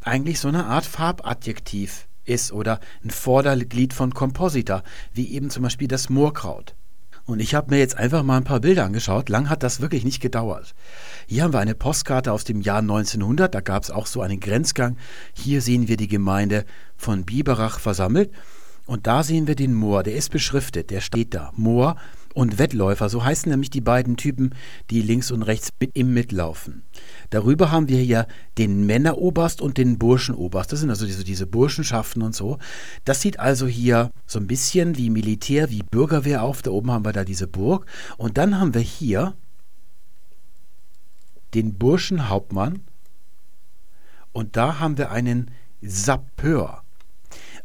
eigentlich 0.00 0.40
so 0.40 0.48
eine 0.48 0.66
Art 0.66 0.86
Farbadjektiv 0.86 2.08
ist 2.24 2.52
oder 2.52 2.80
ein 3.04 3.10
Vorderglied 3.10 3.92
von 3.92 4.14
Komposita, 4.14 4.82
wie 5.12 5.28
eben 5.32 5.50
zum 5.50 5.62
Beispiel 5.62 5.88
das 5.88 6.08
Moorkraut. 6.08 6.74
Und 7.26 7.40
ich 7.40 7.54
habe 7.54 7.70
mir 7.70 7.78
jetzt 7.78 7.96
einfach 7.96 8.22
mal 8.22 8.36
ein 8.36 8.44
paar 8.44 8.60
Bilder 8.60 8.84
angeschaut. 8.84 9.30
Lang 9.30 9.48
hat 9.48 9.62
das 9.62 9.80
wirklich 9.80 10.04
nicht 10.04 10.20
gedauert. 10.20 10.74
Hier 11.26 11.42
haben 11.42 11.54
wir 11.54 11.60
eine 11.60 11.74
Postkarte 11.74 12.32
aus 12.32 12.44
dem 12.44 12.60
Jahr 12.60 12.80
1900. 12.80 13.54
Da 13.54 13.60
gab 13.60 13.82
es 13.82 13.90
auch 13.90 14.06
so 14.06 14.20
einen 14.20 14.40
Grenzgang. 14.40 14.98
Hier 15.32 15.62
sehen 15.62 15.88
wir 15.88 15.96
die 15.96 16.08
Gemeinde 16.08 16.66
von 16.96 17.24
Biberach 17.24 17.80
versammelt. 17.80 18.30
Und 18.84 19.06
da 19.06 19.22
sehen 19.22 19.46
wir 19.46 19.54
den 19.54 19.72
Moor. 19.72 20.02
Der 20.02 20.16
ist 20.16 20.30
beschriftet. 20.30 20.90
Der 20.90 21.00
steht 21.00 21.32
da. 21.34 21.52
Moor 21.56 21.96
und 22.34 22.58
Wettläufer. 22.58 23.08
So 23.08 23.24
heißen 23.24 23.50
nämlich 23.50 23.70
die 23.70 23.80
beiden 23.80 24.16
Typen, 24.16 24.54
die 24.90 25.00
links 25.00 25.30
und 25.30 25.42
rechts 25.42 25.70
mit 25.80 25.92
im 25.94 26.12
Mitlaufen. 26.12 26.82
Darüber 27.30 27.70
haben 27.70 27.88
wir 27.88 27.98
hier 27.98 28.26
den 28.58 28.84
Männeroberst 28.84 29.62
und 29.62 29.78
den 29.78 29.98
Burschenoberst. 29.98 30.72
Das 30.72 30.80
sind 30.80 30.90
also 30.90 31.06
diese, 31.06 31.24
diese 31.24 31.46
Burschenschaften 31.46 32.22
und 32.22 32.34
so. 32.34 32.58
Das 33.04 33.22
sieht 33.22 33.40
also 33.40 33.66
hier 33.66 34.10
so 34.26 34.38
ein 34.38 34.46
bisschen 34.46 34.98
wie 34.98 35.10
Militär, 35.10 35.70
wie 35.70 35.82
Bürgerwehr 35.82 36.42
auf. 36.42 36.60
Da 36.62 36.70
oben 36.70 36.90
haben 36.90 37.04
wir 37.04 37.12
da 37.12 37.24
diese 37.24 37.46
Burg. 37.46 37.86
Und 38.18 38.36
dann 38.36 38.60
haben 38.60 38.74
wir 38.74 38.82
hier 38.82 39.34
den 41.54 41.74
Burschenhauptmann. 41.74 42.80
Und 44.32 44.56
da 44.56 44.80
haben 44.80 44.98
wir 44.98 45.10
einen 45.10 45.50
Sapeur. 45.80 46.83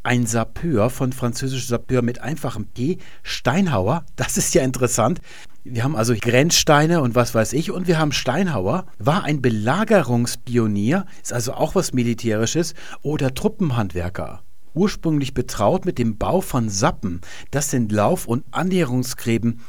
Ein 0.02 0.26
Sapeur 0.26 0.90
von 0.90 1.12
französisch 1.12 1.68
Sapeur 1.68 2.02
mit 2.02 2.22
einfachem 2.22 2.68
P, 2.68 3.00
Steinhauer, 3.22 4.06
das 4.16 4.38
ist 4.38 4.54
ja 4.54 4.64
interessant. 4.64 5.20
Wir 5.66 5.84
haben 5.84 5.98
also 5.98 6.16
Grenzsteine 6.20 7.02
und 7.02 7.16
was 7.16 7.36
weiß 7.36 7.52
ich 7.52 7.70
und 7.70 7.86
wir 7.86 8.00
haben 8.00 8.14
Steinhauer, 8.14 8.86
war 8.98 9.26
ein 9.26 9.42
Belagerungspionier, 9.42 11.06
ist 11.22 11.34
also 11.34 11.54
auch 11.54 11.76
was 11.76 11.92
Militärisches 11.92 12.76
oder 13.02 13.34
Truppenhandwerker. 13.34 14.42
ursprünglich 14.74 15.34
betraut 15.34 15.86
mit 15.86 15.98
dem 15.98 16.18
Bau 16.18 16.42
von 16.42 16.70
Sappen. 16.70 17.20
Das 17.52 17.70
sind 17.70 17.92
Lauf- 17.92 18.28
und 18.28 18.46
Annäherungsgräben 18.52 19.60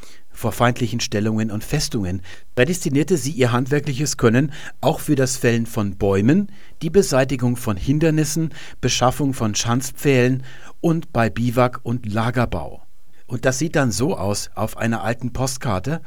vor 0.40 0.52
feindlichen 0.52 1.00
Stellungen 1.00 1.50
und 1.50 1.62
Festungen, 1.62 2.22
prädestinierte 2.54 3.18
sie 3.18 3.32
ihr 3.32 3.52
handwerkliches 3.52 4.16
Können 4.16 4.52
auch 4.80 4.98
für 5.00 5.14
das 5.14 5.36
Fällen 5.36 5.66
von 5.66 5.96
Bäumen, 5.96 6.50
die 6.80 6.88
Beseitigung 6.88 7.56
von 7.56 7.76
Hindernissen, 7.76 8.54
Beschaffung 8.80 9.34
von 9.34 9.54
Schanzpfählen 9.54 10.42
und 10.80 11.12
bei 11.12 11.28
Biwak 11.28 11.80
und 11.82 12.10
Lagerbau. 12.10 12.82
Und 13.26 13.44
das 13.44 13.58
sieht 13.58 13.76
dann 13.76 13.92
so 13.92 14.16
aus 14.16 14.50
auf 14.54 14.78
einer 14.78 15.04
alten 15.04 15.34
Postkarte. 15.34 16.00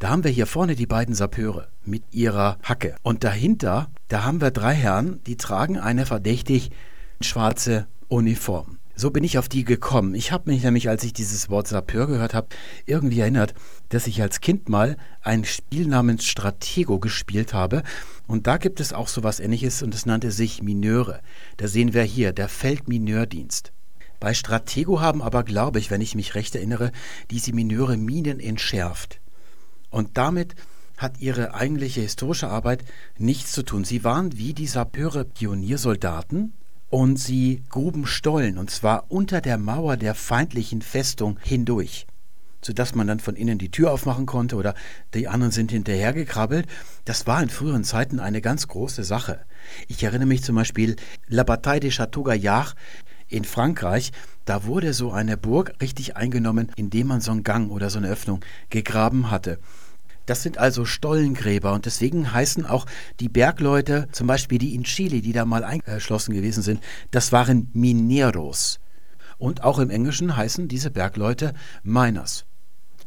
Da 0.00 0.08
haben 0.08 0.24
wir 0.24 0.32
hier 0.32 0.46
vorne 0.46 0.74
die 0.74 0.86
beiden 0.86 1.14
Sapeure 1.14 1.68
mit 1.84 2.02
ihrer 2.10 2.58
Hacke. 2.64 2.96
Und 3.02 3.22
dahinter, 3.22 3.88
da 4.08 4.24
haben 4.24 4.40
wir 4.40 4.50
drei 4.50 4.74
Herren, 4.74 5.20
die 5.26 5.36
tragen 5.36 5.78
eine 5.78 6.06
verdächtig 6.06 6.70
schwarze 7.20 7.86
Uniform. 8.08 8.75
So 8.98 9.10
bin 9.10 9.24
ich 9.24 9.36
auf 9.36 9.50
die 9.50 9.64
gekommen. 9.64 10.14
Ich 10.14 10.32
habe 10.32 10.50
mich 10.50 10.62
nämlich, 10.62 10.88
als 10.88 11.04
ich 11.04 11.12
dieses 11.12 11.50
Wort 11.50 11.68
Sapeur 11.68 12.06
gehört 12.06 12.32
habe, 12.32 12.48
irgendwie 12.86 13.20
erinnert, 13.20 13.52
dass 13.90 14.06
ich 14.06 14.22
als 14.22 14.40
Kind 14.40 14.70
mal 14.70 14.96
ein 15.20 15.44
Spiel 15.44 15.86
namens 15.86 16.24
Stratego 16.24 16.98
gespielt 16.98 17.52
habe. 17.52 17.82
Und 18.26 18.46
da 18.46 18.56
gibt 18.56 18.80
es 18.80 18.94
auch 18.94 19.08
so 19.08 19.22
was 19.22 19.38
ähnliches 19.38 19.82
und 19.82 19.94
es 19.94 20.06
nannte 20.06 20.30
sich 20.30 20.62
Mineure. 20.62 21.20
Da 21.58 21.68
sehen 21.68 21.92
wir 21.92 22.04
hier, 22.04 22.32
der 22.32 22.48
Feldmineurdienst. 22.48 23.70
Bei 24.18 24.32
Stratego 24.32 24.98
haben 24.98 25.20
aber, 25.20 25.44
glaube 25.44 25.78
ich, 25.78 25.90
wenn 25.90 26.00
ich 26.00 26.14
mich 26.14 26.34
recht 26.34 26.54
erinnere, 26.54 26.90
diese 27.30 27.52
Mineure 27.52 27.98
Minen 27.98 28.40
entschärft. 28.40 29.20
Und 29.90 30.16
damit 30.16 30.54
hat 30.96 31.20
ihre 31.20 31.52
eigentliche 31.52 32.00
historische 32.00 32.48
Arbeit 32.48 32.82
nichts 33.18 33.52
zu 33.52 33.62
tun. 33.62 33.84
Sie 33.84 34.04
waren 34.04 34.38
wie 34.38 34.54
die 34.54 34.66
Sapeure 34.66 35.26
Pioniersoldaten, 35.26 36.54
und 36.88 37.18
sie 37.18 37.62
gruben 37.68 38.06
Stollen, 38.06 38.58
und 38.58 38.70
zwar 38.70 39.10
unter 39.10 39.40
der 39.40 39.58
Mauer 39.58 39.96
der 39.96 40.14
feindlichen 40.14 40.82
Festung 40.82 41.38
hindurch, 41.42 42.06
sodass 42.62 42.94
man 42.94 43.06
dann 43.06 43.20
von 43.20 43.36
innen 43.36 43.58
die 43.58 43.70
Tür 43.70 43.92
aufmachen 43.92 44.26
konnte 44.26 44.56
oder 44.56 44.74
die 45.14 45.28
anderen 45.28 45.52
sind 45.52 45.72
hinterhergekrabbelt. 45.72 46.66
Das 47.04 47.26
war 47.26 47.42
in 47.42 47.48
früheren 47.48 47.84
Zeiten 47.84 48.20
eine 48.20 48.40
ganz 48.40 48.68
große 48.68 49.04
Sache. 49.04 49.40
Ich 49.88 50.02
erinnere 50.02 50.26
mich 50.26 50.42
zum 50.42 50.56
Beispiel 50.56 50.96
La 51.28 51.42
Bataille 51.42 51.80
de 51.80 51.90
Château 51.90 52.22
Gaillard 52.22 52.74
in 53.28 53.44
Frankreich, 53.44 54.12
da 54.44 54.64
wurde 54.64 54.94
so 54.94 55.10
eine 55.10 55.36
Burg 55.36 55.74
richtig 55.80 56.16
eingenommen, 56.16 56.70
indem 56.76 57.08
man 57.08 57.20
so 57.20 57.32
einen 57.32 57.42
Gang 57.42 57.72
oder 57.72 57.90
so 57.90 57.98
eine 57.98 58.08
Öffnung 58.08 58.44
gegraben 58.70 59.32
hatte. 59.32 59.58
Das 60.26 60.42
sind 60.42 60.58
also 60.58 60.84
Stollengräber 60.84 61.72
und 61.72 61.86
deswegen 61.86 62.32
heißen 62.32 62.66
auch 62.66 62.86
die 63.20 63.28
Bergleute, 63.28 64.08
zum 64.12 64.26
Beispiel 64.26 64.58
die 64.58 64.74
in 64.74 64.84
Chile, 64.84 65.20
die 65.20 65.32
da 65.32 65.44
mal 65.44 65.64
eingeschlossen 65.64 66.34
gewesen 66.34 66.62
sind, 66.62 66.82
das 67.12 67.32
waren 67.32 67.70
Mineros. 67.72 68.80
Und 69.38 69.62
auch 69.62 69.78
im 69.78 69.90
Englischen 69.90 70.36
heißen 70.36 70.66
diese 70.66 70.90
Bergleute 70.90 71.54
Miners. 71.82 72.44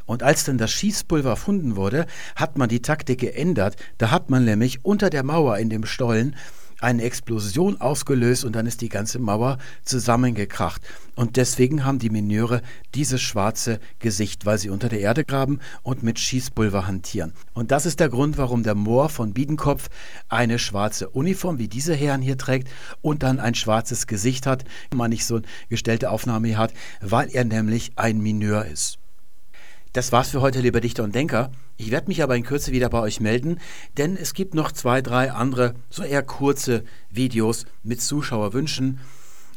Und 0.06 0.24
als 0.24 0.44
dann 0.44 0.58
das 0.58 0.72
Schießpulver 0.72 1.30
erfunden 1.30 1.76
wurde, 1.76 2.08
hat 2.36 2.58
man 2.58 2.68
die 2.68 2.82
Taktik 2.82 3.20
geändert. 3.20 3.76
Da 4.00 4.10
hat 4.10 4.32
man 4.32 4.44
nämlich 4.44 4.84
unter 4.84 5.12
der 5.12 5.24
Mauer 5.24 5.58
in 5.60 5.70
dem 5.70 5.86
Stollen 5.86 6.36
eine 6.82 7.04
Explosion 7.04 7.80
ausgelöst 7.80 8.46
und 8.46 8.54
dann 8.54 8.66
ist 8.66 8.82
die 8.82 8.90
ganze 8.90 9.20
Mauer 9.20 9.58
zusammengekracht. 9.84 10.82
Und 11.16 11.36
deswegen 11.36 11.84
haben 11.84 12.00
die 12.00 12.10
Mineure 12.10 12.62
dieses 12.96 13.22
schwarze 13.22 13.80
Gesicht, 14.00 14.46
weil 14.46 14.58
sie 14.58 14.70
unter 14.70 14.90
der 14.90 15.02
Erde 15.02 15.26
graben 15.26 15.60
und 15.84 16.04
mit 16.04 16.20
Schießpulver 16.20 16.88
hantieren. 16.88 17.34
Und 17.54 17.72
das 17.72 17.86
ist 17.86 18.00
der 18.00 18.10
Grund, 18.10 18.38
warum 18.38 18.64
der 18.64 18.76
Moor 18.76 19.10
von 19.10 19.34
Biedenkopf 19.34 19.90
eine 20.30 20.60
schwarze 20.60 21.10
Uniform 21.10 21.58
wie 21.58 21.68
diese 21.68 21.94
Herren 21.94 22.22
hier 22.22 22.38
trägt 22.38 22.70
und 23.02 23.24
dann 23.24 23.40
ein 23.40 23.56
schwarzes 23.56 24.08
Gesicht 24.08 24.46
hat, 24.46 24.64
wenn 24.90 24.98
man 24.98 25.10
nicht 25.10 25.26
so 25.26 25.36
eine 25.36 25.46
gestellte 25.68 26.10
Aufnahme 26.10 26.48
hier 26.48 26.58
hat, 26.58 26.74
weil 27.02 27.30
er 27.32 27.44
nämlich 27.44 27.92
ein 27.96 28.20
Mineur 28.20 28.66
ist. 28.66 29.00
Das 29.92 30.12
war's 30.12 30.30
für 30.30 30.42
heute, 30.42 30.62
liebe 30.62 30.82
Dichter 30.82 31.04
und 31.04 31.16
Denker. 31.16 31.50
Ich 31.78 31.90
werde 31.90 32.10
mich 32.10 32.22
aber 32.22 32.36
in 32.36 32.44
Kürze 32.44 32.72
wieder 32.72 32.90
bei 32.90 33.00
euch 33.00 33.20
melden, 33.20 33.60
denn 33.98 34.18
es 34.18 34.36
gibt 34.36 34.54
noch 34.54 34.72
zwei, 34.72 35.02
drei 35.02 35.32
andere, 35.32 35.74
so 35.90 36.04
eher 36.04 36.22
kurze 36.22 36.84
Videos 37.10 37.66
mit 37.82 38.00
Zuschauerwünschen. 38.00 39.00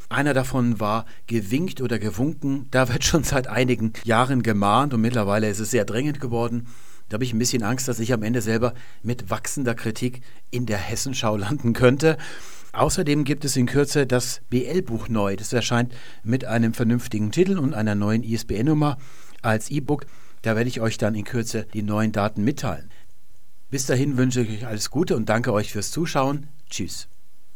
Einer 0.09 0.33
davon 0.33 0.81
war 0.81 1.05
gewinkt 1.27 1.83
oder 1.83 1.99
gewunken. 1.99 2.67
Da 2.71 2.89
wird 2.89 3.05
schon 3.05 3.25
seit 3.25 3.47
einigen 3.47 3.93
Jahren 4.05 4.43
gemahnt 4.43 4.95
und 4.95 5.03
mittlerweile 5.03 5.51
ist 5.51 5.59
es 5.59 5.71
sehr 5.71 5.85
drängend 5.85 6.19
geworden. 6.19 6.67
Da 7.11 7.17
habe 7.17 7.25
ich 7.25 7.35
ein 7.35 7.39
bisschen 7.39 7.63
Angst, 7.63 7.87
dass 7.89 8.01
ich 8.01 8.15
am 8.15 8.23
Ende 8.23 8.41
selber 8.41 8.73
mit 9.03 9.29
wachsender 9.29 9.75
Kritik 9.75 10.23
in 10.51 10.65
der 10.65 10.79
Hessenschau 10.79 11.37
landen 11.37 11.75
könnte. 11.75 12.17
Außerdem 12.73 13.25
gibt 13.25 13.45
es 13.45 13.55
in 13.55 13.67
Kürze 13.67 14.07
das 14.07 14.41
BL-Buch 14.49 15.09
neu. 15.09 15.37
Das 15.37 15.53
erscheint 15.53 15.93
mit 16.25 16.47
einem 16.47 16.73
vernünftigen 16.73 17.33
Titel 17.33 17.59
und 17.59 17.75
einer 17.75 17.95
neuen 17.95 18.23
ISBN-Nummer 18.23 18.97
als 19.43 19.71
E-Book. 19.71 20.07
Da 20.43 20.57
werde 20.57 20.69
ich 20.69 20.81
euch 20.81 20.99
dann 20.99 21.15
in 21.15 21.25
Kürze 21.25 21.67
die 21.73 21.83
neuen 21.83 22.13
Daten 22.13 22.45
mitteilen. 22.45 22.91
Bis 23.71 23.87
dahin 23.87 24.19
wünsche 24.19 24.43
ich 24.43 24.51
euch 24.51 24.67
alles 24.67 24.91
Gute 24.91 25.17
und 25.17 25.29
danke 25.29 25.53
euch 25.53 25.73
fürs 25.73 25.91
Zuschauen. 25.91 26.49
Tschüss. 26.69 27.09